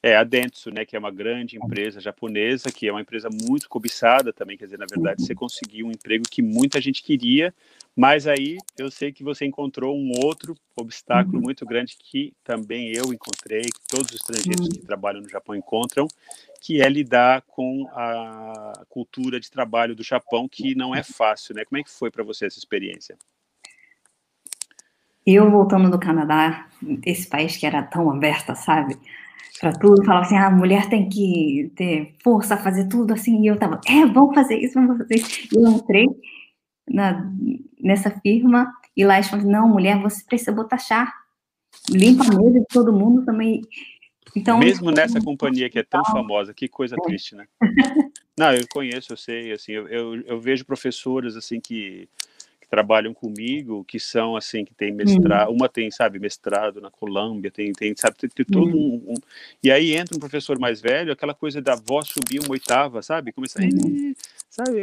É, 0.00 0.14
a 0.14 0.22
Dentsu, 0.22 0.70
né, 0.70 0.84
que 0.84 0.94
é 0.94 0.98
uma 1.00 1.10
grande 1.10 1.56
empresa 1.56 2.00
japonesa, 2.00 2.70
que 2.70 2.86
é 2.86 2.92
uma 2.92 3.00
empresa 3.00 3.28
muito 3.28 3.68
cobiçada 3.68 4.32
também, 4.32 4.56
quer 4.56 4.66
dizer, 4.66 4.78
na 4.78 4.86
verdade, 4.88 5.26
você 5.26 5.34
conseguiu 5.34 5.88
um 5.88 5.90
emprego 5.90 6.22
que 6.30 6.40
muita 6.40 6.80
gente 6.80 7.02
queria, 7.02 7.52
mas 7.96 8.28
aí 8.28 8.58
eu 8.78 8.88
sei 8.88 9.10
que 9.10 9.24
você 9.24 9.44
encontrou 9.44 9.98
um 9.98 10.12
outro 10.22 10.54
obstáculo 10.76 11.38
uhum. 11.38 11.42
muito 11.42 11.66
grande 11.66 11.96
que 11.98 12.32
também 12.44 12.92
eu 12.92 13.12
encontrei, 13.12 13.62
que 13.62 13.88
todos 13.88 14.06
os 14.10 14.14
estrangeiros 14.14 14.68
que 14.68 14.78
trabalham 14.78 15.20
no 15.20 15.28
Japão 15.28 15.56
encontram, 15.56 16.06
que 16.60 16.80
é 16.80 16.88
lidar 16.88 17.42
com 17.42 17.88
a 17.90 18.84
cultura 18.88 19.40
de 19.40 19.50
trabalho 19.50 19.96
do 19.96 20.04
Japão, 20.04 20.48
que 20.48 20.76
não 20.76 20.94
é 20.94 21.02
fácil, 21.02 21.56
né? 21.56 21.64
Como 21.64 21.80
é 21.80 21.82
que 21.82 21.90
foi 21.90 22.12
para 22.12 22.22
você 22.22 22.46
essa 22.46 22.60
experiência? 22.60 23.18
Eu 25.30 25.50
voltando 25.50 25.90
do 25.90 25.98
Canadá, 25.98 26.66
esse 27.04 27.28
país 27.28 27.54
que 27.54 27.66
era 27.66 27.82
tão 27.82 28.10
aberto, 28.10 28.54
sabe? 28.56 28.96
Para 29.60 29.74
tudo, 29.74 30.02
falava 30.02 30.24
assim: 30.24 30.36
ah, 30.36 30.46
a 30.46 30.50
mulher 30.50 30.88
tem 30.88 31.06
que 31.06 31.70
ter 31.76 32.14
força, 32.22 32.56
fazer 32.56 32.88
tudo 32.88 33.12
assim. 33.12 33.42
E 33.42 33.46
eu 33.48 33.58
tava, 33.58 33.78
é, 33.86 34.06
vamos 34.06 34.34
fazer 34.34 34.56
isso, 34.56 34.74
vamos 34.74 34.96
fazer 34.96 35.16
isso. 35.16 35.54
E 35.54 35.58
eu 35.58 35.68
entrei 35.68 36.06
na, 36.88 37.30
nessa 37.78 38.10
firma 38.22 38.72
e 38.96 39.04
lá 39.04 39.16
eles 39.16 39.28
falaram: 39.28 39.50
não, 39.50 39.68
mulher, 39.68 40.00
você 40.00 40.24
precisa 40.24 40.50
botar 40.50 40.78
chá. 40.78 41.12
Limpa 41.90 42.24
a 42.24 42.34
mesa 42.34 42.60
de 42.60 42.66
todo 42.66 42.90
mundo 42.90 43.22
também. 43.26 43.60
Então, 44.34 44.58
Mesmo 44.58 44.90
nessa 44.90 45.20
companhia 45.20 45.68
que 45.68 45.78
é 45.78 45.82
tão 45.82 46.02
famosa, 46.06 46.54
que 46.54 46.68
coisa 46.68 46.96
é. 46.96 47.02
triste, 47.04 47.34
né? 47.34 47.46
Não, 48.38 48.52
eu 48.52 48.64
conheço, 48.70 49.12
eu 49.12 49.16
sei, 49.16 49.52
assim, 49.52 49.72
eu, 49.72 49.88
eu, 49.88 50.22
eu 50.22 50.40
vejo 50.40 50.64
professoras, 50.64 51.36
assim, 51.36 51.60
que 51.60 52.08
trabalham 52.68 53.14
comigo, 53.14 53.84
que 53.84 53.98
são 53.98 54.36
assim, 54.36 54.64
que 54.64 54.74
tem 54.74 54.92
mestrado, 54.92 55.48
uhum. 55.48 55.56
uma 55.56 55.68
tem, 55.68 55.90
sabe, 55.90 56.18
mestrado 56.18 56.80
na 56.80 56.90
Colômbia, 56.90 57.50
tem, 57.50 57.72
tem 57.72 57.94
sabe, 57.96 58.16
tem, 58.18 58.28
tem 58.28 58.44
todo 58.44 58.76
uhum. 58.76 59.02
um, 59.06 59.12
um, 59.12 59.14
E 59.62 59.70
aí 59.70 59.94
entra 59.94 60.16
um 60.16 60.20
professor 60.20 60.58
mais 60.58 60.80
velho, 60.80 61.12
aquela 61.12 61.34
coisa 61.34 61.62
da 61.62 61.74
voz 61.74 62.08
subir 62.08 62.40
uma 62.40 62.50
oitava, 62.50 63.00
sabe? 63.02 63.32
Começa, 63.32 63.60
uhum. 63.60 64.14
sabe, 64.50 64.82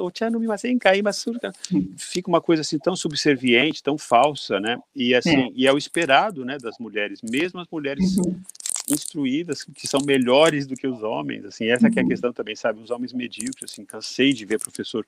o 0.00 0.10
tia 0.10 0.30
não 0.30 0.40
me 0.40 0.50
assim, 0.50 0.78
cair, 0.78 1.02
mas 1.02 1.24
fica 1.98 2.28
uma 2.28 2.40
coisa 2.40 2.62
assim 2.62 2.78
tão 2.78 2.96
subserviente, 2.96 3.82
tão 3.82 3.98
falsa, 3.98 4.58
né? 4.58 4.78
E 4.94 5.14
assim, 5.14 5.48
é. 5.48 5.50
e 5.54 5.66
é 5.66 5.72
o 5.72 5.78
esperado, 5.78 6.44
né, 6.44 6.56
das 6.56 6.78
mulheres, 6.78 7.20
mesmo 7.22 7.60
as 7.60 7.68
mulheres 7.70 8.16
uhum. 8.16 8.40
instruídas, 8.90 9.62
que 9.62 9.86
são 9.86 10.00
melhores 10.06 10.66
do 10.66 10.74
que 10.74 10.86
os 10.86 11.02
homens, 11.02 11.44
assim, 11.44 11.66
essa 11.66 11.90
que 11.90 11.98
é 11.98 12.02
a 12.02 12.04
uhum. 12.04 12.08
questão 12.08 12.32
também, 12.32 12.56
sabe? 12.56 12.80
Os 12.80 12.90
homens 12.90 13.12
medíocres, 13.12 13.72
assim, 13.72 13.84
cansei 13.84 14.32
de 14.32 14.46
ver 14.46 14.58
professor 14.58 15.06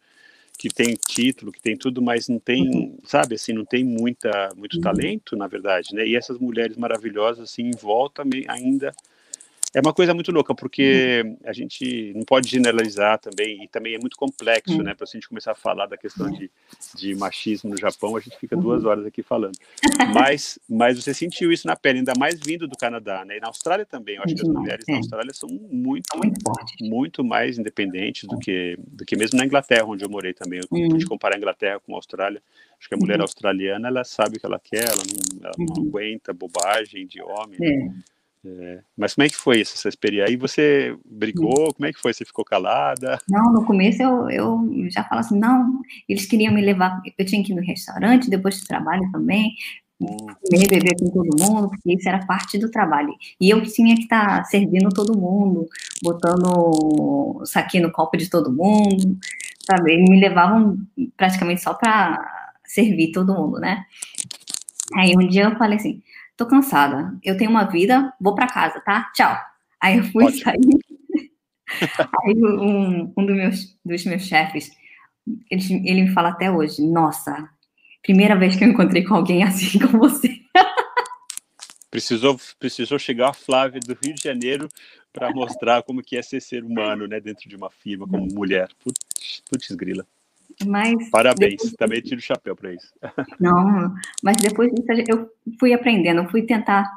que 0.58 0.68
tem 0.68 0.94
título, 0.94 1.52
que 1.52 1.62
tem 1.62 1.76
tudo, 1.76 2.02
mas 2.02 2.28
não 2.28 2.40
tem, 2.40 2.68
uhum. 2.68 2.98
sabe, 3.04 3.36
assim, 3.36 3.52
não 3.52 3.64
tem 3.64 3.84
muita, 3.84 4.50
muito 4.56 4.74
uhum. 4.74 4.82
talento, 4.82 5.36
na 5.36 5.46
verdade, 5.46 5.94
né? 5.94 6.04
E 6.04 6.16
essas 6.16 6.36
mulheres 6.36 6.76
maravilhosas, 6.76 7.48
assim, 7.48 7.62
em 7.62 7.76
volta 7.76 8.24
ainda 8.48 8.92
é 9.74 9.80
uma 9.80 9.92
coisa 9.92 10.14
muito 10.14 10.32
louca, 10.32 10.54
porque 10.54 11.22
uhum. 11.24 11.36
a 11.44 11.52
gente 11.52 12.12
não 12.14 12.24
pode 12.24 12.48
generalizar 12.48 13.18
também, 13.18 13.64
e 13.64 13.68
também 13.68 13.94
é 13.94 13.98
muito 13.98 14.16
complexo, 14.16 14.74
uhum. 14.74 14.82
né? 14.82 14.94
Para 14.94 15.04
a 15.04 15.10
gente 15.10 15.28
começar 15.28 15.52
a 15.52 15.54
falar 15.54 15.86
da 15.86 15.96
questão 15.96 16.30
de, 16.30 16.50
de 16.94 17.14
machismo 17.14 17.70
no 17.70 17.78
Japão, 17.78 18.16
a 18.16 18.20
gente 18.20 18.38
fica 18.38 18.56
duas 18.56 18.82
uhum. 18.82 18.90
horas 18.90 19.06
aqui 19.06 19.22
falando. 19.22 19.58
Mas, 20.14 20.58
mas 20.68 21.02
você 21.02 21.12
sentiu 21.12 21.52
isso 21.52 21.66
na 21.66 21.76
pele, 21.76 21.98
ainda 21.98 22.12
mais 22.18 22.40
vindo 22.40 22.66
do 22.66 22.76
Canadá, 22.76 23.24
né? 23.24 23.36
E 23.36 23.40
na 23.40 23.48
Austrália 23.48 23.84
também. 23.84 24.16
Eu 24.16 24.22
acho 24.22 24.34
que 24.34 24.40
as 24.40 24.48
mulheres 24.48 24.84
na 24.88 24.96
Austrália 24.96 25.32
são 25.34 25.48
muito, 25.48 26.16
muito, 26.16 26.40
muito 26.80 27.24
mais 27.24 27.58
independentes 27.58 28.24
do 28.24 28.38
que, 28.38 28.76
do 28.78 29.04
que 29.04 29.16
mesmo 29.16 29.38
na 29.38 29.44
Inglaterra, 29.44 29.84
onde 29.84 30.04
eu 30.04 30.08
morei 30.08 30.32
também. 30.32 30.60
Eu 30.60 30.66
uhum. 30.70 30.98
comparar 31.06 31.34
a 31.34 31.38
Inglaterra 31.38 31.80
com 31.80 31.92
a 31.92 31.96
Austrália. 31.96 32.42
Acho 32.78 32.88
que 32.88 32.94
a 32.94 32.98
mulher 32.98 33.16
uhum. 33.16 33.22
australiana, 33.22 33.88
ela 33.88 34.04
sabe 34.04 34.36
o 34.36 34.40
que 34.40 34.46
ela 34.46 34.58
quer, 34.58 34.84
ela 34.84 35.02
não, 35.02 35.44
ela 35.44 35.54
não 35.58 35.82
uhum. 35.82 35.88
aguenta 35.88 36.32
bobagem 36.32 37.06
de 37.06 37.20
homem. 37.20 37.58
Né? 37.60 38.02
É. 38.44 38.80
Mas 38.96 39.14
como 39.14 39.26
é 39.26 39.28
que 39.28 39.36
foi 39.36 39.60
essa 39.60 39.88
experiência? 39.88 40.28
Aí 40.28 40.36
você 40.36 40.96
brigou? 41.04 41.72
Como 41.74 41.86
é 41.86 41.92
que 41.92 42.00
foi? 42.00 42.12
Você 42.12 42.24
ficou 42.24 42.44
calada? 42.44 43.18
Não, 43.28 43.52
no 43.52 43.64
começo 43.64 44.02
eu, 44.02 44.30
eu 44.30 44.88
já 44.90 45.02
falava 45.04 45.26
assim, 45.26 45.38
não, 45.38 45.80
eles 46.08 46.26
queriam 46.26 46.54
me 46.54 46.60
levar, 46.60 47.00
eu 47.18 47.26
tinha 47.26 47.42
que 47.42 47.52
ir 47.52 47.56
no 47.56 47.62
restaurante, 47.62 48.30
depois 48.30 48.60
do 48.60 48.66
trabalho 48.66 49.10
também, 49.12 49.54
comer, 49.98 50.68
beber 50.68 50.96
com 50.98 51.10
todo 51.10 51.38
mundo, 51.38 51.68
porque 51.68 51.94
isso 51.94 52.08
era 52.08 52.24
parte 52.24 52.58
do 52.58 52.70
trabalho. 52.70 53.12
E 53.40 53.50
eu 53.50 53.62
tinha 53.62 53.94
que 53.96 54.02
estar 54.02 54.38
tá 54.38 54.44
servindo 54.44 54.88
todo 54.90 55.18
mundo, 55.18 55.66
botando 56.02 57.42
saquinho 57.44 57.84
no 57.84 57.92
copo 57.92 58.16
de 58.16 58.30
todo 58.30 58.52
mundo, 58.52 59.18
sabe? 59.68 59.92
Eles 59.92 60.08
me 60.08 60.20
levavam 60.20 60.78
praticamente 61.16 61.62
só 61.62 61.74
para 61.74 62.18
servir 62.64 63.12
todo 63.12 63.34
mundo, 63.34 63.58
né? 63.58 63.84
Aí 64.94 65.14
um 65.16 65.26
dia 65.26 65.44
eu 65.44 65.56
falei 65.56 65.76
assim, 65.76 66.02
tô 66.38 66.46
cansada, 66.46 67.18
eu 67.22 67.36
tenho 67.36 67.50
uma 67.50 67.64
vida, 67.64 68.14
vou 68.18 68.34
para 68.34 68.46
casa, 68.46 68.80
tá? 68.80 69.10
Tchau. 69.12 69.36
Aí 69.80 69.98
eu 69.98 70.04
fui 70.04 70.24
Ótimo. 70.24 70.42
sair. 70.42 70.58
Aí 72.24 72.34
um, 72.34 73.12
um 73.14 73.26
dos, 73.26 73.36
meus, 73.36 73.78
dos 73.84 74.04
meus 74.04 74.22
chefes, 74.22 74.70
ele, 75.50 75.82
ele 75.84 76.02
me 76.04 76.12
fala 76.12 76.30
até 76.30 76.50
hoje, 76.50 76.80
nossa, 76.80 77.50
primeira 78.02 78.36
vez 78.36 78.56
que 78.56 78.64
eu 78.64 78.68
encontrei 78.68 79.04
com 79.04 79.14
alguém 79.14 79.42
assim 79.42 79.78
como 79.80 79.98
você. 79.98 80.40
Precisou, 81.90 82.38
precisou 82.60 82.98
chegar 82.98 83.30
a 83.30 83.32
Flávia 83.32 83.80
do 83.80 83.96
Rio 84.04 84.14
de 84.14 84.22
Janeiro 84.22 84.68
para 85.10 85.32
mostrar 85.32 85.82
como 85.82 86.02
que 86.02 86.18
é 86.18 86.22
ser 86.22 86.42
ser 86.42 86.62
humano, 86.62 87.06
né, 87.06 87.18
dentro 87.18 87.48
de 87.48 87.56
uma 87.56 87.70
firma 87.70 88.06
como 88.06 88.28
mulher. 88.30 88.68
Putz, 88.78 89.42
putz 89.50 89.74
grila. 89.74 90.06
Mas 90.66 91.10
Parabéns, 91.10 91.56
depois... 91.56 91.72
também 91.74 92.00
tiro 92.00 92.18
o 92.18 92.22
chapéu 92.22 92.56
para 92.56 92.74
isso. 92.74 92.92
Não, 93.40 93.94
mas 94.22 94.36
depois 94.38 94.72
disso 94.72 94.88
eu 95.08 95.30
fui 95.58 95.72
aprendendo, 95.72 96.22
eu 96.22 96.28
fui 96.28 96.42
tentar, 96.42 96.90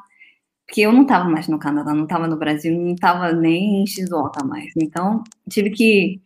porque 0.66 0.80
eu 0.80 0.92
não 0.92 1.02
estava 1.02 1.28
mais 1.28 1.48
no 1.48 1.58
Canadá, 1.58 1.94
não 1.94 2.04
estava 2.04 2.26
no 2.26 2.36
Brasil, 2.36 2.76
não 2.76 2.94
estava 2.94 3.32
nem 3.32 3.82
em 3.82 3.86
Shizuoka 3.86 4.44
mais, 4.44 4.72
então 4.76 5.22
tive 5.48 5.70
que 5.70 6.20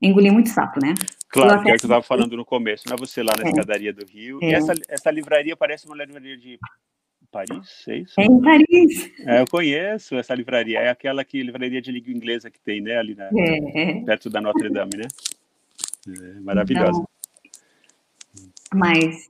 engolir 0.00 0.32
muito 0.32 0.50
sapo, 0.50 0.78
né? 0.80 0.94
Claro, 1.28 1.62
que 1.62 1.70
é 1.70 1.74
o 1.74 1.78
que 1.78 1.84
eu 1.84 1.88
estava 1.88 2.02
falando 2.02 2.36
no 2.36 2.44
começo, 2.44 2.84
não 2.86 2.94
é 2.94 2.98
você 2.98 3.22
lá 3.22 3.32
na 3.38 3.46
é. 3.46 3.48
escadaria 3.48 3.92
do 3.92 4.04
Rio, 4.04 4.38
é. 4.42 4.50
e 4.50 4.54
essa, 4.54 4.74
essa 4.88 5.10
livraria 5.10 5.56
parece 5.56 5.86
uma 5.86 5.96
livraria 5.96 6.36
de 6.36 6.58
Paris, 7.30 7.84
é 7.88 7.96
isso? 7.96 8.20
É 8.20 8.24
em 8.24 8.40
Paris. 8.40 9.12
É, 9.26 9.40
eu 9.40 9.46
conheço 9.46 10.14
essa 10.16 10.34
livraria, 10.34 10.78
é 10.80 10.90
aquela 10.90 11.24
que 11.24 11.42
livraria 11.42 11.80
de 11.80 11.90
língua 11.90 12.12
inglesa 12.12 12.50
que 12.50 12.60
tem, 12.60 12.80
né, 12.80 12.98
ali 12.98 13.14
na, 13.14 13.30
é. 13.36 14.00
perto 14.04 14.28
da 14.28 14.40
Notre 14.40 14.70
Dame, 14.70 14.96
né? 14.96 15.08
É 16.08 16.40
maravilhosa. 16.40 16.90
Então, 16.90 17.08
mas 18.74 19.28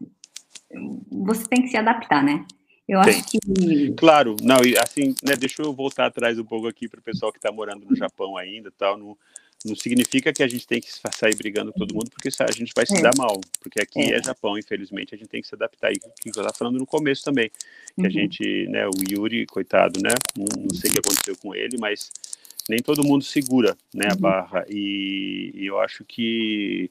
você 1.11 1.47
tem 1.47 1.63
que 1.63 1.69
se 1.69 1.77
adaptar, 1.77 2.23
né? 2.23 2.45
Eu 2.89 3.01
tem. 3.03 3.15
acho 3.15 3.25
que. 3.25 3.93
Claro, 3.97 4.37
não, 4.43 4.57
e 4.65 4.77
assim, 4.79 5.15
né, 5.23 5.35
deixa 5.37 5.63
eu 5.63 5.73
voltar 5.73 6.07
atrás 6.07 6.39
um 6.39 6.45
pouco 6.45 6.67
aqui 6.67 6.89
para 6.89 7.01
o 7.01 7.03
pessoal 7.03 7.33
que 7.33 7.39
está 7.39 7.51
morando 7.51 7.87
no 7.87 7.97
Japão 7.97 8.37
ainda 8.37 8.71
tal. 8.77 8.99
Não, 8.99 9.17
não 9.65 9.75
significa 9.75 10.33
que 10.33 10.43
a 10.43 10.49
gente 10.49 10.67
tem 10.67 10.81
que 10.81 10.91
sair 10.93 11.35
brigando 11.37 11.73
com 11.73 11.79
todo 11.79 11.95
mundo, 11.95 12.11
porque 12.11 12.29
a 12.29 12.53
gente 12.53 12.73
vai 12.77 12.85
se 12.85 12.99
é. 12.99 13.01
dar 13.01 13.17
mal. 13.17 13.41
Porque 13.61 13.81
aqui 13.81 14.01
é. 14.01 14.17
é. 14.17 14.23
Japão, 14.23 14.59
infelizmente, 14.59 15.15
a 15.15 15.19
gente 15.19 15.29
tem 15.29 15.41
que 15.41 15.49
se 15.49 15.55
adaptar. 15.55 15.93
E 15.93 15.97
o 15.97 16.13
que 16.21 16.29
eu 16.29 16.31
estava 16.31 16.53
falando 16.53 16.79
no 16.79 16.87
começo 16.87 17.25
também. 17.25 17.51
Que 17.95 18.03
uhum. 18.03 18.07
a 18.07 18.11
gente, 18.11 18.67
né, 18.69 18.87
o 18.87 18.93
Yuri, 19.11 19.47
coitado, 19.47 20.01
né? 20.03 20.11
Não, 20.37 20.45
não 20.63 20.75
sei 20.75 20.91
o 20.91 20.93
que 20.93 20.99
aconteceu 20.99 21.37
com 21.39 21.55
ele, 21.55 21.79
mas 21.79 22.11
nem 22.69 22.79
todo 22.81 23.05
mundo 23.05 23.25
segura 23.25 23.77
né, 23.95 24.07
a 24.11 24.15
uhum. 24.15 24.21
barra. 24.21 24.65
E, 24.69 25.53
e, 25.55 25.67
eu 25.67 25.79
acho 25.81 26.05
que 26.05 26.91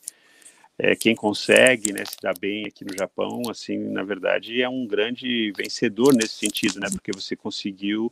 é, 0.78 0.96
quem 0.96 1.16
consegue 1.16 1.92
né, 1.92 2.04
se 2.06 2.18
dar 2.22 2.38
bem 2.38 2.66
aqui 2.66 2.84
no 2.84 2.96
Japão, 2.98 3.44
assim, 3.50 3.78
na 3.78 4.04
verdade, 4.04 4.62
é 4.62 4.70
um 4.70 4.86
grande 4.86 5.52
vencedor 5.56 6.14
nesse 6.14 6.36
sentido, 6.36 6.80
né? 6.80 6.88
Porque 6.92 7.12
você 7.12 7.36
conseguiu 7.36 8.12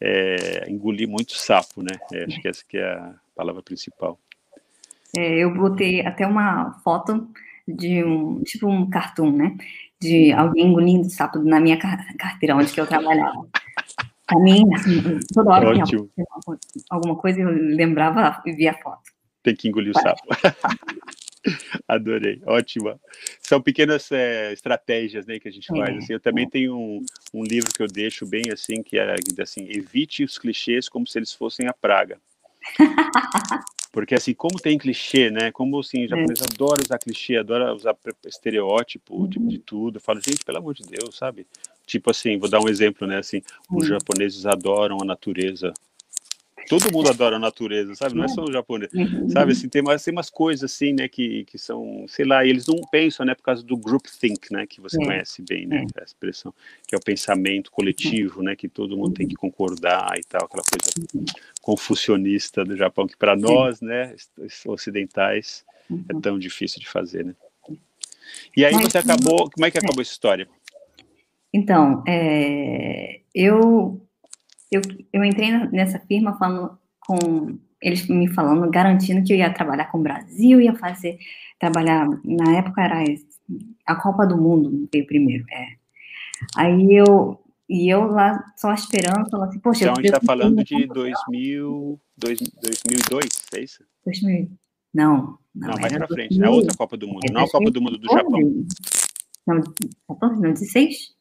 é, 0.00 0.68
engolir 0.68 1.08
muito 1.08 1.32
sapo, 1.36 1.82
né? 1.82 1.96
É, 2.12 2.24
acho 2.24 2.40
que 2.40 2.48
essa 2.48 2.64
que 2.68 2.76
é 2.76 2.92
a 2.92 3.14
palavra 3.34 3.62
principal. 3.62 4.18
É, 5.16 5.38
eu 5.38 5.54
botei 5.54 6.00
até 6.00 6.26
uma 6.26 6.80
foto 6.82 7.28
de 7.68 8.02
um, 8.02 8.42
tipo 8.42 8.68
um 8.68 8.88
cartoon, 8.88 9.30
né? 9.32 9.56
De 10.00 10.32
alguém 10.32 10.66
engolindo 10.66 11.08
sapo 11.08 11.38
na 11.38 11.60
minha 11.60 11.78
carteira 11.78 12.56
onde 12.56 12.72
que 12.72 12.80
eu 12.80 12.86
trabalhava. 12.86 13.46
Pra 14.26 14.38
mim, 14.38 14.62
assim, 14.74 15.02
toda 15.34 15.50
hora 15.50 15.74
que 15.84 15.96
alguma 16.90 17.16
coisa 17.16 17.40
eu 17.40 17.50
lembrava 17.50 18.42
e 18.46 18.52
via 18.52 18.70
a 18.70 18.78
foto. 18.78 19.02
Tem 19.42 19.54
que 19.54 19.68
engolir 19.68 19.90
o 19.90 20.00
sapo. 20.00 20.22
Adorei, 21.88 22.40
ótima. 22.46 23.00
São 23.40 23.60
pequenas 23.60 24.10
é, 24.12 24.52
estratégias 24.52 25.26
né, 25.26 25.40
que 25.40 25.48
a 25.48 25.50
gente 25.50 25.72
é, 25.72 25.76
faz. 25.76 25.96
Assim, 25.98 26.12
eu 26.12 26.20
também 26.20 26.44
é. 26.44 26.48
tenho 26.48 26.76
um, 26.76 27.04
um, 27.34 27.42
livro 27.42 27.72
que 27.74 27.82
eu 27.82 27.88
deixo 27.88 28.24
bem 28.24 28.44
assim, 28.52 28.82
que 28.82 28.96
é 28.96 29.16
assim, 29.40 29.66
evite 29.68 30.22
os 30.22 30.38
clichês 30.38 30.88
como 30.88 31.06
se 31.06 31.18
eles 31.18 31.32
fossem 31.32 31.66
a 31.66 31.72
praga. 31.72 32.18
Porque 33.92 34.14
assim, 34.14 34.32
como 34.32 34.58
tem 34.58 34.78
clichê, 34.78 35.30
né? 35.30 35.52
Como 35.52 35.78
assim, 35.78 36.06
o 36.06 36.08
japonês 36.08 36.40
é. 36.40 36.44
adora 36.44 36.82
usar 36.82 36.98
clichê, 36.98 37.36
adora 37.36 37.74
usar 37.74 37.94
estereótipo 38.24 39.14
uhum. 39.14 39.28
tipo, 39.28 39.48
de 39.48 39.58
tudo. 39.58 39.96
Eu 39.96 40.00
falo, 40.00 40.20
gente, 40.24 40.44
pelo 40.44 40.58
amor 40.58 40.74
de 40.74 40.82
Deus, 40.82 41.16
sabe? 41.16 41.46
Tipo 41.86 42.10
assim, 42.10 42.38
vou 42.38 42.48
dar 42.48 42.60
um 42.60 42.68
exemplo, 42.68 43.06
né? 43.06 43.18
Assim, 43.18 43.42
uhum. 43.70 43.78
os 43.78 43.86
japoneses 43.86 44.46
adoram 44.46 44.96
a 45.02 45.04
natureza 45.04 45.74
todo 46.68 46.92
mundo 46.92 47.08
adora 47.08 47.36
a 47.36 47.38
natureza, 47.38 47.94
sabe? 47.94 48.14
Não 48.14 48.24
é 48.24 48.28
só 48.28 48.42
o 48.42 48.52
japonês, 48.52 48.92
uhum. 48.92 49.28
sabe? 49.28 49.52
Assim, 49.52 49.68
tem 49.68 49.82
umas, 49.82 50.02
tem 50.02 50.12
umas 50.12 50.30
coisas 50.30 50.70
assim, 50.70 50.92
né, 50.92 51.08
que, 51.08 51.44
que 51.44 51.58
são, 51.58 52.04
sei 52.08 52.24
lá, 52.24 52.44
eles 52.44 52.66
não 52.66 52.76
pensam, 52.90 53.26
né, 53.26 53.34
por 53.34 53.42
causa 53.42 53.62
do 53.62 53.76
group 53.76 54.06
think, 54.06 54.52
né, 54.52 54.66
que 54.66 54.80
você 54.80 55.00
é. 55.00 55.04
conhece 55.04 55.42
bem, 55.42 55.66
né, 55.66 55.86
é. 55.96 56.00
a 56.00 56.04
expressão, 56.04 56.52
que 56.86 56.94
é 56.94 56.98
o 56.98 57.02
pensamento 57.02 57.70
coletivo, 57.70 58.42
né, 58.42 58.56
que 58.56 58.68
todo 58.68 58.96
mundo 58.96 59.14
tem 59.14 59.28
que 59.28 59.34
concordar 59.34 60.12
e 60.18 60.24
tal, 60.24 60.44
aquela 60.44 60.62
coisa 60.62 61.26
confucionista 61.60 62.64
do 62.64 62.76
Japão, 62.76 63.06
que 63.06 63.16
para 63.16 63.36
nós, 63.36 63.80
né, 63.80 64.14
ocidentais, 64.66 65.64
é 66.08 66.14
uhum. 66.14 66.20
tão 66.20 66.38
difícil 66.38 66.80
de 66.80 66.88
fazer, 66.88 67.24
né? 67.24 67.34
E 68.56 68.64
aí 68.64 68.72
você 68.74 68.98
acabou, 68.98 69.50
como 69.50 69.66
é 69.66 69.70
que 69.70 69.78
acabou 69.78 70.00
essa 70.00 70.12
história? 70.12 70.48
Então, 71.52 72.02
é, 72.06 73.20
eu 73.34 74.00
eu, 74.72 74.80
eu 75.12 75.24
entrei 75.24 75.52
nessa 75.68 75.98
firma 75.98 76.36
falando 76.38 76.78
com 77.00 77.58
eles 77.82 78.06
me 78.06 78.28
falando, 78.28 78.70
garantindo 78.70 79.24
que 79.24 79.32
eu 79.32 79.36
ia 79.36 79.52
trabalhar 79.52 79.86
com 79.86 79.98
o 79.98 80.02
Brasil, 80.02 80.60
ia 80.60 80.74
fazer, 80.74 81.18
trabalhar, 81.58 82.08
na 82.24 82.56
época 82.56 82.80
era 82.80 83.04
a 83.84 83.96
Copa 83.96 84.24
do 84.24 84.36
Mundo, 84.36 84.88
veio 84.92 85.06
primeiro, 85.06 85.44
é. 85.50 85.66
Aí 86.56 86.94
eu, 86.94 87.40
e 87.68 87.88
eu 87.92 88.06
lá 88.06 88.42
só 88.56 88.72
esperando, 88.72 89.28
falando 89.28 89.48
assim, 89.48 89.58
poxa... 89.58 89.84
Então 89.84 89.94
a 89.94 89.96
gente 89.96 90.06
está 90.06 90.20
falando 90.20 90.62
de 90.62 90.86
2000, 90.86 92.00
2002, 92.16 93.28
é 93.54 93.60
isso? 93.60 93.84
2000, 94.06 94.48
não. 94.94 95.38
Não, 95.54 95.68
não 95.68 95.76
mais 95.78 95.92
pra 95.92 96.06
frente, 96.06 96.42
é 96.42 96.48
outra 96.48 96.74
Copa 96.76 96.96
do 96.96 97.08
Mundo, 97.08 97.20
é, 97.28 97.32
não 97.32 97.44
a 97.44 97.50
Copa 97.50 97.70
do 97.70 97.82
Mundo 97.82 97.98
do 97.98 98.06
Japão. 98.06 98.40
Não, 99.44 99.60
14, 100.08 100.40
não, 100.40 100.52
16? 100.52 101.14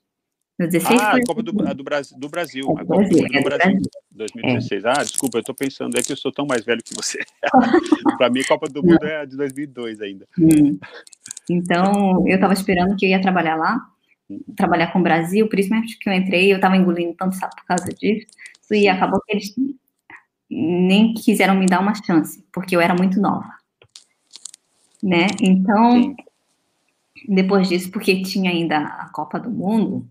No 0.62 0.68
16 0.68 1.01
ah, 1.01 1.16
a 1.16 1.26
Copa 1.26 1.41
do, 1.41 1.68
a 1.68 1.74
do, 1.74 1.84
Brasil, 1.84 2.20
do 2.20 2.30
Brasil. 2.30 2.66
É, 2.78 2.82
a 2.82 2.86
Copa 2.86 2.97
Brasil, 2.97 3.18
do, 3.18 3.36
é, 3.36 3.41
Brasil, 3.41 3.82
2016. 4.12 4.84
É. 4.84 4.89
Ah, 4.89 5.03
desculpa, 5.03 5.38
eu 5.38 5.39
estou 5.39 5.55
pensando, 5.55 5.97
é 5.97 6.03
que 6.03 6.12
eu 6.12 6.16
sou 6.18 6.32
tão 6.32 6.45
mais 6.45 6.64
velho 6.64 6.84
que 6.84 6.93
você. 6.93 7.18
Para 8.20 8.30
mim, 8.30 8.41
a 8.41 8.47
Copa 8.47 8.70
do 8.70 8.84
Mundo 8.84 9.03
é 9.03 9.26
de 9.26 9.36
2002 9.36 10.01
ainda. 10.01 10.28
Hum. 10.38 10.78
Então, 11.49 12.28
eu 12.28 12.36
estava 12.36 12.53
esperando 12.53 12.95
que 12.95 13.07
eu 13.07 13.09
ia 13.09 13.20
trabalhar 13.20 13.55
lá, 13.55 13.82
trabalhar 14.55 14.93
com 14.93 14.99
o 14.99 15.03
Brasil, 15.03 15.49
por 15.49 15.57
isso 15.57 15.72
mesmo 15.72 15.88
que 15.99 16.07
eu 16.07 16.14
entrei, 16.14 16.51
eu 16.51 16.57
estava 16.57 16.78
engolindo 16.78 17.16
tanto 17.16 17.36
sapo 17.38 17.55
por 17.55 17.66
causa 17.66 17.86
disso, 17.86 18.28
e 18.70 18.88
acabou 18.88 19.20
que 19.26 19.36
eles 19.36 19.55
nem 20.47 21.16
quiseram 21.16 21.55
me 21.55 21.66
dar 21.66 21.80
uma 21.80 21.95
chance, 21.95 22.45
porque 22.53 22.76
eu 22.76 22.82
era 22.82 22.93
muito 22.93 23.20
nova. 23.20 23.49
Né? 25.01 25.26
Então, 25.41 26.03
Sim. 26.03 26.16
depois 27.28 27.68
disso, 27.68 27.89
porque 27.89 28.22
tinha 28.22 28.51
ainda 28.51 28.78
a 28.78 29.09
Copa 29.09 29.39
do 29.39 29.49
Mundo, 29.49 30.07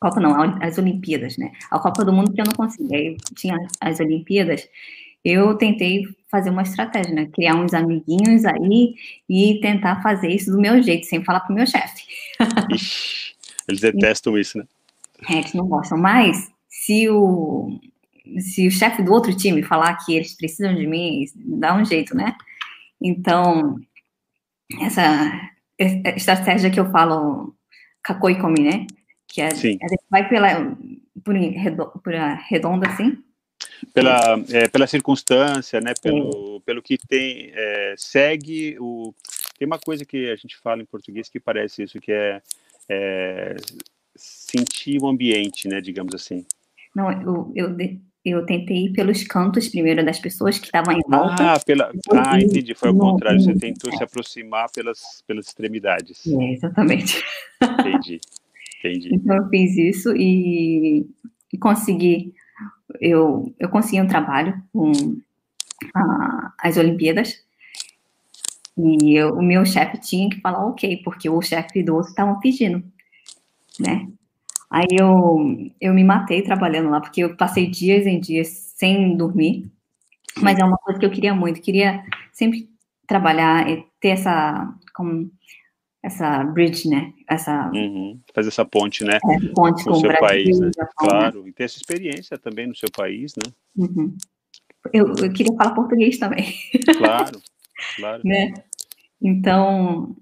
Copa 0.00 0.18
não, 0.18 0.58
as 0.62 0.78
Olimpíadas, 0.78 1.36
né? 1.36 1.52
A 1.70 1.78
Copa 1.78 2.04
do 2.04 2.12
Mundo 2.12 2.32
que 2.32 2.40
eu 2.40 2.46
não 2.46 2.54
consegui. 2.54 2.94
Aí 2.94 3.16
tinha 3.36 3.56
as 3.80 4.00
Olimpíadas, 4.00 4.66
eu 5.22 5.54
tentei 5.56 6.04
fazer 6.30 6.48
uma 6.48 6.62
estratégia, 6.62 7.14
né? 7.14 7.26
Criar 7.26 7.56
uns 7.56 7.74
amiguinhos 7.74 8.44
aí 8.46 8.94
e 9.28 9.60
tentar 9.60 10.02
fazer 10.02 10.28
isso 10.28 10.50
do 10.50 10.58
meu 10.58 10.82
jeito, 10.82 11.06
sem 11.06 11.22
falar 11.22 11.40
pro 11.40 11.54
meu 11.54 11.66
chefe. 11.66 12.04
eles 13.68 13.80
detestam 13.80 14.38
isso, 14.38 14.56
né? 14.56 14.64
É, 15.28 15.38
eles 15.38 15.52
não 15.52 15.66
gostam. 15.66 15.98
Mas 15.98 16.50
se 16.68 17.10
o, 17.10 17.78
se 18.38 18.66
o 18.66 18.70
chefe 18.70 19.02
do 19.02 19.12
outro 19.12 19.36
time 19.36 19.62
falar 19.62 19.94
que 19.96 20.14
eles 20.14 20.34
precisam 20.34 20.74
de 20.74 20.86
mim, 20.86 21.26
dá 21.36 21.76
um 21.76 21.84
jeito, 21.84 22.16
né? 22.16 22.34
Então, 23.02 23.78
essa 24.80 25.50
estratégia 26.16 26.70
que 26.70 26.80
eu 26.80 26.90
falo, 26.90 27.54
kakoi 28.02 28.36
komi, 28.36 28.62
né? 28.62 28.86
Que 29.30 29.40
é, 29.40 29.50
Sim. 29.50 29.78
É, 29.80 29.86
vai 30.10 30.28
pela 30.28 30.76
por, 31.24 31.34
por 32.02 32.12
redonda 32.48 32.88
assim? 32.88 33.16
Pela, 33.94 34.42
é, 34.50 34.68
pela 34.68 34.86
circunstância, 34.86 35.80
né? 35.80 35.92
Pelo, 36.02 36.60
pelo 36.62 36.82
que 36.82 36.98
tem, 36.98 37.52
é, 37.54 37.94
segue 37.96 38.76
o. 38.80 39.14
Tem 39.58 39.66
uma 39.66 39.78
coisa 39.78 40.04
que 40.04 40.30
a 40.30 40.36
gente 40.36 40.56
fala 40.56 40.82
em 40.82 40.86
português 40.86 41.28
que 41.28 41.38
parece 41.38 41.84
isso, 41.84 42.00
que 42.00 42.10
é, 42.10 42.42
é 42.88 43.56
sentir 44.16 45.00
o 45.00 45.08
ambiente, 45.08 45.68
né? 45.68 45.80
Digamos 45.80 46.14
assim. 46.14 46.44
Não, 46.94 47.12
eu, 47.12 47.52
eu, 47.54 47.76
eu 48.24 48.46
tentei 48.46 48.86
ir 48.86 48.92
pelos 48.92 49.22
cantos 49.24 49.68
primeiro 49.68 50.04
das 50.04 50.18
pessoas 50.18 50.58
que 50.58 50.66
estavam 50.66 50.92
em 50.94 51.02
volta. 51.08 51.54
Ah, 51.54 51.60
pela, 51.60 51.92
ah 52.12 52.40
entendi. 52.40 52.74
Foi 52.74 52.88
ao 52.88 52.96
contrário. 52.96 53.40
Você 53.40 53.54
tentou 53.54 53.92
é. 53.92 53.96
se 53.96 54.02
aproximar 54.02 54.70
pelas, 54.72 55.22
pelas 55.26 55.46
extremidades. 55.46 56.26
É, 56.26 56.52
exatamente. 56.52 57.22
Entendi. 57.62 58.20
Entendi. 58.80 59.10
Então 59.12 59.36
eu 59.36 59.48
fiz 59.48 59.76
isso 59.76 60.14
e, 60.16 61.06
e 61.52 61.58
consegui. 61.58 62.34
Eu, 63.00 63.54
eu 63.58 63.68
consegui 63.68 64.00
um 64.00 64.08
trabalho 64.08 64.60
com 64.72 64.92
a, 65.94 66.52
as 66.58 66.76
Olimpíadas. 66.76 67.44
E 68.76 69.14
eu, 69.14 69.34
o 69.34 69.42
meu 69.42 69.64
chefe 69.64 69.98
tinha 69.98 70.30
que 70.30 70.40
falar 70.40 70.66
ok, 70.66 71.02
porque 71.04 71.28
o 71.28 71.42
chefe 71.42 71.82
do 71.82 71.94
outro 71.94 72.10
estava 72.10 72.38
pedindo, 72.40 72.82
né? 73.78 74.08
Aí 74.70 74.86
eu, 74.92 75.70
eu 75.80 75.92
me 75.92 76.04
matei 76.04 76.42
trabalhando 76.42 76.90
lá, 76.90 77.00
porque 77.00 77.22
eu 77.22 77.36
passei 77.36 77.66
dias 77.66 78.06
em 78.06 78.20
dias 78.20 78.48
sem 78.76 79.16
dormir. 79.16 79.70
Mas 80.40 80.58
é 80.58 80.64
uma 80.64 80.78
coisa 80.78 80.98
que 80.98 81.04
eu 81.04 81.10
queria 81.10 81.34
muito. 81.34 81.60
Queria 81.60 82.04
sempre 82.32 82.70
trabalhar 83.06 83.66
ter 84.00 84.10
essa, 84.10 84.72
como, 84.94 85.30
essa 86.02 86.42
bridge, 86.44 86.88
né? 86.88 87.12
Essa 87.28 87.70
uhum. 87.72 88.18
fazer 88.34 88.48
essa 88.48 88.64
ponte, 88.64 89.04
né? 89.04 89.16
É, 89.16 89.48
ponte 89.54 89.84
com, 89.84 89.90
com 89.90 89.96
o 89.96 90.00
seu 90.00 90.08
Brasil, 90.08 90.20
país, 90.20 90.60
né? 90.60 90.70
Japão, 90.74 91.08
claro, 91.08 91.42
né? 91.42 91.48
e 91.48 91.52
ter 91.52 91.64
essa 91.64 91.76
experiência 91.76 92.38
também 92.38 92.66
no 92.66 92.74
seu 92.74 92.90
país, 92.90 93.34
né? 93.36 93.52
Uhum. 93.76 94.16
Eu, 94.92 95.08
eu, 95.08 95.32
queria 95.32 95.54
falar 95.56 95.74
português 95.74 96.18
também. 96.18 96.54
Claro, 96.96 97.40
claro. 97.96 98.22
né? 98.24 98.54
Então, 99.20 100.16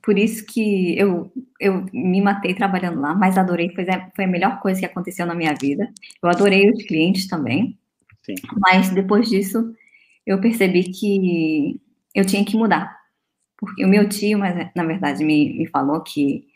por 0.00 0.16
isso 0.16 0.46
que 0.46 0.96
eu, 0.96 1.32
eu 1.58 1.84
me 1.92 2.20
matei 2.20 2.54
trabalhando 2.54 3.00
lá, 3.00 3.12
mas 3.12 3.36
adorei, 3.36 3.70
foi 3.74 3.84
a, 3.90 4.08
foi 4.14 4.24
a 4.24 4.28
melhor 4.28 4.60
coisa 4.60 4.78
que 4.78 4.86
aconteceu 4.86 5.26
na 5.26 5.34
minha 5.34 5.54
vida. 5.54 5.92
Eu 6.22 6.28
adorei 6.30 6.70
os 6.70 6.84
clientes 6.84 7.26
também. 7.26 7.76
Sim. 8.22 8.34
Mas 8.56 8.90
depois 8.90 9.28
disso, 9.28 9.74
eu 10.24 10.40
percebi 10.40 10.84
que 10.84 11.80
eu 12.14 12.24
tinha 12.24 12.44
que 12.44 12.56
mudar 12.56 13.01
porque 13.62 13.84
o 13.84 13.88
meu 13.88 14.08
tio, 14.08 14.40
mas 14.40 14.72
na 14.74 14.84
verdade, 14.84 15.24
me, 15.24 15.56
me 15.56 15.68
falou 15.68 16.00
que 16.00 16.48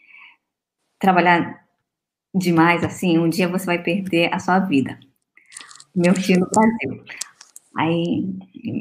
trabalhar 0.99 1.65
demais 2.35 2.83
assim, 2.83 3.17
um 3.17 3.29
dia 3.29 3.47
você 3.47 3.65
vai 3.65 3.81
perder 3.81 4.35
a 4.35 4.41
sua 4.41 4.59
vida. 4.59 4.99
Meu 5.95 6.13
tio 6.15 6.41
no 6.41 6.51
Brasil. 6.51 7.05
Aí, 7.77 8.27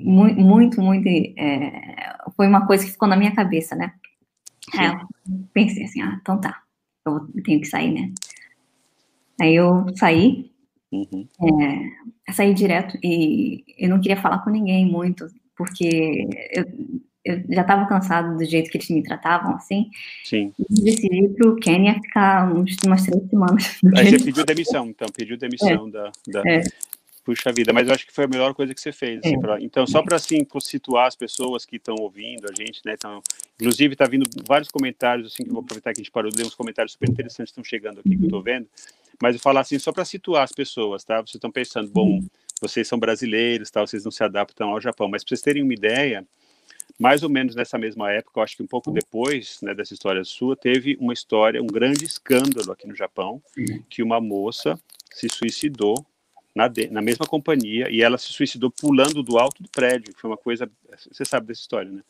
muito, 0.03 0.41
muito, 0.41 0.81
muito 0.81 1.07
é, 1.07 2.17
foi 2.35 2.47
uma 2.47 2.65
coisa 2.65 2.83
que 2.83 2.93
ficou 2.93 3.07
na 3.07 3.15
minha 3.15 3.35
cabeça, 3.35 3.75
né? 3.75 3.93
Aí 4.73 4.87
eu 4.87 5.45
pensei 5.53 5.83
assim, 5.83 6.01
ah, 6.01 6.17
então 6.19 6.41
tá, 6.41 6.63
eu 7.05 7.27
tenho 7.43 7.61
que 7.61 7.67
sair, 7.67 7.93
né? 7.93 8.11
Aí 9.39 9.53
eu 9.53 9.85
saí, 9.95 10.51
uhum. 10.91 11.27
é, 11.61 12.33
saí 12.33 12.55
direto 12.55 12.97
e 13.03 13.63
eu 13.77 13.87
não 13.87 14.01
queria 14.01 14.19
falar 14.19 14.39
com 14.39 14.49
ninguém 14.49 14.89
muito, 14.89 15.27
porque 15.55 16.27
eu 16.51 16.65
eu 17.25 17.43
já 17.49 17.61
estava 17.61 17.87
cansado 17.87 18.37
do 18.37 18.45
jeito 18.45 18.69
que 18.69 18.77
eles 18.77 18.89
me 18.89 19.01
tratavam, 19.01 19.55
assim. 19.55 19.89
Sim. 20.23 20.53
E 20.59 20.83
decidi 20.83 21.27
para 21.29 21.49
o 21.49 21.55
Quênia 21.55 21.95
ficar 21.95 22.53
uns, 22.53 22.77
umas 22.85 23.03
três 23.03 23.27
semanas. 23.27 23.79
Aí 23.97 24.11
você 24.11 24.23
pediu 24.23 24.45
demissão, 24.45 24.87
então, 24.87 25.07
pediu 25.09 25.35
demissão 25.35 25.87
é. 25.87 25.91
da... 25.91 26.11
da... 26.27 26.49
É. 26.49 26.63
Puxa 27.23 27.51
vida, 27.51 27.73
mas 27.73 27.87
eu 27.87 27.95
acho 27.95 28.05
que 28.05 28.13
foi 28.13 28.25
a 28.25 28.27
melhor 28.27 28.53
coisa 28.53 28.71
que 28.71 28.79
você 28.79 28.91
fez. 28.91 29.19
Assim, 29.25 29.35
é. 29.35 29.39
pra... 29.39 29.59
Então, 29.59 29.87
só 29.87 30.03
para 30.03 30.15
assim, 30.15 30.45
situar 30.61 31.07
as 31.07 31.15
pessoas 31.15 31.65
que 31.65 31.77
estão 31.77 31.95
ouvindo 31.99 32.45
a 32.47 32.53
gente, 32.53 32.81
né? 32.85 32.93
Então, 32.93 33.19
inclusive, 33.59 33.93
está 33.93 34.05
vindo 34.05 34.29
vários 34.47 34.69
comentários, 34.69 35.33
assim, 35.33 35.43
que 35.43 35.49
eu 35.49 35.53
vou 35.53 35.63
aproveitar 35.63 35.91
que 35.91 36.01
a 36.01 36.03
gente 36.03 36.11
parou 36.11 36.29
de 36.29 36.37
ler 36.37 36.45
uns 36.45 36.53
comentários 36.53 36.91
super 36.91 37.09
interessantes 37.09 37.51
que 37.51 37.59
estão 37.59 37.63
chegando 37.63 37.99
aqui, 37.99 38.15
que 38.15 38.21
eu 38.21 38.25
estou 38.25 38.43
vendo. 38.43 38.67
Mas 39.19 39.33
eu 39.33 39.41
falar 39.41 39.61
assim, 39.61 39.79
só 39.79 39.91
para 39.91 40.05
situar 40.05 40.43
as 40.43 40.51
pessoas, 40.51 41.03
tá? 41.03 41.15
Vocês 41.15 41.35
estão 41.35 41.49
pensando, 41.49 41.89
bom, 41.89 42.21
vocês 42.61 42.87
são 42.87 42.99
brasileiros, 42.99 43.71
tá? 43.71 43.81
vocês 43.81 44.03
não 44.03 44.11
se 44.11 44.23
adaptam 44.23 44.69
ao 44.69 44.79
Japão, 44.79 45.07
mas 45.09 45.23
para 45.23 45.29
vocês 45.29 45.41
terem 45.41 45.63
uma 45.63 45.73
ideia, 45.73 46.23
mais 46.99 47.23
ou 47.23 47.29
menos 47.29 47.55
nessa 47.55 47.77
mesma 47.77 48.11
época, 48.11 48.41
acho 48.41 48.55
que 48.55 48.63
um 48.63 48.67
pouco 48.67 48.91
depois 48.91 49.59
né, 49.61 49.73
dessa 49.73 49.93
história 49.93 50.23
sua, 50.23 50.55
teve 50.55 50.97
uma 50.99 51.13
história, 51.13 51.61
um 51.61 51.67
grande 51.67 52.05
escândalo 52.05 52.71
aqui 52.71 52.87
no 52.87 52.95
Japão, 52.95 53.41
que 53.89 54.01
uma 54.01 54.21
moça 54.21 54.79
se 55.13 55.27
suicidou 55.29 56.05
na, 56.55 56.67
de, 56.67 56.87
na 56.87 57.01
mesma 57.01 57.25
companhia 57.25 57.89
e 57.89 58.01
ela 58.01 58.17
se 58.17 58.31
suicidou 58.31 58.71
pulando 58.71 59.21
do 59.21 59.37
alto 59.37 59.61
do 59.61 59.69
prédio. 59.69 60.13
Foi 60.17 60.29
uma 60.29 60.37
coisa, 60.37 60.69
você 61.11 61.25
sabe 61.25 61.47
dessa 61.47 61.61
história, 61.61 61.91
né? 61.91 62.01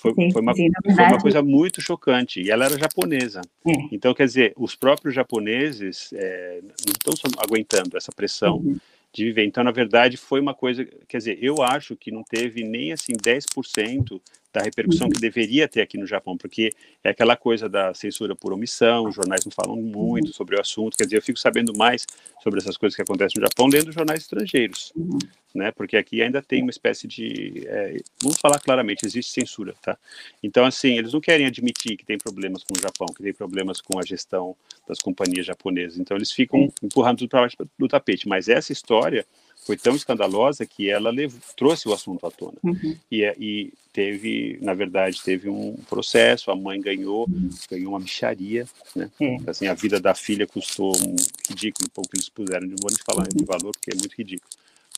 Foi, 0.00 0.14
sim, 0.14 0.30
foi, 0.30 0.40
uma, 0.40 0.54
sim, 0.54 0.70
foi, 0.82 1.04
uma, 1.04 1.20
coisa 1.20 1.42
muito 1.42 1.82
chocante. 1.82 2.40
E 2.40 2.50
ela 2.50 2.64
era 2.64 2.78
japonesa. 2.78 3.42
É. 3.66 3.72
Então, 3.92 4.14
quer 4.14 4.24
dizer, 4.24 4.54
os 4.56 4.74
próprios 4.74 5.14
japoneses 5.14 6.10
é, 6.14 6.60
não 6.62 7.12
estão 7.12 7.30
aguentando 7.36 7.98
essa 7.98 8.10
pressão. 8.10 8.56
Uhum 8.56 8.80
de 9.12 9.24
viver. 9.24 9.44
Então, 9.44 9.64
na 9.64 9.72
verdade, 9.72 10.16
foi 10.16 10.40
uma 10.40 10.54
coisa, 10.54 10.84
quer 11.08 11.18
dizer, 11.18 11.38
eu 11.42 11.62
acho 11.62 11.96
que 11.96 12.10
não 12.10 12.22
teve 12.22 12.62
nem 12.62 12.92
assim 12.92 13.12
10% 13.12 14.20
da 14.52 14.62
repercussão 14.62 15.06
uhum. 15.06 15.12
que 15.12 15.20
deveria 15.20 15.68
ter 15.68 15.80
aqui 15.80 15.96
no 15.96 16.06
Japão, 16.06 16.36
porque 16.36 16.72
é 17.04 17.10
aquela 17.10 17.36
coisa 17.36 17.68
da 17.68 17.94
censura 17.94 18.34
por 18.34 18.52
omissão, 18.52 19.06
os 19.06 19.14
jornais 19.14 19.44
não 19.44 19.52
falam 19.52 19.76
muito 19.76 20.28
uhum. 20.28 20.32
sobre 20.32 20.56
o 20.56 20.60
assunto, 20.60 20.96
quer 20.96 21.04
dizer, 21.04 21.18
eu 21.18 21.22
fico 21.22 21.38
sabendo 21.38 21.72
mais 21.76 22.04
sobre 22.42 22.58
essas 22.58 22.76
coisas 22.76 22.96
que 22.96 23.02
acontecem 23.02 23.40
no 23.40 23.46
Japão 23.46 23.68
lendo 23.68 23.92
jornais 23.92 24.22
estrangeiros, 24.22 24.92
uhum. 24.96 25.18
Né, 25.54 25.70
porque 25.72 25.96
aqui 25.96 26.22
ainda 26.22 26.40
tem 26.40 26.62
uma 26.62 26.70
espécie 26.70 27.08
de, 27.08 27.64
é, 27.66 27.96
vamos 28.22 28.38
falar 28.38 28.60
claramente, 28.60 29.04
existe 29.04 29.32
censura, 29.32 29.74
tá? 29.82 29.98
Então, 30.42 30.64
assim, 30.64 30.98
eles 30.98 31.12
não 31.12 31.20
querem 31.20 31.46
admitir 31.46 31.96
que 31.96 32.04
tem 32.04 32.18
problemas 32.18 32.62
com 32.62 32.74
o 32.76 32.80
Japão, 32.80 33.06
que 33.14 33.22
tem 33.22 33.32
problemas 33.32 33.80
com 33.80 33.98
a 33.98 34.02
gestão 34.02 34.56
das 34.88 34.98
companhias 34.98 35.46
japonesas, 35.46 35.98
então 35.98 36.16
eles 36.16 36.30
ficam 36.30 36.72
empurrando 36.82 37.18
tudo 37.18 37.30
para 37.30 37.40
baixo 37.40 37.56
do 37.78 37.88
tapete, 37.88 38.28
mas 38.28 38.48
essa 38.48 38.72
história 38.72 39.26
foi 39.64 39.76
tão 39.76 39.94
escandalosa 39.94 40.64
que 40.64 40.88
ela 40.88 41.10
levou, 41.10 41.38
trouxe 41.56 41.88
o 41.88 41.92
assunto 41.92 42.26
à 42.26 42.30
tona. 42.30 42.56
Uhum. 42.62 42.96
E, 43.10 43.22
é, 43.22 43.34
e, 43.38 43.72
teve, 43.92 44.58
na 44.62 44.72
verdade, 44.72 45.20
teve 45.22 45.48
um 45.48 45.76
processo, 45.88 46.50
a 46.50 46.56
mãe 46.56 46.80
ganhou, 46.80 47.28
uhum. 47.28 47.50
ganhou 47.70 47.92
uma 47.92 48.00
bicharia, 48.00 48.66
né? 48.94 49.10
É. 49.20 49.36
Assim, 49.46 49.66
a 49.66 49.74
vida 49.74 50.00
da 50.00 50.14
filha 50.14 50.46
custou 50.46 50.92
um 50.96 51.16
ridículo, 51.48 51.88
um 51.88 51.92
pouco 51.92 52.10
que 52.10 52.16
eles 52.16 52.28
puseram, 52.28 52.66
de 52.66 52.74
vou 52.80 52.90
falar 53.04 53.24
uhum. 53.24 53.36
de 53.36 53.44
valor, 53.44 53.72
porque 53.72 53.90
é 53.92 53.96
muito 53.96 54.14
ridículo. 54.14 54.50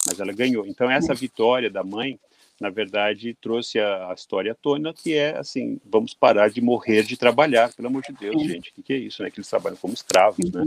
Mas 0.07 0.20
ela 0.20 0.32
ganhou. 0.32 0.66
Então, 0.66 0.90
essa 0.90 1.14
vitória 1.14 1.70
da 1.70 1.84
mãe, 1.84 2.18
na 2.61 2.70
verdade, 2.70 3.36
trouxe 3.40 3.78
a, 3.78 4.11
a, 4.11 4.14
história 4.14 4.53
à 4.53 4.55
tona, 4.55 4.92
que 4.92 5.14
é 5.14 5.36
assim, 5.36 5.80
vamos 5.84 6.14
parar 6.14 6.50
de 6.50 6.61
morrer 6.61 7.03
de 7.05 7.16
trabalhar, 7.16 7.72
pelo 7.72 7.88
amor 7.88 8.03
de 8.03 8.12
Deus, 8.12 8.42
gente, 8.42 8.70
o 8.70 8.74
que, 8.74 8.82
que, 8.82 8.92
é 8.92 8.96
isso, 8.96 9.22
né? 9.22 9.30
Que 9.30 9.38
eles 9.38 9.48
trabalham 9.48 9.76
como 9.76 9.94
escravos, 9.94 10.50
né? 10.50 10.66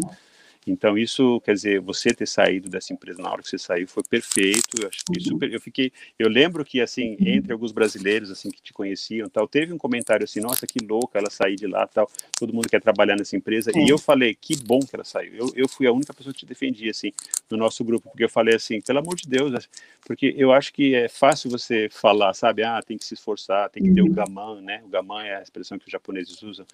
Uhum. 0.66 0.74
Então, 0.74 0.98
isso, 0.98 1.40
quer 1.42 1.54
dizer, 1.54 1.80
você 1.80 2.10
ter 2.10 2.28
saído 2.28 2.70
dessa 2.70 2.94
empresa 2.94 3.22
na 3.22 3.32
hora 3.32 3.42
que 3.42 3.50
você 3.50 3.58
saiu 3.58 3.88
foi 3.88 4.04
perfeito. 4.04 4.82
Eu 4.82 4.88
acho 4.88 5.04
que 5.06 5.20
uhum. 5.20 5.26
super. 5.34 5.54
Eu 5.54 5.62
fiquei. 5.62 5.92
Eu 6.18 6.30
lembro 6.30 6.66
que, 6.66 6.82
assim, 6.82 7.16
entre 7.20 7.54
alguns 7.54 7.72
brasileiros, 7.72 8.32
assim, 8.32 8.50
que 8.50 8.62
te 8.62 8.74
conheciam 8.74 9.30
tal, 9.30 9.48
teve 9.48 9.74
um 9.74 9.78
comentário 9.78 10.24
assim: 10.24 10.40
nossa, 10.40 10.66
que 10.66 10.80
louca 10.84 11.20
ela 11.20 11.30
sair 11.30 11.56
de 11.56 11.68
lá 11.68 11.88
tal. 11.88 12.10
Todo 12.38 12.54
mundo 12.54 12.68
quer 12.68 12.82
trabalhar 12.82 13.16
nessa 13.16 13.36
empresa. 13.36 13.72
É. 13.76 13.80
E 13.80 13.90
eu 13.90 13.98
falei: 13.98 14.36
que 14.36 14.56
bom 14.56 14.80
que 14.80 14.96
ela 14.96 15.04
saiu. 15.06 15.34
Eu, 15.36 15.52
eu 15.56 15.68
fui 15.68 15.88
a 15.88 15.92
única 15.92 16.14
pessoa 16.14 16.34
que 16.34 16.40
te 16.40 16.46
defendia, 16.46 16.92
assim, 16.92 17.12
no 17.50 17.58
nosso 17.58 17.84
grupo, 17.84 18.10
porque 18.10 18.24
eu 18.24 18.30
falei 18.30 18.56
assim: 18.56 18.82
pelo 18.82 19.00
amor 19.00 19.16
de 19.16 19.28
Deus, 19.28 19.70
porque 20.06 20.34
eu 20.38 20.52
acho 20.52 20.74
que 20.74 20.96
é 20.96 21.08
fácil 21.08 21.50
você 21.50 21.88
falar, 21.92 22.34
sabe? 22.34 22.64
Ah, 22.64 22.82
tem 22.82 22.98
que 22.98 23.06
se 23.06 23.14
esforçar, 23.14 23.70
tem 23.70 23.84
que 23.84 23.94
ter 23.94 24.02
o 24.02 24.06
uhum. 24.06 24.14
gaman, 24.14 24.62
né? 24.62 24.82
O 24.86 24.90
gaman 24.90 25.24
é 25.24 25.38
a 25.38 25.42
expressão 25.42 25.78
que 25.78 25.86
os 25.86 25.92
japoneses 25.92 26.42
usam. 26.42 26.66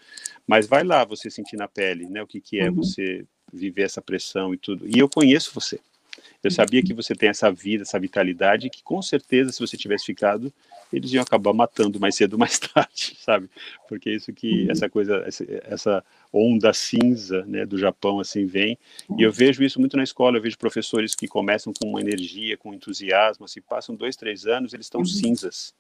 Mas 0.48 0.68
vai 0.68 0.84
lá 0.84 1.04
você 1.06 1.30
sentir 1.30 1.58
na 1.58 1.68
pele, 1.68 2.08
né? 2.10 2.22
O 2.22 2.28
que, 2.28 2.40
que 2.40 2.60
é 2.60 2.70
uhum. 2.70 2.76
você 2.76 3.26
viver 3.52 3.84
essa 3.84 4.02
pressão 4.02 4.54
e 4.54 4.58
tudo. 4.58 4.88
E 4.88 5.00
eu 5.00 5.10
conheço 5.10 5.52
você. 5.54 5.80
Eu 6.44 6.50
sabia 6.50 6.82
que 6.82 6.94
você 6.94 7.14
tem 7.14 7.30
essa 7.30 7.52
vida, 7.52 7.84
essa 7.84 8.00
vitalidade, 8.00 8.70
que 8.70 8.82
com 8.82 9.02
certeza, 9.02 9.52
se 9.52 9.60
você 9.60 9.78
tivesse 9.78 10.06
ficado, 10.06 10.52
eles 10.92 11.14
iam 11.14 11.22
acabar 11.22 11.54
matando 11.54 12.00
mais 12.00 12.16
cedo 12.16 12.34
ou 12.34 12.40
mais 12.40 12.58
tarde, 12.60 13.16
sabe? 13.20 13.50
Porque 13.88 14.10
isso 14.10 14.34
que 14.34 14.70
essa 14.70 14.90
coisa, 14.90 15.26
essa 15.64 16.04
onda 16.34 16.74
cinza, 16.74 17.46
né, 17.46 17.66
do 17.66 17.78
Japão 17.78 18.20
assim 18.20 18.46
vem. 18.46 18.78
E 19.18 19.22
eu 19.22 19.32
vejo 19.32 19.64
isso 19.64 19.80
muito 19.80 19.96
na 19.96 20.04
escola. 20.04 20.38
Eu 20.38 20.42
vejo 20.42 20.58
professores 20.58 21.14
que 21.14 21.28
começam 21.28 21.72
com 21.74 21.88
uma 21.88 22.02
energia, 22.02 22.58
com 22.58 22.74
entusiasmo, 22.74 23.46
assim, 23.46 23.62
passam 23.62 23.96
dois, 23.96 24.16
três 24.16 24.46
anos, 24.46 24.74
eles 24.74 24.88
estão 24.88 25.02
uhum. 25.02 25.06
cinzas, 25.06 25.74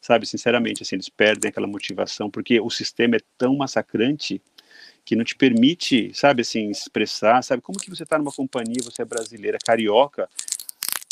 sabe? 0.00 0.26
Sinceramente, 0.26 0.82
assim, 0.82 0.96
eles 0.96 1.08
perdem 1.08 1.50
aquela 1.50 1.66
motivação 1.66 2.30
porque 2.30 2.58
o 2.58 2.70
sistema 2.70 3.16
é 3.16 3.20
tão 3.36 3.54
massacrante 3.56 4.40
que 5.10 5.16
não 5.16 5.24
te 5.24 5.34
permite, 5.34 6.12
sabe, 6.14 6.42
assim, 6.42 6.70
expressar, 6.70 7.42
sabe, 7.42 7.60
como 7.60 7.80
que 7.80 7.90
você 7.90 8.04
está 8.04 8.16
numa 8.16 8.30
companhia, 8.30 8.80
você 8.80 9.02
é 9.02 9.04
brasileira, 9.04 9.58
carioca, 9.58 10.28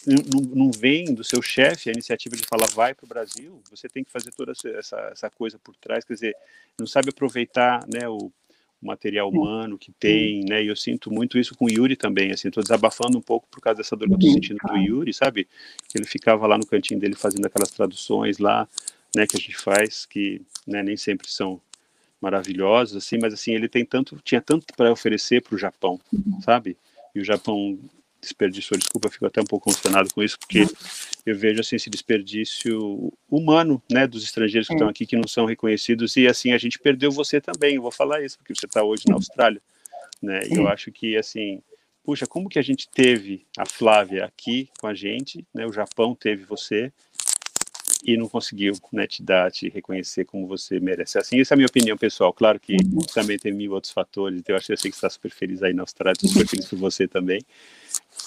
não, 0.07 0.41
não 0.55 0.71
vem 0.71 1.13
do 1.13 1.25
seu 1.25 1.43
chefe 1.43 1.91
a 1.91 1.93
iniciativa 1.93 2.37
de 2.37 2.45
falar 2.47 2.69
vai 2.69 2.95
para 2.95 3.05
o 3.05 3.09
Brasil, 3.09 3.61
você 3.69 3.89
tem 3.89 4.05
que 4.05 4.13
fazer 4.13 4.31
toda 4.31 4.53
essa, 4.53 4.99
essa 5.11 5.29
coisa 5.29 5.59
por 5.59 5.75
trás, 5.75 6.05
quer 6.05 6.15
dizer, 6.15 6.37
não 6.79 6.87
sabe 6.87 7.09
aproveitar, 7.09 7.85
né, 7.93 8.09
o, 8.09 8.31
material 8.81 9.29
humano 9.29 9.77
que 9.77 9.91
tem, 9.91 10.45
né? 10.45 10.63
E 10.63 10.69
eu 10.69 10.77
sinto 10.77 11.11
muito 11.11 11.37
isso 11.37 11.53
com 11.57 11.65
o 11.65 11.69
Yuri 11.69 11.97
também, 11.97 12.31
assim, 12.31 12.49
tô 12.49 12.61
desabafando 12.61 13.19
um 13.19 13.21
pouco 13.21 13.49
por 13.51 13.61
causa 13.61 13.79
dessa 13.79 13.97
dor 13.97 14.07
que 14.07 14.15
eu 14.15 14.19
tô 14.21 14.31
sentindo 14.31 14.61
do 14.69 14.77
Yuri, 14.77 15.13
sabe? 15.13 15.49
Que 15.89 15.99
ele 15.99 16.07
ficava 16.07 16.47
lá 16.47 16.57
no 16.57 16.65
cantinho 16.65 17.01
dele 17.01 17.17
fazendo 17.17 17.45
aquelas 17.45 17.73
traduções 17.73 18.39
lá, 18.39 18.69
né, 19.17 19.27
que 19.27 19.37
a 19.37 19.41
gente 19.41 19.57
faz, 19.57 20.07
que 20.07 20.41
né, 20.65 20.81
nem 20.85 20.97
sempre 20.97 21.29
são 21.29 21.61
maravilhosos, 22.21 22.97
assim, 22.97 23.19
mas 23.21 23.33
assim, 23.33 23.53
ele 23.53 23.69
tem 23.69 23.85
tanto, 23.85 24.19
tinha 24.25 24.41
tanto 24.41 24.67
para 24.77 24.91
oferecer 24.91 25.43
para 25.43 25.55
o 25.55 25.59
Japão, 25.59 26.01
uhum. 26.13 26.41
sabe? 26.43 26.77
E 27.15 27.21
o 27.21 27.25
Japão 27.25 27.79
desperdiçou, 28.21 28.77
desculpa, 28.77 29.09
fico 29.09 29.27
até 29.27 29.41
um 29.41 29.45
pouco 29.45 29.71
emocionado 29.71 30.13
com 30.13 30.23
isso, 30.23 30.39
porque 30.39 30.67
eu 31.25 31.37
vejo 31.37 31.61
assim 31.61 31.77
esse 31.77 31.89
desperdício 31.89 33.13
humano, 33.31 33.83
né, 33.91 34.07
dos 34.07 34.25
estrangeiros 34.25 34.67
que 34.67 34.75
é. 34.75 34.77
estão 34.77 34.89
aqui 34.89 35.07
que 35.07 35.17
não 35.17 35.29
são 35.29 35.47
reconhecidos 35.47 36.17
e 36.17 36.27
assim 36.27 36.53
a 36.53 36.59
gente 36.59 36.79
perdeu 36.79 37.11
você 37.11 37.41
também. 37.41 37.77
Eu 37.77 37.83
vou 37.83 37.93
falar 37.93 38.25
isso 38.25 38.37
porque 38.39 38.55
você 38.55 38.67
está 38.67 38.83
hoje 38.83 39.05
na 39.07 39.15
Austrália, 39.15 39.63
né? 40.21 40.41
E 40.51 40.57
eu 40.57 40.69
acho 40.69 40.91
que 40.91 41.17
assim, 41.17 41.63
puxa, 42.03 42.27
como 42.27 42.49
que 42.49 42.59
a 42.59 42.63
gente 42.63 42.89
teve 42.89 43.47
a 43.57 43.65
Flávia 43.65 44.25
aqui 44.25 44.69
com 44.81 44.87
a 44.87 44.95
gente, 44.95 45.47
né? 45.55 45.67
O 45.67 45.73
Japão 45.73 46.15
teve 46.15 46.45
você 46.45 46.93
e 48.05 48.17
não 48.17 48.29
conseguiu 48.29 48.75
né, 48.93 49.07
te 49.07 49.23
dar, 49.23 49.51
te 49.51 49.69
reconhecer 49.69 50.25
como 50.25 50.47
você 50.47 50.79
merece. 50.79 51.19
Assim, 51.19 51.41
essa 51.41 51.55
é 51.55 51.57
a 51.57 51.59
minha 51.59 51.67
opinião 51.67 51.97
pessoal. 51.97 52.33
Claro 52.33 52.61
que 52.61 52.75
uhum. 52.75 53.01
também 53.13 53.39
tem 53.39 53.53
mil 53.53 53.73
outros 53.73 53.93
fatores. 53.93 54.39
Então, 54.39 54.55
eu 54.55 54.59
acho 54.59 54.67
que 54.67 54.77
você 54.77 54.89
está 54.89 55.11
super 55.11 55.31
feliz 55.31 55.63
aí 55.63 55.73
na 55.73 55.83
Austrália, 55.83 56.15
super 56.21 56.47
feliz 56.47 56.67
por 56.67 56.79
você 56.79 57.09
também. 57.09 57.41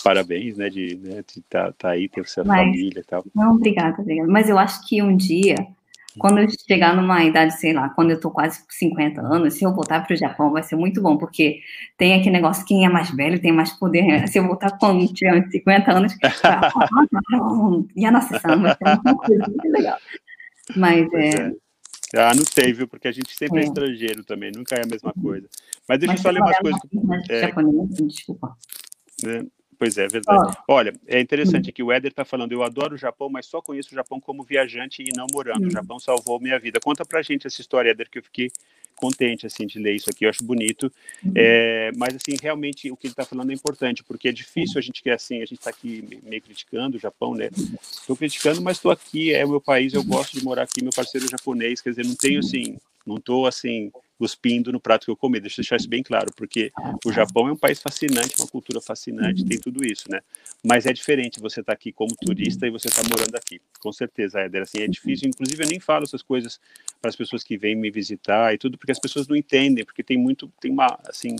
Parabéns, 0.03 0.57
né, 0.57 0.69
de 0.69 0.85
estar 0.85 1.07
né, 1.09 1.23
de 1.33 1.41
tá, 1.49 1.71
tá 1.73 1.89
aí, 1.89 2.09
ter 2.09 2.27
sua 2.27 2.43
Mas, 2.43 2.65
família 2.65 2.99
e 2.99 3.03
tal. 3.03 3.25
Não, 3.33 3.55
obrigada, 3.55 4.01
obrigada. 4.01 4.29
Mas 4.29 4.49
eu 4.49 4.57
acho 4.57 4.87
que 4.87 5.01
um 5.01 5.15
dia 5.15 5.55
quando 6.17 6.39
eu 6.39 6.47
chegar 6.67 6.95
numa 6.95 7.23
idade, 7.23 7.57
sei 7.59 7.73
lá, 7.73 7.89
quando 7.89 8.11
eu 8.11 8.19
tô 8.19 8.29
quase 8.31 8.63
50 8.69 9.21
anos, 9.21 9.53
se 9.53 9.63
eu 9.63 9.73
voltar 9.73 10.05
para 10.05 10.13
o 10.13 10.17
Japão, 10.17 10.51
vai 10.51 10.63
ser 10.63 10.75
muito 10.75 11.01
bom, 11.01 11.17
porque 11.17 11.61
tem 11.97 12.13
aquele 12.13 12.31
negócio, 12.31 12.65
quem 12.65 12.85
é 12.85 12.89
mais 12.89 13.09
velho 13.11 13.41
tem 13.41 13.51
mais 13.51 13.71
poder. 13.71 14.03
Né? 14.03 14.27
Se 14.27 14.37
eu 14.39 14.45
voltar 14.45 14.77
quando 14.77 15.07
tiver 15.13 15.47
50 15.49 15.91
anos, 15.91 16.13
e 17.95 18.05
a 18.05 18.11
nossa 18.11 18.39
samba, 18.39 18.77
vai 18.79 18.93
ser 18.93 18.99
uma 19.05 19.17
coisa 19.17 19.45
muito 19.47 19.69
legal. 19.69 19.97
Mas 20.75 21.13
é... 21.13 21.29
é. 21.29 21.51
Ah, 22.13 22.33
não 22.35 22.43
sei, 22.43 22.73
viu? 22.73 22.89
Porque 22.89 23.07
a 23.07 23.11
gente 23.11 23.33
sempre 23.33 23.59
é, 23.59 23.63
é 23.63 23.65
estrangeiro 23.67 24.25
também, 24.25 24.51
nunca 24.53 24.75
é 24.75 24.83
a 24.83 24.87
mesma 24.87 25.13
coisa. 25.13 25.47
Mas 25.87 25.99
deixa 25.99 26.13
Mas 26.13 26.19
eu 26.19 26.23
só 26.23 26.29
ler 26.29 26.41
umas 26.41 26.57
coisas. 26.57 26.81
É, 27.29 27.41
japonês, 27.41 27.89
desculpa. 28.07 28.57
Né? 29.23 29.45
Pois 29.81 29.97
é, 29.97 30.03
é 30.05 30.07
verdade. 30.07 30.55
Oh. 30.67 30.73
Olha, 30.73 30.93
é 31.07 31.19
interessante 31.19 31.71
aqui, 31.71 31.81
o 31.81 31.91
Éder 31.91 32.11
está 32.11 32.23
falando, 32.23 32.51
eu 32.51 32.61
adoro 32.61 32.93
o 32.93 32.97
Japão, 32.99 33.29
mas 33.29 33.47
só 33.47 33.63
conheço 33.63 33.89
o 33.91 33.95
Japão 33.95 34.19
como 34.19 34.43
viajante 34.43 35.01
e 35.01 35.09
não 35.17 35.25
morando. 35.33 35.63
Hum. 35.63 35.69
O 35.69 35.71
Japão 35.71 35.99
salvou 35.99 36.39
minha 36.39 36.59
vida. 36.59 36.79
Conta 36.79 37.03
pra 37.03 37.23
gente 37.23 37.47
essa 37.47 37.59
história, 37.59 37.89
Éder, 37.89 38.07
que 38.07 38.19
eu 38.19 38.23
fiquei 38.23 38.51
contente, 38.95 39.47
assim, 39.47 39.65
de 39.65 39.79
ler 39.79 39.95
isso 39.95 40.07
aqui, 40.07 40.25
eu 40.25 40.29
acho 40.29 40.43
bonito. 40.43 40.93
Uhum. 41.25 41.31
É, 41.35 41.91
mas, 41.97 42.13
assim, 42.15 42.37
realmente, 42.39 42.91
o 42.91 42.95
que 42.95 43.07
ele 43.07 43.13
está 43.13 43.25
falando 43.25 43.49
é 43.49 43.55
importante, 43.55 44.03
porque 44.03 44.29
é 44.29 44.31
difícil 44.31 44.77
a 44.77 44.81
gente 44.81 45.01
que, 45.01 45.09
assim, 45.09 45.37
a 45.37 45.45
gente 45.45 45.55
está 45.57 45.71
aqui 45.71 46.07
meio 46.21 46.43
criticando 46.43 46.97
o 46.97 46.99
Japão, 46.99 47.33
né? 47.33 47.49
Estou 47.81 48.15
criticando, 48.15 48.61
mas 48.61 48.77
estou 48.77 48.91
aqui, 48.91 49.33
é 49.33 49.43
o 49.43 49.49
meu 49.49 49.61
país, 49.61 49.95
eu 49.95 50.03
gosto 50.03 50.37
de 50.37 50.45
morar 50.45 50.61
aqui, 50.61 50.83
meu 50.83 50.93
parceiro 50.95 51.25
é 51.25 51.29
japonês, 51.29 51.81
quer 51.81 51.89
dizer, 51.89 52.05
não 52.05 52.13
tenho, 52.13 52.37
assim, 52.37 52.77
não 53.03 53.15
estou, 53.15 53.47
assim, 53.47 53.91
cuspindo 54.21 54.71
no 54.71 54.79
prato 54.79 55.05
que 55.05 55.11
eu 55.11 55.17
comi. 55.17 55.39
Deixa 55.39 55.55
eu 55.55 55.63
deixar 55.63 55.77
isso 55.77 55.89
bem 55.89 56.03
claro, 56.03 56.31
porque 56.37 56.71
o 57.03 57.11
Japão 57.11 57.47
é 57.47 57.51
um 57.51 57.57
país 57.57 57.81
fascinante, 57.81 58.35
uma 58.37 58.47
cultura 58.47 58.79
fascinante, 58.79 59.43
tem 59.43 59.59
tudo 59.59 59.83
isso, 59.83 60.11
né? 60.11 60.19
Mas 60.63 60.85
é 60.85 60.93
diferente 60.93 61.39
você 61.39 61.61
estar 61.61 61.71
tá 61.71 61.73
aqui 61.73 61.91
como 61.91 62.15
turista 62.15 62.67
e 62.67 62.69
você 62.69 62.87
estar 62.87 63.01
tá 63.01 63.09
morando 63.09 63.35
aqui. 63.35 63.59
Com 63.79 63.91
certeza, 63.91 64.41
Éder, 64.41 64.61
assim, 64.61 64.77
é 64.83 64.87
difícil. 64.87 65.27
Inclusive, 65.27 65.63
eu 65.63 65.67
nem 65.67 65.79
falo 65.79 66.03
essas 66.03 66.21
coisas 66.21 66.59
para 67.01 67.09
as 67.09 67.15
pessoas 67.15 67.43
que 67.43 67.57
vêm 67.57 67.75
me 67.75 67.89
visitar 67.89 68.53
e 68.53 68.59
tudo, 68.59 68.77
porque 68.77 68.91
as 68.91 68.99
pessoas 68.99 69.27
não 69.27 69.35
entendem, 69.35 69.83
porque 69.83 70.03
tem 70.03 70.19
muito, 70.19 70.47
tem 70.61 70.71
uma, 70.71 70.99
assim, 71.07 71.35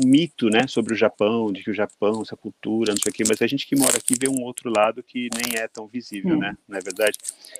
um 0.00 0.06
mito, 0.06 0.48
né, 0.48 0.68
sobre 0.68 0.94
o 0.94 0.96
Japão, 0.96 1.52
de 1.52 1.64
que 1.64 1.70
o 1.72 1.74
Japão, 1.74 2.22
essa 2.22 2.36
cultura, 2.36 2.92
não 2.92 3.00
sei 3.00 3.10
o 3.10 3.12
quê, 3.12 3.24
mas 3.28 3.42
a 3.42 3.46
gente 3.48 3.66
que 3.66 3.74
mora 3.74 3.96
aqui 3.96 4.14
vê 4.16 4.28
um 4.28 4.44
outro 4.44 4.70
lado 4.70 5.02
que 5.02 5.28
nem 5.34 5.60
é 5.60 5.66
tão 5.66 5.88
visível, 5.88 6.36
né? 6.38 6.56
Não 6.68 6.78
é 6.78 6.80
verdade? 6.80 7.18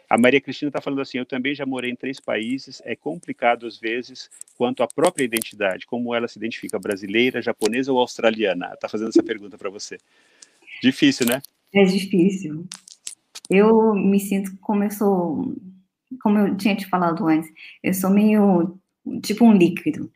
A 0.08 0.16
Maria 0.16 0.40
Cristina 0.40 0.68
está 0.68 0.80
falando 0.80 1.00
assim, 1.00 1.18
eu 1.18 1.26
também 1.26 1.56
já 1.56 1.66
morei 1.66 1.90
em 1.90 1.96
três 1.96 2.20
países, 2.20 2.80
é 2.84 2.94
complicado 2.94 3.66
às 3.66 3.76
vezes 3.76 4.11
quanto 4.56 4.82
à 4.82 4.86
própria 4.86 5.24
identidade, 5.24 5.86
como 5.86 6.14
ela 6.14 6.28
se 6.28 6.38
identifica, 6.38 6.78
brasileira, 6.78 7.42
japonesa 7.42 7.92
ou 7.92 7.98
australiana? 7.98 8.72
Está 8.74 8.88
fazendo 8.88 9.08
essa 9.08 9.22
pergunta 9.22 9.58
para 9.58 9.70
você. 9.70 9.98
Difícil, 10.82 11.26
né? 11.26 11.40
É 11.74 11.84
difícil. 11.84 12.66
Eu 13.48 13.94
me 13.94 14.20
sinto 14.20 14.56
como 14.60 14.84
eu 14.84 14.90
sou 14.90 15.54
como 16.20 16.38
eu 16.38 16.56
tinha 16.56 16.76
te 16.76 16.86
falado 16.86 17.26
antes, 17.26 17.50
eu 17.82 17.94
sou 17.94 18.10
meio 18.10 18.78
tipo 19.22 19.44
um 19.44 19.52
líquido, 19.52 20.10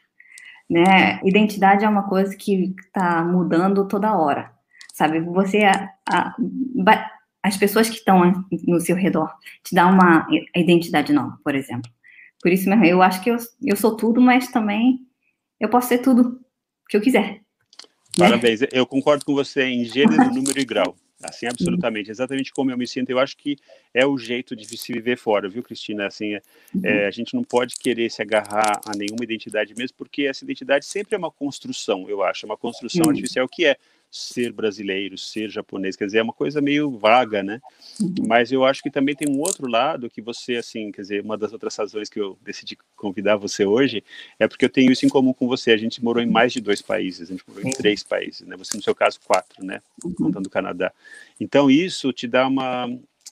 né? 0.68 1.20
Identidade 1.24 1.84
é 1.84 1.88
uma 1.88 2.09
coisa 2.09 2.36
que 2.36 2.74
está 2.78 3.24
mudando 3.24 3.86
toda 3.88 4.16
hora, 4.16 4.53
sabe? 4.92 5.20
Você, 5.20 5.64
a, 5.64 5.90
a, 6.09 6.36
as 7.42 7.57
pessoas 7.57 7.88
que 7.88 7.97
estão 7.97 8.44
no 8.66 8.80
seu 8.80 8.97
redor 8.97 9.32
te 9.62 9.74
dão 9.74 9.92
uma 9.92 10.26
identidade 10.55 11.12
nova, 11.12 11.38
por 11.42 11.55
exemplo. 11.55 11.90
Por 12.47 12.53
isso 12.53 12.70
mesmo, 12.70 12.84
eu 12.84 13.03
acho 13.03 13.24
que 13.24 13.28
eu, 13.28 13.36
eu 13.61 13.74
sou 13.74 13.97
tudo, 13.97 14.20
mas 14.20 14.53
também 14.53 15.01
eu 15.59 15.68
posso 15.68 15.88
ser 15.88 15.99
tudo 15.99 16.38
que 16.88 16.97
eu 16.97 17.01
quiser. 17.01 17.40
Parabéns, 18.16 18.61
né? 18.61 18.68
eu 18.70 18.86
concordo 18.86 19.24
com 19.24 19.34
você 19.34 19.64
em 19.64 19.84
gênero, 19.84 20.22
número 20.32 20.57
e 20.57 20.64
grau. 20.64 20.97
Assim, 21.20 21.47
absolutamente, 21.47 22.09
exatamente 22.09 22.53
como 22.53 22.70
eu 22.70 22.78
me 22.78 22.86
sinto. 22.86 23.11
Eu 23.11 23.18
acho 23.18 23.36
que 23.36 23.57
é 23.92 24.07
o 24.07 24.16
jeito 24.16 24.55
de 24.55 24.64
se 24.78 24.92
viver 24.92 25.18
fora, 25.18 25.49
viu, 25.49 25.61
Cristina? 25.61 26.07
Assim, 26.07 26.34
é, 26.34 26.42
é, 26.84 27.07
a 27.09 27.11
gente 27.11 27.34
não 27.34 27.42
pode 27.42 27.74
querer 27.74 28.09
se 28.12 28.22
agarrar 28.22 28.80
a 28.86 28.97
nenhuma 28.97 29.24
identidade 29.24 29.74
mesmo, 29.76 29.97
porque 29.97 30.22
essa 30.22 30.44
identidade 30.44 30.84
sempre 30.84 31.16
é 31.16 31.18
uma 31.18 31.32
construção, 31.32 32.09
eu 32.09 32.22
acho, 32.22 32.47
é 32.47 32.49
uma 32.49 32.57
construção 32.57 33.09
artificial 33.09 33.49
que 33.49 33.66
é 33.66 33.76
ser 34.16 34.52
brasileiro, 34.52 35.18
ser 35.18 35.50
japonês, 35.50 35.96
quer 35.96 36.06
dizer, 36.06 36.18
é 36.18 36.22
uma 36.22 36.32
coisa 36.32 36.60
meio 36.60 36.90
vaga, 36.90 37.42
né? 37.42 37.60
Uhum. 38.00 38.14
Mas 38.26 38.50
eu 38.50 38.64
acho 38.64 38.82
que 38.82 38.90
também 38.90 39.14
tem 39.14 39.28
um 39.28 39.40
outro 39.40 39.66
lado 39.68 40.08
que 40.08 40.22
você, 40.22 40.56
assim, 40.56 40.90
quer 40.90 41.02
dizer, 41.02 41.22
uma 41.22 41.36
das 41.36 41.52
outras 41.52 41.76
razões 41.76 42.08
que 42.08 42.18
eu 42.18 42.38
decidi 42.42 42.76
convidar 42.96 43.36
você 43.36 43.64
hoje 43.64 44.02
é 44.38 44.48
porque 44.48 44.64
eu 44.64 44.70
tenho 44.70 44.90
isso 44.90 45.04
em 45.04 45.08
comum 45.08 45.32
com 45.32 45.46
você. 45.46 45.70
A 45.72 45.76
gente 45.76 46.02
morou 46.02 46.22
em 46.22 46.30
mais 46.30 46.52
de 46.52 46.60
dois 46.60 46.80
países, 46.80 47.28
a 47.28 47.32
gente 47.32 47.44
morou 47.46 47.62
em 47.62 47.72
três 47.72 48.02
países, 48.02 48.46
né? 48.46 48.56
Você, 48.56 48.76
no 48.76 48.82
seu 48.82 48.94
caso, 48.94 49.20
quatro, 49.24 49.64
né? 49.64 49.82
Uhum. 50.02 50.14
Contando 50.14 50.46
o 50.46 50.50
Canadá. 50.50 50.92
Então, 51.38 51.70
isso 51.70 52.12
te 52.12 52.26
dá 52.26 52.46
uma. 52.46 52.88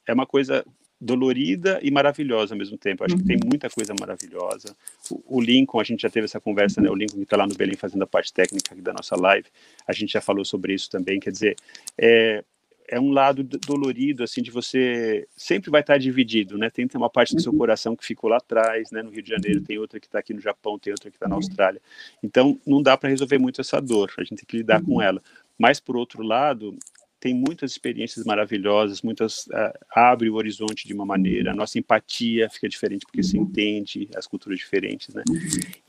É 0.06 0.12
uma 0.12 0.26
coisa 0.26 0.64
dolorida 1.00 1.80
e 1.82 1.90
maravilhosa 1.90 2.54
ao 2.54 2.58
mesmo 2.58 2.78
tempo. 2.78 3.04
Acho 3.04 3.16
que 3.16 3.24
tem 3.24 3.36
uhum. 3.36 3.48
muita 3.48 3.68
coisa 3.68 3.94
maravilhosa. 3.98 4.76
O, 5.10 5.38
o 5.38 5.40
Lincoln, 5.40 5.80
a 5.80 5.84
gente 5.84 6.02
já 6.02 6.10
teve 6.10 6.24
essa 6.24 6.40
conversa, 6.40 6.80
né? 6.80 6.88
O 6.88 6.94
Lincoln 6.94 7.18
que 7.18 7.24
está 7.24 7.36
lá 7.36 7.46
no 7.46 7.54
Belém 7.54 7.76
fazendo 7.76 8.02
a 8.02 8.06
parte 8.06 8.32
técnica 8.32 8.74
da 8.76 8.92
nossa 8.92 9.16
live, 9.16 9.48
a 9.86 9.92
gente 9.92 10.12
já 10.12 10.20
falou 10.20 10.44
sobre 10.44 10.74
isso 10.74 10.90
também. 10.90 11.20
Quer 11.20 11.30
dizer, 11.30 11.56
é, 11.98 12.44
é 12.88 13.00
um 13.00 13.10
lado 13.10 13.42
dolorido, 13.42 14.22
assim, 14.22 14.42
de 14.42 14.50
você 14.50 15.26
sempre 15.36 15.70
vai 15.70 15.80
estar 15.80 15.98
dividido, 15.98 16.58
né? 16.58 16.70
Tem, 16.70 16.86
tem 16.86 17.00
uma 17.00 17.10
parte 17.10 17.34
do 17.34 17.40
seu 17.40 17.52
uhum. 17.52 17.58
coração 17.58 17.96
que 17.96 18.04
ficou 18.04 18.30
lá 18.30 18.36
atrás, 18.36 18.90
né? 18.90 19.02
No 19.02 19.10
Rio 19.10 19.22
de 19.22 19.30
Janeiro, 19.30 19.60
tem 19.62 19.78
outra 19.78 19.98
que 19.98 20.06
está 20.06 20.18
aqui 20.18 20.34
no 20.34 20.40
Japão, 20.40 20.78
tem 20.78 20.92
outra 20.92 21.10
que 21.10 21.16
está 21.16 21.26
na 21.26 21.34
uhum. 21.34 21.40
Austrália. 21.40 21.80
Então, 22.22 22.58
não 22.66 22.82
dá 22.82 22.96
para 22.96 23.08
resolver 23.08 23.38
muito 23.38 23.60
essa 23.60 23.80
dor. 23.80 24.12
A 24.18 24.22
gente 24.22 24.36
tem 24.38 24.46
que 24.46 24.56
lidar 24.58 24.82
com 24.82 25.00
ela. 25.00 25.22
Mas, 25.58 25.80
por 25.80 25.96
outro 25.96 26.22
lado, 26.22 26.76
tem 27.24 27.32
muitas 27.32 27.70
experiências 27.70 28.26
maravilhosas, 28.26 29.00
muitas 29.00 29.46
uh, 29.46 29.72
abre 29.88 30.28
o 30.28 30.34
horizonte 30.34 30.86
de 30.86 30.92
uma 30.92 31.06
maneira, 31.06 31.52
a 31.52 31.54
nossa 31.54 31.78
empatia 31.78 32.50
fica 32.50 32.68
diferente 32.68 33.06
porque 33.06 33.22
se 33.22 33.38
entende 33.38 34.10
as 34.14 34.26
culturas 34.26 34.58
diferentes, 34.58 35.14
né? 35.14 35.22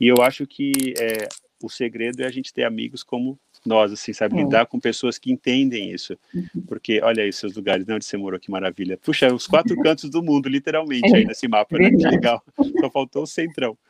E 0.00 0.06
eu 0.06 0.22
acho 0.22 0.46
que 0.46 0.94
é, 0.98 1.28
o 1.62 1.68
segredo 1.68 2.22
é 2.22 2.26
a 2.26 2.30
gente 2.30 2.54
ter 2.54 2.64
amigos 2.64 3.02
como 3.02 3.38
nós, 3.66 3.92
assim, 3.92 4.14
sabe, 4.14 4.38
é. 4.38 4.44
lidar 4.44 4.64
com 4.64 4.80
pessoas 4.80 5.18
que 5.18 5.30
entendem 5.30 5.92
isso, 5.92 6.16
porque 6.66 7.02
olha 7.02 7.22
aí 7.22 7.30
seus 7.34 7.54
lugares, 7.54 7.86
né, 7.86 7.96
onde 7.96 8.06
você 8.06 8.16
morou, 8.16 8.40
que 8.40 8.50
maravilha. 8.50 8.96
Puxa, 8.96 9.30
os 9.34 9.46
quatro 9.46 9.76
cantos 9.84 10.08
do 10.08 10.22
mundo, 10.22 10.48
literalmente, 10.48 11.14
aí 11.14 11.26
nesse 11.26 11.46
mapa, 11.46 11.76
né? 11.76 11.90
Que 11.90 12.08
legal. 12.08 12.42
Só 12.80 12.90
faltou 12.90 13.24
o 13.24 13.26
centrão. 13.26 13.76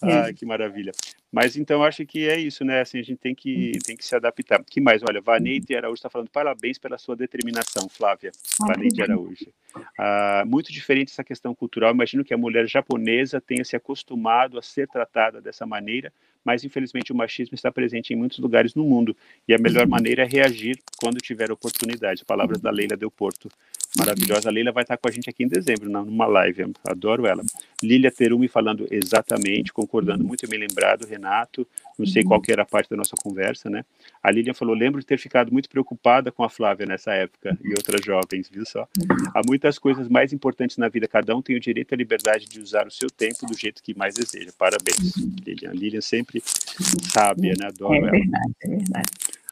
Ah, 0.00 0.32
que 0.32 0.46
maravilha. 0.46 0.92
Mas 1.30 1.56
então 1.56 1.82
acho 1.82 2.06
que 2.06 2.26
é 2.26 2.38
isso, 2.38 2.64
né? 2.64 2.80
Assim, 2.80 2.98
a 2.98 3.02
gente 3.02 3.18
tem 3.18 3.34
que, 3.34 3.72
uhum. 3.74 3.80
tem 3.84 3.96
que 3.96 4.04
se 4.04 4.14
adaptar. 4.16 4.64
que 4.64 4.80
mais? 4.80 5.02
Olha, 5.02 5.20
Vaneide 5.20 5.76
Araújo 5.76 5.96
está 5.96 6.08
falando 6.08 6.30
parabéns 6.30 6.78
pela 6.78 6.96
sua 6.96 7.14
determinação, 7.14 7.86
Flávia. 7.88 8.32
Ah, 8.62 8.66
Vaneide 8.68 9.02
Araújo. 9.02 9.52
Ah, 9.98 10.42
muito 10.46 10.72
diferente 10.72 11.12
essa 11.12 11.22
questão 11.22 11.54
cultural. 11.54 11.92
Imagino 11.92 12.24
que 12.24 12.32
a 12.32 12.38
mulher 12.38 12.66
japonesa 12.66 13.40
tenha 13.40 13.64
se 13.64 13.76
acostumado 13.76 14.58
a 14.58 14.62
ser 14.62 14.88
tratada 14.88 15.40
dessa 15.40 15.66
maneira, 15.66 16.10
mas 16.42 16.64
infelizmente 16.64 17.12
o 17.12 17.14
machismo 17.14 17.54
está 17.54 17.70
presente 17.70 18.14
em 18.14 18.16
muitos 18.16 18.38
lugares 18.38 18.74
no 18.74 18.84
mundo 18.84 19.14
e 19.46 19.52
a 19.52 19.58
melhor 19.58 19.84
uhum. 19.84 19.90
maneira 19.90 20.22
é 20.22 20.26
reagir 20.26 20.78
quando 20.98 21.18
tiver 21.18 21.52
oportunidade. 21.52 22.24
Palavras 22.24 22.58
da 22.58 22.70
Leila 22.70 22.96
Del 22.96 23.10
Porto 23.10 23.50
maravilhosa. 23.98 24.48
A 24.48 24.52
Leila 24.52 24.72
vai 24.72 24.84
estar 24.84 24.96
com 24.96 25.08
a 25.08 25.10
gente 25.10 25.28
aqui 25.28 25.44
em 25.44 25.48
dezembro, 25.48 25.90
numa 25.90 26.26
live, 26.26 26.72
adoro 26.84 27.26
ela. 27.26 27.42
Lília 27.82 28.10
Terumi 28.10 28.48
falando 28.48 28.86
exatamente, 28.90 29.72
concordando 29.72 30.24
muito 30.24 30.48
bem 30.48 30.58
lembrado, 30.58 31.06
Renato, 31.06 31.66
não 31.98 32.06
sei 32.06 32.22
qual 32.24 32.40
que 32.40 32.52
era 32.52 32.62
a 32.62 32.66
parte 32.66 32.88
da 32.88 32.96
nossa 32.96 33.14
conversa, 33.20 33.68
né? 33.68 33.84
A 34.22 34.30
Lília 34.30 34.54
falou, 34.54 34.74
lembro 34.74 35.00
de 35.00 35.06
ter 35.06 35.18
ficado 35.18 35.52
muito 35.52 35.68
preocupada 35.68 36.30
com 36.30 36.44
a 36.44 36.48
Flávia 36.48 36.86
nessa 36.86 37.12
época 37.12 37.58
e 37.62 37.70
outras 37.70 38.04
jovens, 38.04 38.48
viu 38.50 38.64
só? 38.64 38.86
Há 39.34 39.42
muitas 39.46 39.78
coisas 39.78 40.08
mais 40.08 40.32
importantes 40.32 40.76
na 40.76 40.88
vida, 40.88 41.08
cada 41.08 41.36
um 41.36 41.42
tem 41.42 41.56
o 41.56 41.60
direito 41.60 41.92
e 41.92 41.94
a 41.94 41.98
liberdade 41.98 42.46
de 42.46 42.60
usar 42.60 42.86
o 42.86 42.90
seu 42.90 43.10
tempo 43.10 43.46
do 43.46 43.56
jeito 43.56 43.82
que 43.82 43.96
mais 43.96 44.14
deseja. 44.14 44.50
Parabéns, 44.56 45.16
Lilian. 45.44 45.72
Lilian 45.72 46.00
sempre 46.00 46.42
sábia, 46.44 47.54
né? 47.58 47.66
Adoro 47.68 47.94
é 47.94 48.10
verdade, 48.10 48.54
ela. 48.62 48.74
É 48.74 48.76
verdade. 48.76 49.08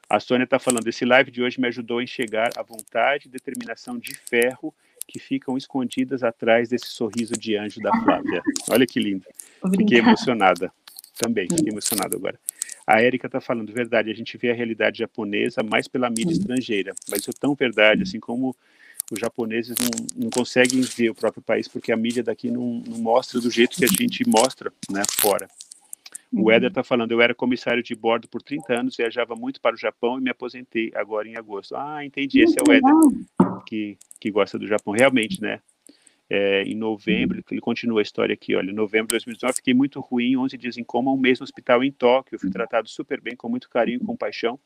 A 0.09 0.21
Sônia 0.21 0.45
está 0.45 0.59
falando, 0.59 0.87
esse 0.87 1.05
live 1.05 1.31
de 1.31 1.43
hoje 1.43 1.61
me 1.61 1.67
ajudou 1.67 1.99
a 1.99 2.03
enxergar 2.03 2.51
a 2.57 2.63
vontade 2.63 3.27
e 3.27 3.31
determinação 3.31 3.99
de 3.99 4.15
ferro 4.15 4.73
que 5.07 5.19
ficam 5.19 5.57
escondidas 5.57 6.23
atrás 6.23 6.69
desse 6.69 6.87
sorriso 6.87 7.35
de 7.35 7.57
anjo 7.57 7.81
da 7.81 7.91
Flávia. 8.03 8.43
Olha 8.71 8.87
que 8.87 9.01
lindo. 9.01 9.25
Obrigada. 9.61 9.89
Fiquei 9.89 9.99
emocionada. 9.99 10.73
Também, 11.19 11.49
fiquei 11.49 11.73
emocionada 11.73 12.17
agora. 12.17 12.39
A 12.87 13.01
Érica 13.01 13.27
está 13.27 13.41
falando, 13.41 13.73
verdade, 13.73 14.11
a 14.11 14.15
gente 14.15 14.37
vê 14.37 14.51
a 14.51 14.55
realidade 14.55 14.99
japonesa 14.99 15.63
mais 15.63 15.89
pela 15.89 16.09
mídia 16.09 16.33
estrangeira, 16.33 16.95
mas 17.09 17.21
isso 17.21 17.31
é 17.31 17.35
tão 17.39 17.55
verdade, 17.55 18.03
assim 18.03 18.21
como 18.21 18.55
os 19.11 19.19
japoneses 19.19 19.77
não, 19.81 20.25
não 20.25 20.31
conseguem 20.31 20.81
ver 20.83 21.11
o 21.11 21.15
próprio 21.15 21.43
país, 21.43 21.67
porque 21.67 21.91
a 21.91 21.97
mídia 21.97 22.23
daqui 22.23 22.51
não, 22.51 22.83
não 22.87 22.99
mostra 22.99 23.41
do 23.41 23.51
jeito 23.51 23.77
que 23.77 23.85
a 23.85 23.89
gente 23.89 24.29
mostra 24.29 24.73
né, 24.91 25.03
fora. 25.21 25.49
O 26.37 26.43
uhum. 26.43 26.51
Éder 26.51 26.69
está 26.69 26.85
falando, 26.85 27.13
eu 27.13 27.23
era 27.23 27.35
comissário 27.35 27.83
de 27.83 27.95
bordo 27.95 28.29
por 28.29 28.43
30 28.43 28.81
anos, 28.81 28.97
viajava 28.97 29.35
muito 29.35 29.59
para 29.59 29.75
o 29.75 29.79
Japão 29.79 30.19
e 30.19 30.21
me 30.21 30.29
aposentei 30.29 30.93
agora 30.95 31.27
em 31.27 31.35
agosto. 31.35 31.75
Ah, 31.75 32.05
entendi, 32.05 32.43
esse 32.43 32.57
é 32.59 32.63
o 32.63 32.73
Éder 32.73 32.93
que, 33.65 33.97
que 34.21 34.31
gosta 34.31 34.59
do 34.59 34.67
Japão. 34.67 34.93
Realmente, 34.93 35.41
né? 35.41 35.61
É, 36.29 36.63
em 36.65 36.75
novembro, 36.75 37.43
ele 37.51 37.61
continua 37.61 38.01
a 38.01 38.03
história 38.03 38.35
aqui, 38.35 38.55
olha, 38.55 38.71
em 38.71 38.75
novembro 38.75 39.07
de 39.07 39.13
2019 39.13 39.57
fiquei 39.57 39.73
muito 39.73 40.01
ruim, 40.01 40.37
11 40.37 40.59
dias 40.59 40.77
em 40.77 40.83
coma, 40.85 41.13
um 41.13 41.17
mês 41.17 41.39
no 41.39 41.45
hospital 41.45 41.85
em 41.85 41.93
Tóquio, 41.93 42.39
fui 42.39 42.51
tratado 42.51 42.89
super 42.89 43.21
bem, 43.21 43.37
com 43.37 43.49
muito 43.49 43.71
carinho 43.71 44.01
e 44.03 44.05
compaixão, 44.05 44.59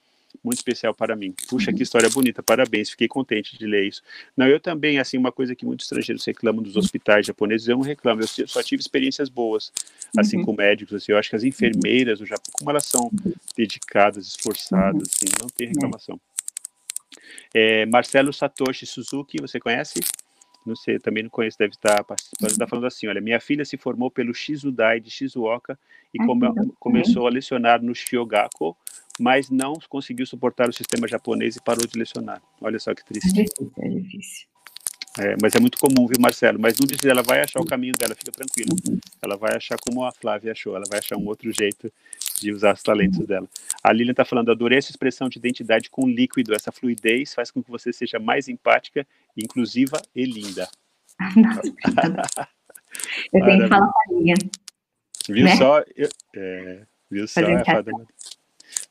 muito 0.42 0.58
especial 0.58 0.94
para 0.94 1.16
mim. 1.16 1.34
Puxa, 1.48 1.72
que 1.72 1.82
história 1.82 2.08
bonita, 2.08 2.42
parabéns, 2.42 2.90
fiquei 2.90 3.08
contente 3.08 3.58
de 3.58 3.66
ler 3.66 3.86
isso. 3.88 4.02
Não, 4.36 4.46
eu 4.46 4.60
também, 4.60 4.98
assim, 4.98 5.18
uma 5.18 5.32
coisa 5.32 5.54
que 5.54 5.64
muitos 5.64 5.86
estrangeiros 5.86 6.24
reclamam 6.24 6.62
dos 6.62 6.76
hospitais 6.76 7.26
japoneses, 7.26 7.68
eu 7.68 7.76
não 7.76 7.84
reclamo, 7.84 8.22
eu 8.22 8.48
só 8.48 8.62
tive 8.62 8.80
experiências 8.80 9.28
boas, 9.28 9.72
assim, 10.16 10.38
uhum. 10.38 10.44
com 10.44 10.52
médicos, 10.54 10.94
assim, 10.94 11.12
eu 11.12 11.18
acho 11.18 11.30
que 11.30 11.36
as 11.36 11.44
enfermeiras 11.44 12.18
do 12.18 12.26
Japão, 12.26 12.52
como 12.52 12.70
elas 12.70 12.86
são 12.86 13.10
dedicadas, 13.56 14.26
esforçadas, 14.26 15.02
assim, 15.02 15.32
não 15.40 15.48
tem 15.48 15.68
reclamação. 15.68 16.20
É, 17.52 17.84
Marcelo 17.86 18.32
Satoshi 18.32 18.86
Suzuki, 18.86 19.38
você 19.40 19.58
conhece? 19.58 20.00
Não 20.64 20.76
sei, 20.76 20.98
também 20.98 21.22
não 21.22 21.30
conheço, 21.30 21.58
deve 21.58 21.72
estar 21.72 22.04
participando. 22.04 22.50
Está 22.50 22.66
falando 22.66 22.86
assim: 22.86 23.06
olha, 23.06 23.20
minha 23.20 23.40
filha 23.40 23.64
se 23.64 23.76
formou 23.76 24.10
pelo 24.10 24.34
Shizudai 24.34 25.00
de 25.00 25.10
Shizuoka 25.10 25.78
e 26.12 26.18
come, 26.24 26.46
começou 26.78 27.26
a 27.26 27.30
lecionar 27.30 27.82
no 27.82 27.94
Shiogako, 27.94 28.76
mas 29.18 29.48
não 29.48 29.74
conseguiu 29.88 30.26
suportar 30.26 30.68
o 30.68 30.72
sistema 30.72 31.08
japonês 31.08 31.56
e 31.56 31.62
parou 31.62 31.86
de 31.86 31.98
lecionar. 31.98 32.42
Olha 32.60 32.78
só 32.78 32.94
que 32.94 33.04
triste. 33.04 33.40
É 33.40 33.44
difícil, 33.44 33.72
é 33.78 33.88
difícil. 33.88 34.46
É, 35.20 35.36
mas 35.40 35.54
é 35.54 35.60
muito 35.60 35.78
comum, 35.78 36.06
viu, 36.06 36.18
Marcelo? 36.18 36.58
Mas 36.58 36.78
não 36.78 36.86
diz, 36.86 37.04
ela 37.04 37.22
vai 37.22 37.40
achar 37.42 37.60
o 37.60 37.66
caminho 37.66 37.92
dela, 37.92 38.14
fica 38.14 38.32
tranquila. 38.32 38.70
Ela 39.20 39.36
vai 39.36 39.54
achar 39.54 39.76
como 39.78 40.02
a 40.02 40.12
Flávia 40.12 40.52
achou, 40.52 40.74
ela 40.74 40.86
vai 40.88 40.98
achar 40.98 41.18
um 41.18 41.26
outro 41.26 41.52
jeito 41.52 41.92
de 42.40 42.50
usar 42.50 42.72
os 42.72 42.82
talentos 42.82 43.26
dela. 43.26 43.46
A 43.84 43.92
Lilian 43.92 44.12
está 44.12 44.24
falando, 44.24 44.50
adorei 44.50 44.78
essa 44.78 44.90
expressão 44.90 45.28
de 45.28 45.38
identidade 45.38 45.90
com 45.90 46.08
líquido, 46.08 46.54
essa 46.54 46.72
fluidez 46.72 47.34
faz 47.34 47.50
com 47.50 47.62
que 47.62 47.70
você 47.70 47.92
seja 47.92 48.18
mais 48.18 48.48
empática, 48.48 49.06
inclusiva 49.36 50.00
e 50.16 50.24
linda. 50.24 50.66
eu 53.30 53.44
tenho 53.44 53.62
que 53.62 53.68
falar 53.68 53.92
com 53.92 54.00
a 54.00 54.18
Lilian. 54.18 54.36
Viu 55.28 55.44
né? 55.44 55.56
só? 55.56 55.84
Eu, 55.94 56.08
é, 56.34 56.82
viu 57.10 57.28
só? 57.28 57.42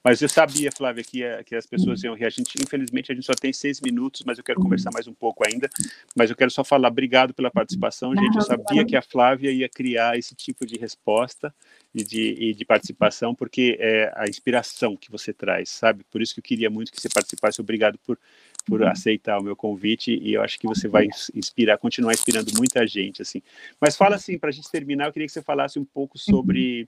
Mas 0.04 0.22
eu 0.22 0.30
sabia, 0.30 0.72
Flávia, 0.72 1.04
que, 1.04 1.44
que 1.44 1.56
as 1.56 1.66
pessoas 1.66 2.02
iam 2.04 2.16
rir. 2.16 2.26
A 2.26 2.30
gente, 2.30 2.56
infelizmente, 2.62 3.12
a 3.12 3.16
gente 3.16 3.26
só 3.26 3.34
tem 3.34 3.52
seis 3.52 3.82
minutos, 3.82 4.24
mas 4.26 4.38
eu 4.38 4.44
quero 4.44 4.62
conversar 4.62 4.92
mais 4.94 5.08
um 5.08 5.14
pouco 5.14 5.44
ainda. 5.46 5.70
Mas 6.16 6.30
eu 6.30 6.36
quero 6.36 6.50
só 6.50 6.64
falar, 6.64 6.88
obrigado 6.88 7.34
pela 7.34 7.52
participação, 7.52 8.16
gente. 8.16 8.36
Eu 8.36 8.42
sabia 8.42 8.86
que 8.86 8.96
a 8.96 9.02
Flávia 9.02 9.52
ia 9.52 9.68
criar 9.68 10.18
esse 10.18 10.34
tipo 10.36 10.66
de 10.66 10.78
resposta 10.78 11.54
e 11.94 12.04
de, 12.04 12.36
e 12.40 12.54
de 12.54 12.64
participação, 12.64 13.36
porque 13.36 13.78
é 13.80 14.12
a 14.16 14.30
inspiração 14.30 14.96
que 14.96 15.12
você 15.12 15.34
traz, 15.34 15.70
sabe? 15.70 16.06
Por 16.10 16.22
isso 16.22 16.34
que 16.34 16.40
eu 16.40 16.44
queria 16.44 16.70
muito 16.70 16.92
que 16.94 17.02
você 17.02 17.10
participasse. 17.10 17.60
Obrigado 17.60 18.00
por, 18.00 18.18
por 18.66 18.84
aceitar 18.84 19.38
o 19.38 19.44
meu 19.44 19.56
convite 19.56 20.18
e 20.18 20.34
eu 20.34 20.42
acho 20.42 20.58
que 20.60 20.68
você 20.68 20.88
vai 20.88 21.08
inspirar, 21.36 21.78
continuar 21.78 22.14
inspirando 22.14 22.52
muita 22.56 22.88
gente, 22.88 23.22
assim. 23.22 23.42
Mas 23.82 23.98
fala 23.98 24.16
assim, 24.16 24.38
para 24.38 24.50
a 24.50 24.54
gente 24.54 24.72
terminar, 24.72 25.08
eu 25.08 25.12
queria 25.12 25.28
que 25.28 25.34
você 25.34 25.42
falasse 25.42 25.78
um 25.78 25.86
pouco 25.86 26.18
sobre 26.18 26.88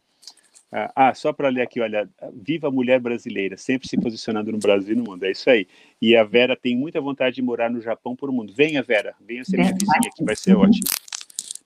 ah, 0.72 0.92
ah, 0.96 1.14
só 1.14 1.34
para 1.34 1.50
ler 1.50 1.62
aqui, 1.62 1.82
olha, 1.82 2.10
viva 2.34 2.70
a 2.70 2.72
mulher 2.72 3.00
brasileira, 3.00 3.58
sempre 3.58 3.90
se 3.90 3.98
posicionando 3.98 4.52
no 4.52 4.58
Brasil 4.58 4.94
e 4.94 4.98
no 4.98 5.04
mundo, 5.04 5.26
é 5.26 5.32
isso 5.32 5.50
aí. 5.50 5.68
E 6.02 6.16
a 6.16 6.24
Vera 6.24 6.56
tem 6.56 6.78
muita 6.78 7.02
vontade 7.02 7.36
de 7.36 7.42
morar 7.42 7.70
no 7.70 7.82
Japão 7.82 8.16
por 8.16 8.30
o 8.30 8.34
mundo. 8.34 8.54
Venha, 8.56 8.82
Vera, 8.82 9.14
venha 9.20 9.44
ser 9.44 9.58
minha 9.58 9.74
vizinha 9.74 10.10
aqui, 10.12 10.24
vai 10.24 10.36
ser 10.36 10.56
ótimo. 10.56 10.86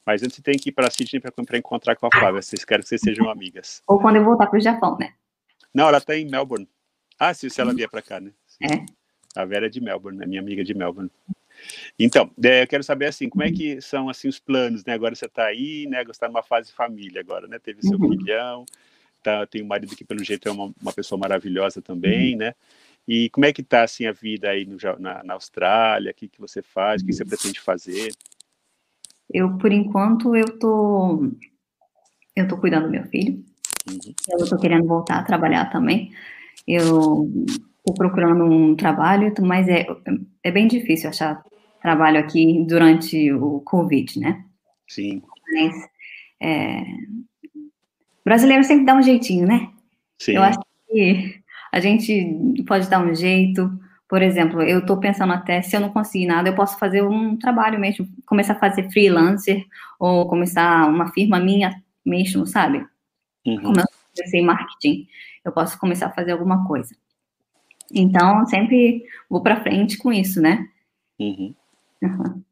Mas 0.05 0.23
antes 0.23 0.35
você 0.35 0.41
tem 0.41 0.57
que 0.57 0.69
ir 0.69 0.71
para 0.71 0.89
Sydney 0.89 1.19
para 1.19 1.57
encontrar 1.57 1.95
com 1.95 2.05
a 2.05 2.11
Flávia. 2.11 2.41
Vocês 2.41 2.63
querem 2.63 2.83
que 2.83 2.89
vocês 2.89 3.01
sejam 3.01 3.29
amigas. 3.29 3.81
Ou 3.87 3.99
quando 3.99 4.17
eu 4.17 4.23
voltar 4.23 4.47
para 4.47 4.57
o 4.57 4.61
Japão, 4.61 4.95
né? 4.99 5.13
Não, 5.73 5.87
ela 5.87 5.97
está 5.97 6.15
em 6.15 6.29
Melbourne. 6.29 6.67
Ah, 7.17 7.33
se, 7.33 7.49
se 7.49 7.59
ela 7.59 7.73
vier 7.73 7.89
para 7.89 8.03
cá, 8.03 8.19
né? 8.19 8.31
É. 8.61 8.85
A 9.35 9.45
Vera 9.45 9.65
é 9.65 9.69
de 9.69 9.81
Melbourne, 9.81 10.19
né? 10.19 10.25
Minha 10.25 10.41
amiga 10.41 10.63
de 10.63 10.75
Melbourne. 10.75 11.09
Então, 11.97 12.29
é, 12.43 12.63
eu 12.63 12.67
quero 12.67 12.83
saber 12.83 13.07
assim, 13.07 13.29
como 13.29 13.43
é 13.43 13.51
que 13.51 13.81
são 13.81 14.09
assim 14.09 14.27
os 14.27 14.39
planos, 14.39 14.83
né? 14.85 14.93
Agora 14.93 15.15
você 15.15 15.25
está 15.25 15.45
aí, 15.45 15.87
né? 15.87 16.03
Você 16.03 16.11
está 16.11 16.27
numa 16.27 16.43
fase 16.43 16.71
família 16.71 17.21
agora, 17.21 17.47
né? 17.47 17.57
Teve 17.57 17.81
seu 17.81 17.97
uhum. 17.97 18.09
filhão, 18.09 18.65
tá, 19.25 19.47
tem 19.47 19.63
um 19.63 19.67
marido 19.67 19.95
que 19.95 20.05
pelo 20.05 20.23
jeito 20.23 20.47
é 20.47 20.51
uma, 20.51 20.71
uma 20.79 20.93
pessoa 20.93 21.17
maravilhosa 21.17 21.81
também, 21.81 22.33
uhum. 22.33 22.39
né? 22.39 22.53
E 23.07 23.29
como 23.31 23.45
é 23.45 23.51
que 23.51 23.61
está 23.61 23.83
assim 23.83 24.05
a 24.05 24.11
vida 24.11 24.49
aí 24.49 24.65
no, 24.65 24.77
na, 24.99 25.23
na 25.23 25.33
Austrália? 25.33 26.11
O 26.11 26.13
que, 26.13 26.27
que 26.27 26.39
você 26.39 26.61
faz? 26.61 27.01
O 27.01 27.05
que 27.05 27.13
você 27.13 27.25
pretende 27.25 27.59
fazer? 27.59 28.11
Eu, 29.31 29.57
por 29.57 29.71
enquanto, 29.71 30.35
eu 30.35 30.59
tô, 30.59 31.31
eu 32.35 32.47
tô 32.47 32.57
cuidando 32.57 32.85
do 32.85 32.91
meu 32.91 33.03
filho. 33.05 33.43
Uhum. 33.89 34.13
Eu 34.39 34.47
tô 34.47 34.57
querendo 34.57 34.87
voltar 34.87 35.19
a 35.19 35.23
trabalhar 35.23 35.65
também. 35.71 36.11
Eu 36.67 37.29
tô 37.83 37.93
procurando 37.93 38.43
um 38.43 38.75
trabalho, 38.75 39.33
mas 39.41 39.67
é, 39.67 39.85
é 40.43 40.51
bem 40.51 40.67
difícil 40.67 41.09
achar 41.09 41.43
trabalho 41.81 42.19
aqui 42.19 42.63
durante 42.67 43.31
o 43.33 43.61
Covid, 43.61 44.19
né? 44.19 44.43
Sim. 44.87 45.21
Mas 45.53 45.73
é, 46.41 46.83
brasileiro 48.25 48.63
sempre 48.63 48.85
dá 48.85 48.95
um 48.95 49.01
jeitinho, 49.01 49.47
né? 49.47 49.69
Sim. 50.19 50.33
Eu 50.33 50.43
acho 50.43 50.59
que 50.89 51.41
a 51.71 51.79
gente 51.79 52.63
pode 52.67 52.89
dar 52.89 52.99
um 52.99 53.13
jeito. 53.13 53.71
Por 54.07 54.21
exemplo, 54.21 54.61
eu 54.61 54.79
estou 54.79 54.97
pensando 54.97 55.33
até, 55.33 55.61
se 55.61 55.75
eu 55.75 55.79
não 55.79 55.89
conseguir 55.89 56.25
nada, 56.25 56.49
eu 56.49 56.55
posso 56.55 56.77
fazer 56.77 57.03
um 57.03 57.37
trabalho 57.37 57.79
mesmo, 57.79 58.07
começar 58.25 58.53
a 58.53 58.59
fazer 58.59 58.89
freelancer, 58.91 59.65
ou 59.99 60.27
começar 60.27 60.87
uma 60.87 61.11
firma 61.11 61.39
minha 61.39 61.81
mesmo, 62.05 62.45
sabe? 62.45 62.85
Uhum. 63.45 63.61
Como 63.61 63.79
eu 63.79 63.85
comecei 64.15 64.39
em 64.39 64.45
marketing, 64.45 65.07
eu 65.43 65.51
posso 65.51 65.77
começar 65.79 66.07
a 66.07 66.11
fazer 66.11 66.31
alguma 66.31 66.65
coisa. 66.67 66.95
Então, 67.91 68.45
sempre 68.45 69.03
vou 69.29 69.41
para 69.41 69.61
frente 69.61 69.97
com 69.97 70.13
isso, 70.13 70.41
né? 70.41 70.67
Uhum. 71.19 71.53
Uhum. 72.01 72.43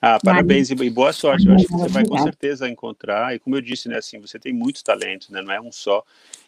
Ah, 0.00 0.18
parabéns 0.22 0.70
Mas, 0.70 0.80
e 0.80 0.90
boa 0.90 1.12
sorte. 1.12 1.46
Eu 1.46 1.54
acho 1.54 1.66
que 1.66 1.72
você 1.72 1.88
vai 1.88 2.06
com 2.06 2.18
certeza 2.18 2.68
encontrar. 2.68 3.34
E 3.34 3.38
como 3.38 3.56
eu 3.56 3.60
disse, 3.60 3.88
né, 3.88 3.96
assim, 3.96 4.20
você 4.20 4.38
tem 4.38 4.52
muitos 4.52 4.82
talentos, 4.82 5.30
né? 5.30 5.40
Não 5.42 5.52
é 5.52 5.60
um 5.60 5.72
só. 5.72 6.04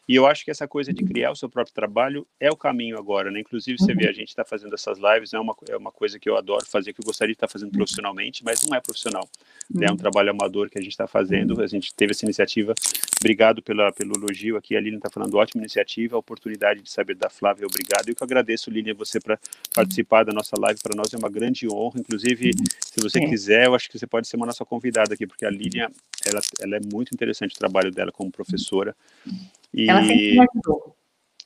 E 0.09 0.15
eu 0.15 0.27
acho 0.27 0.43
que 0.43 0.51
essa 0.51 0.67
coisa 0.67 0.91
de 0.91 1.05
criar 1.05 1.31
o 1.31 1.37
seu 1.37 1.51
próprio 1.51 1.75
trabalho 1.75 2.27
é 2.41 2.51
o 2.51 2.57
caminho 2.57 2.99
agora, 2.99 3.31
né? 3.31 3.41
Inclusive, 3.41 3.77
você 3.79 3.93
vê, 3.93 4.05
uhum. 4.05 4.11
a 4.11 4.13
gente 4.15 4.29
está 4.29 4.43
fazendo 4.43 4.73
essas 4.73 4.97
lives, 4.99 5.35
é 5.35 5.39
uma, 5.39 5.55
é 5.69 5.77
uma 5.77 5.93
coisa 5.93 6.19
que 6.19 6.31
eu 6.31 6.39
adoro 6.39 6.65
fazer, 6.65 6.95
que 6.95 7.01
eu 7.03 7.05
gostaria 7.05 7.35
de 7.35 7.37
estar 7.37 7.47
tá 7.47 7.53
fazendo 7.53 7.73
profissionalmente, 7.73 8.43
mas 8.43 8.63
não 8.65 8.75
é 8.75 8.81
profissional. 8.81 9.29
Né? 9.71 9.85
É 9.85 9.89
um 9.89 9.93
uhum. 9.93 9.97
trabalho 9.99 10.31
amador 10.31 10.71
que 10.71 10.79
a 10.79 10.81
gente 10.81 10.93
está 10.93 11.07
fazendo, 11.07 11.61
a 11.61 11.67
gente 11.67 11.95
teve 11.95 12.13
essa 12.13 12.25
iniciativa. 12.25 12.75
Obrigado 13.21 13.63
pela, 13.63 13.93
pelo 13.93 14.15
elogio 14.17 14.57
aqui, 14.57 14.77
a 14.77 14.81
Lilian 14.81 14.97
está 14.97 15.11
falando, 15.11 15.35
ótima 15.35 15.61
iniciativa, 15.61 16.17
a 16.17 16.19
oportunidade 16.19 16.81
de 16.81 16.91
saber 16.91 17.15
da 17.15 17.29
Flávia, 17.29 17.67
obrigado. 17.67 18.09
Eu 18.09 18.15
que 18.15 18.25
agradeço, 18.25 18.71
Lilian, 18.71 18.95
você 18.95 19.21
para 19.21 19.39
participar 19.75 20.25
da 20.25 20.33
nossa 20.33 20.59
live, 20.59 20.81
para 20.83 20.97
nós 20.97 21.13
é 21.13 21.19
uma 21.19 21.29
grande 21.29 21.69
honra. 21.71 22.01
Inclusive, 22.01 22.53
se 22.81 22.99
você 23.03 23.21
quiser, 23.21 23.67
eu 23.67 23.75
acho 23.75 23.91
que 23.91 23.99
você 23.99 24.07
pode 24.07 24.27
ser 24.27 24.37
uma 24.37 24.47
nossa 24.47 24.65
convidada 24.65 25.13
aqui, 25.13 25.27
porque 25.27 25.45
a 25.45 25.51
Lilian, 25.51 25.91
ela, 26.25 26.41
ela 26.63 26.77
é 26.77 26.81
muito 26.81 27.13
interessante 27.13 27.55
o 27.55 27.59
trabalho 27.59 27.91
dela 27.91 28.11
como 28.11 28.31
professora. 28.31 28.97
E... 29.73 29.89
Ela 29.89 30.01
sempre 30.01 30.33
me 30.33 30.41
ajudou. 30.41 30.97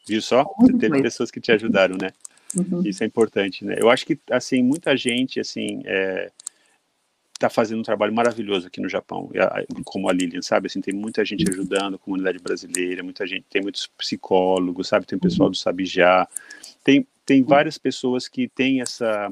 Viu 0.07 0.23
só? 0.23 0.45
Você 0.61 0.73
teve 0.73 0.89
coisa. 0.89 1.03
pessoas 1.03 1.31
que 1.31 1.41
te 1.41 1.53
ajudaram, 1.53 1.97
né? 2.01 2.11
Uhum. 2.57 2.83
Isso 2.85 3.03
é 3.03 3.07
importante, 3.07 3.65
né? 3.65 3.77
Eu 3.79 3.89
acho 3.89 4.05
que, 4.05 4.19
assim, 4.31 4.63
muita 4.63 4.97
gente, 4.97 5.41
assim, 5.41 5.83
é, 5.85 6.31
tá 7.39 7.49
fazendo 7.49 7.81
um 7.81 7.85
trabalho 7.85 8.13
maravilhoso 8.13 8.67
aqui 8.67 8.81
no 8.81 8.89
Japão, 8.89 9.31
como 9.85 10.09
a 10.09 10.13
Lilian, 10.13 10.43
sabe? 10.43 10.67
Assim, 10.67 10.81
tem 10.81 10.95
muita 10.95 11.25
gente 11.25 11.49
ajudando 11.49 11.95
a 11.95 11.99
comunidade 11.99 12.39
brasileira, 12.39 13.03
muita 13.03 13.27
gente, 13.27 13.47
tem 13.51 13.63
muitos 13.63 13.87
psicólogos, 13.99 14.89
sabe? 14.89 15.07
Tem 15.07 15.17
o 15.17 15.21
pessoal 15.21 15.51
do 15.51 15.57
Sabijá, 15.57 16.29
tem, 16.85 17.07
tem 17.25 17.43
várias 17.43 17.79
pessoas 17.79 18.29
que 18.29 18.49
têm 18.49 18.81
essa 18.81 19.31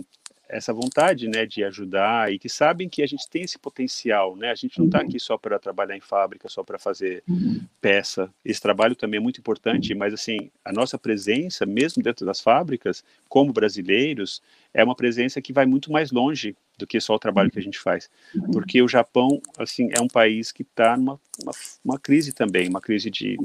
essa 0.51 0.73
vontade, 0.73 1.29
né, 1.29 1.47
de 1.47 1.63
ajudar 1.65 2.33
e 2.33 2.39
que 2.39 2.49
sabem 2.49 2.89
que 2.89 3.03
a 3.03 3.07
gente 3.07 3.29
tem 3.29 3.43
esse 3.43 3.59
potencial, 3.59 4.37
né? 4.37 4.51
A 4.51 4.55
gente 4.55 4.79
não 4.79 4.87
está 4.87 4.99
uhum. 4.99 5.07
aqui 5.07 5.21
só 5.21 5.39
para 5.39 5.59
trabalhar 5.59 5.97
em 5.97 6.01
fábrica, 6.01 6.49
só 6.49 6.63
para 6.63 6.79
fazer 6.79 7.23
uhum. 7.29 7.61
peça. 7.81 8.29
Esse 8.45 8.61
trabalho 8.61 8.97
também 8.97 9.19
é 9.19 9.23
muito 9.23 9.39
importante, 9.39 9.95
mas 9.95 10.13
assim, 10.13 10.51
a 10.65 10.73
nossa 10.73 10.99
presença, 10.99 11.65
mesmo 11.65 12.03
dentro 12.03 12.27
das 12.27 12.41
fábricas, 12.41 13.05
como 13.29 13.53
brasileiros, 13.53 14.43
é 14.75 14.83
uma 14.83 14.95
presença 14.95 15.41
que 15.41 15.53
vai 15.53 15.67
muito 15.67 15.93
mais 15.93 16.11
longe 16.11 16.57
do 16.77 16.87
que 16.87 17.01
só 17.01 17.15
o 17.15 17.19
trabalho 17.19 17.51
que 17.51 17.59
a 17.59 17.63
gente 17.63 17.79
faz, 17.79 18.11
uhum. 18.35 18.51
porque 18.51 18.81
o 18.81 18.89
Japão, 18.89 19.41
assim, 19.59 19.91
é 19.97 20.01
um 20.01 20.09
país 20.09 20.51
que 20.51 20.63
está 20.63 20.97
numa 20.97 21.21
uma, 21.43 21.53
uma, 21.85 21.99
crise 21.99 22.33
também, 22.33 22.69
uma 22.69 22.81
crise 22.81 23.11
de 23.11 23.37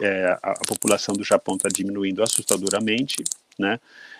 é, 0.00 0.38
a, 0.42 0.52
a 0.52 0.62
população 0.66 1.14
do 1.14 1.24
Japão 1.24 1.56
está 1.56 1.68
diminuindo 1.68 2.22
assustadoramente, 2.22 3.22
né? 3.58 3.78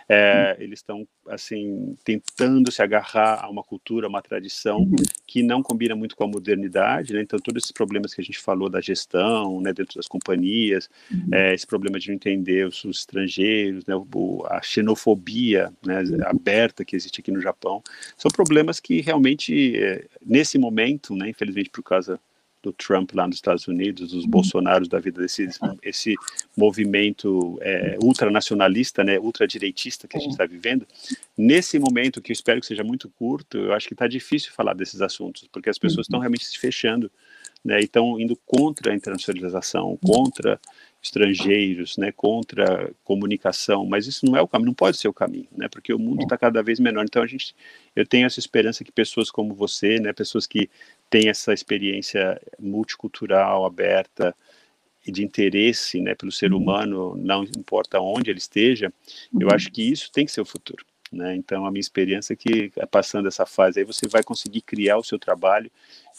É, 0.08 0.56
eles 0.60 0.78
estão 0.78 1.06
assim 1.28 1.96
tentando 2.04 2.70
se 2.70 2.80
agarrar 2.80 3.44
a 3.44 3.50
uma 3.50 3.62
cultura, 3.62 4.06
a 4.06 4.08
uma 4.08 4.22
tradição 4.22 4.78
uhum. 4.78 4.94
que 5.26 5.42
não 5.42 5.62
combina 5.62 5.96
muito 5.96 6.14
com 6.14 6.22
a 6.22 6.28
modernidade, 6.28 7.12
né? 7.12 7.22
Então 7.22 7.38
todos 7.40 7.64
esses 7.64 7.72
problemas 7.72 8.14
que 8.14 8.20
a 8.20 8.24
gente 8.24 8.38
falou 8.38 8.68
da 8.68 8.80
gestão, 8.80 9.60
né, 9.60 9.72
dentro 9.72 9.96
das 9.96 10.06
companhias, 10.06 10.88
uhum. 11.10 11.28
é, 11.32 11.54
esse 11.54 11.66
problema 11.66 11.98
de 11.98 12.08
não 12.08 12.14
entender 12.14 12.66
os, 12.66 12.84
os 12.84 13.00
estrangeiros, 13.00 13.84
né, 13.84 13.96
o, 13.96 14.46
a 14.48 14.62
xenofobia 14.62 15.72
né, 15.84 16.02
uhum. 16.02 16.18
aberta 16.24 16.84
que 16.84 16.94
existe 16.94 17.20
aqui 17.20 17.32
no 17.32 17.40
Japão, 17.40 17.82
são 18.16 18.30
problemas 18.30 18.78
que 18.78 19.00
realmente 19.00 19.76
é, 19.76 20.06
nesse 20.24 20.56
momento, 20.56 21.16
né, 21.16 21.30
infelizmente 21.30 21.70
por 21.70 21.82
causa 21.82 22.20
do 22.66 22.72
Trump 22.72 23.12
lá 23.14 23.26
nos 23.26 23.36
Estados 23.36 23.68
Unidos, 23.68 24.10
dos 24.10 24.24
uhum. 24.24 24.30
Bolsonaros 24.30 24.88
da 24.88 24.98
vida 24.98 25.20
desse 25.20 25.48
esse 25.82 26.14
movimento 26.56 27.58
é, 27.62 27.96
ultranacionalista, 28.02 29.04
né, 29.04 29.18
ultradireitista 29.18 30.08
que 30.08 30.16
a 30.16 30.20
gente 30.20 30.32
está 30.32 30.44
vivendo. 30.44 30.86
Nesse 31.38 31.78
momento, 31.78 32.20
que 32.20 32.32
eu 32.32 32.34
espero 32.34 32.60
que 32.60 32.66
seja 32.66 32.82
muito 32.82 33.08
curto, 33.10 33.56
eu 33.58 33.72
acho 33.72 33.86
que 33.86 33.94
está 33.94 34.08
difícil 34.08 34.52
falar 34.52 34.74
desses 34.74 35.00
assuntos, 35.00 35.48
porque 35.52 35.70
as 35.70 35.78
pessoas 35.78 36.06
estão 36.06 36.18
uhum. 36.18 36.22
realmente 36.22 36.44
se 36.44 36.58
fechando, 36.58 37.10
né, 37.64 37.80
e 37.80 37.84
estão 37.84 38.18
indo 38.18 38.36
contra 38.44 38.92
a 38.92 38.94
internacionalização, 38.94 39.96
contra 40.04 40.60
estrangeiros, 41.06 41.96
né, 41.96 42.12
contra 42.12 42.90
comunicação, 43.04 43.86
mas 43.86 44.06
isso 44.06 44.26
não 44.26 44.36
é 44.36 44.42
o 44.42 44.48
caminho, 44.48 44.66
não 44.66 44.74
pode 44.74 44.96
ser 44.96 45.08
o 45.08 45.12
caminho, 45.12 45.48
né, 45.56 45.68
porque 45.68 45.92
o 45.92 45.98
mundo 45.98 46.22
está 46.22 46.36
cada 46.36 46.62
vez 46.62 46.80
menor. 46.80 47.04
Então 47.04 47.22
a 47.22 47.26
gente, 47.26 47.54
eu 47.94 48.06
tenho 48.06 48.26
essa 48.26 48.40
esperança 48.40 48.84
que 48.84 48.92
pessoas 48.92 49.30
como 49.30 49.54
você, 49.54 50.00
né, 50.00 50.12
pessoas 50.12 50.46
que 50.46 50.68
têm 51.08 51.28
essa 51.28 51.52
experiência 51.52 52.40
multicultural, 52.58 53.64
aberta 53.64 54.34
e 55.06 55.12
de 55.12 55.24
interesse, 55.24 56.00
né, 56.00 56.14
pelo 56.14 56.32
ser 56.32 56.52
uhum. 56.52 56.58
humano, 56.60 57.16
não 57.16 57.44
importa 57.44 58.00
onde 58.00 58.30
ele 58.30 58.40
esteja, 58.40 58.92
eu 59.38 59.46
uhum. 59.46 59.54
acho 59.54 59.70
que 59.70 59.82
isso 59.82 60.10
tem 60.10 60.26
que 60.26 60.32
ser 60.32 60.40
o 60.40 60.46
futuro. 60.46 60.84
Né? 61.12 61.36
Então, 61.36 61.64
a 61.64 61.70
minha 61.70 61.80
experiência 61.80 62.32
é 62.32 62.36
que, 62.36 62.72
passando 62.90 63.28
essa 63.28 63.46
fase, 63.46 63.78
aí 63.78 63.84
você 63.84 64.08
vai 64.08 64.24
conseguir 64.24 64.62
criar 64.62 64.98
o 64.98 65.04
seu 65.04 65.20
trabalho, 65.20 65.70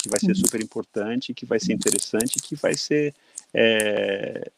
que 0.01 0.07
vai 0.07 0.19
ser 0.19 0.29
uhum. 0.29 0.35
super 0.35 0.63
importante, 0.63 1.33
que 1.33 1.45
vai 1.45 1.59
ser 1.59 1.73
interessante, 1.73 2.39
que 2.41 2.55
vai 2.55 2.75
ser 2.75 3.13
é, 3.53 4.49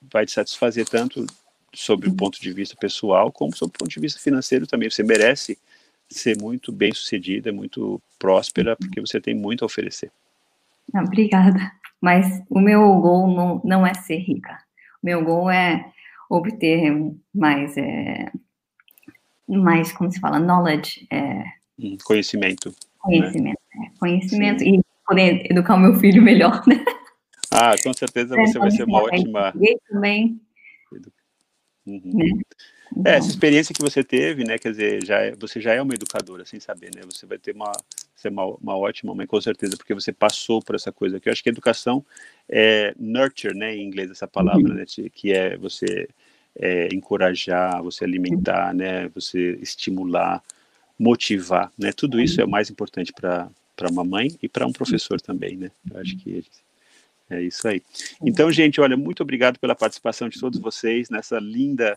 vai 0.00 0.24
te 0.24 0.32
satisfazer 0.32 0.88
tanto 0.88 1.26
sobre 1.74 2.08
o 2.08 2.14
ponto 2.14 2.40
de 2.40 2.52
vista 2.52 2.76
pessoal, 2.76 3.30
como 3.30 3.54
sobre 3.54 3.76
o 3.76 3.78
ponto 3.78 3.90
de 3.90 4.00
vista 4.00 4.20
financeiro 4.20 4.66
também. 4.66 4.90
Você 4.90 5.02
merece 5.02 5.58
ser 6.08 6.38
muito 6.38 6.72
bem 6.72 6.92
sucedida, 6.92 7.52
muito 7.52 8.00
próspera, 8.18 8.76
porque 8.76 9.00
você 9.00 9.20
tem 9.20 9.34
muito 9.34 9.64
a 9.64 9.66
oferecer. 9.66 10.10
Obrigada. 10.94 11.72
Mas 12.00 12.42
o 12.48 12.60
meu 12.60 12.80
gol 13.00 13.28
não, 13.28 13.60
não 13.64 13.86
é 13.86 13.92
ser 13.94 14.18
rica. 14.18 14.58
O 15.02 15.06
meu 15.06 15.24
gol 15.24 15.50
é 15.50 15.92
obter 16.30 16.92
mais, 17.34 17.76
é, 17.76 18.30
mais 19.46 19.92
como 19.92 20.10
se 20.10 20.20
fala, 20.20 20.38
knowledge. 20.38 21.06
É, 21.10 21.44
conhecimento. 22.04 22.74
Conhecimento. 22.98 23.60
Né? 23.74 23.86
É, 23.86 23.98
conhecimento 23.98 24.60
Sim. 24.60 24.76
e 24.76 24.80
poder 25.06 25.50
educar 25.50 25.74
o 25.74 25.78
meu 25.78 25.94
filho 25.96 26.22
melhor, 26.22 26.62
né? 26.66 26.84
Ah, 27.50 27.74
com 27.82 27.92
certeza 27.92 28.36
você 28.36 28.58
vai 28.58 28.70
ser 28.70 28.84
uma 28.84 29.02
ótima. 29.02 29.52
também. 29.88 30.40
Uhum. 31.86 32.34
Né? 32.94 33.12
É, 33.12 33.16
essa 33.16 33.28
experiência 33.28 33.74
que 33.74 33.82
você 33.82 34.02
teve, 34.02 34.44
né, 34.44 34.58
quer 34.58 34.70
dizer, 34.70 35.04
já 35.04 35.20
é, 35.20 35.32
você 35.32 35.60
já 35.60 35.72
é 35.72 35.80
uma 35.80 35.94
educadora, 35.94 36.44
sem 36.44 36.58
saber, 36.58 36.90
né, 36.94 37.02
você 37.04 37.26
vai 37.26 37.38
ter 37.38 37.54
uma, 37.54 37.72
ser 38.14 38.28
uma, 38.28 38.46
uma 38.46 38.76
ótima 38.76 39.14
mãe, 39.14 39.26
com 39.26 39.40
certeza, 39.40 39.76
porque 39.76 39.94
você 39.94 40.12
passou 40.12 40.62
por 40.62 40.74
essa 40.74 40.90
coisa, 40.90 41.20
que 41.20 41.28
eu 41.28 41.32
acho 41.32 41.42
que 41.42 41.48
educação 41.48 42.04
é 42.48 42.94
nurture, 42.98 43.56
né, 43.56 43.76
em 43.76 43.84
inglês 43.84 44.10
essa 44.10 44.26
palavra, 44.26 44.70
uhum. 44.70 44.74
né, 44.74 44.84
que 45.12 45.32
é 45.32 45.56
você 45.56 46.08
é, 46.56 46.88
encorajar, 46.92 47.82
você 47.82 48.04
alimentar, 48.04 48.74
né, 48.74 49.08
você 49.08 49.58
estimular, 49.60 50.42
motivar, 50.98 51.70
né, 51.78 51.92
tudo 51.92 52.20
isso 52.20 52.40
é 52.40 52.44
o 52.44 52.50
mais 52.50 52.70
importante 52.70 53.12
para 53.12 53.48
para 53.76 53.92
uma 53.92 54.02
mãe 54.02 54.36
e 54.42 54.48
para 54.48 54.66
um 54.66 54.72
professor 54.72 55.20
também, 55.20 55.56
né, 55.56 55.70
eu 55.88 56.00
acho 56.00 56.16
que 56.16 56.44
é 57.30 57.42
isso 57.42 57.66
aí. 57.68 57.82
Então, 58.22 58.50
gente, 58.50 58.80
olha, 58.80 58.96
muito 58.96 59.22
obrigado 59.22 59.58
pela 59.58 59.74
participação 59.74 60.28
de 60.28 60.40
todos 60.40 60.58
vocês 60.58 61.10
nessa 61.10 61.38
linda 61.38 61.96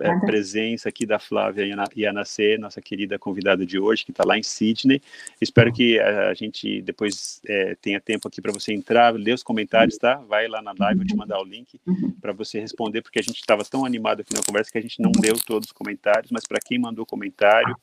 é, 0.00 0.26
presença 0.26 0.88
aqui 0.88 1.04
da 1.04 1.18
Flávia 1.18 1.66
Yanacê, 1.94 2.56
nossa 2.56 2.80
querida 2.80 3.18
convidada 3.18 3.66
de 3.66 3.78
hoje, 3.78 4.04
que 4.04 4.10
está 4.10 4.24
lá 4.24 4.38
em 4.38 4.42
Sydney. 4.42 5.02
Espero 5.38 5.70
que 5.70 6.00
a, 6.00 6.32
gente 6.32 6.80
depois 6.80 7.42
é, 7.46 7.74
tenha 7.74 8.00
tempo 8.00 8.26
aqui 8.26 8.40
para 8.40 8.52
você 8.52 8.72
entrar, 8.72 9.14
ler 9.14 9.34
os 9.34 9.42
comentários, 9.42 9.98
tá? 9.98 10.14
Vai 10.16 10.48
lá 10.48 10.62
na 10.62 10.72
live, 10.78 11.00
vou 11.00 11.06
te 11.06 11.14
mandar 11.14 11.38
o 11.40 11.44
link 11.44 11.78
para 12.20 12.32
você 12.32 12.58
responder, 12.58 13.02
porque 13.02 13.18
a 13.18 13.22
gente 13.22 13.36
estava 13.36 13.62
tão 13.64 13.84
animado 13.84 14.20
aqui 14.20 14.32
na 14.32 14.42
conversa 14.42 14.70
que 14.72 14.78
a 14.78 14.82
gente 14.82 15.00
não 15.02 15.12
leu 15.20 15.34
todos 15.44 15.68
os 15.68 15.72
comentários, 15.72 16.30
mas 16.30 16.46
para 16.46 16.58
quem 16.58 16.78
mandou 16.78 17.04
comentário, 17.04 17.76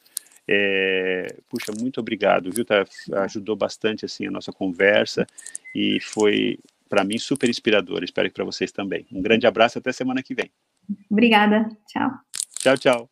é, 0.48 1.36
puxa, 1.50 1.72
muito 1.80 2.00
obrigado, 2.00 2.50
viu? 2.52 2.64
Tá, 2.64 2.86
ajudou 3.24 3.56
bastante 3.56 4.06
assim 4.06 4.28
a 4.28 4.32
nossa 4.32 4.52
conversa 4.52 5.28
e 5.76 6.00
foi 6.00 6.60
para 6.88 7.04
mim 7.04 7.18
super 7.18 7.50
inspirador. 7.50 8.04
Espero 8.04 8.30
que 8.30 8.36
para 8.36 8.46
vocês 8.46 8.72
também. 8.72 9.06
Um 9.12 9.22
grande 9.22 9.46
abraço 9.46 9.78
até 9.78 9.92
semana 9.92 10.24
que 10.24 10.34
vem. 10.34 10.50
Obrigada. 11.10 11.68
Tchau. 11.88 12.12
Tchau, 12.60 12.78
tchau. 12.78 13.10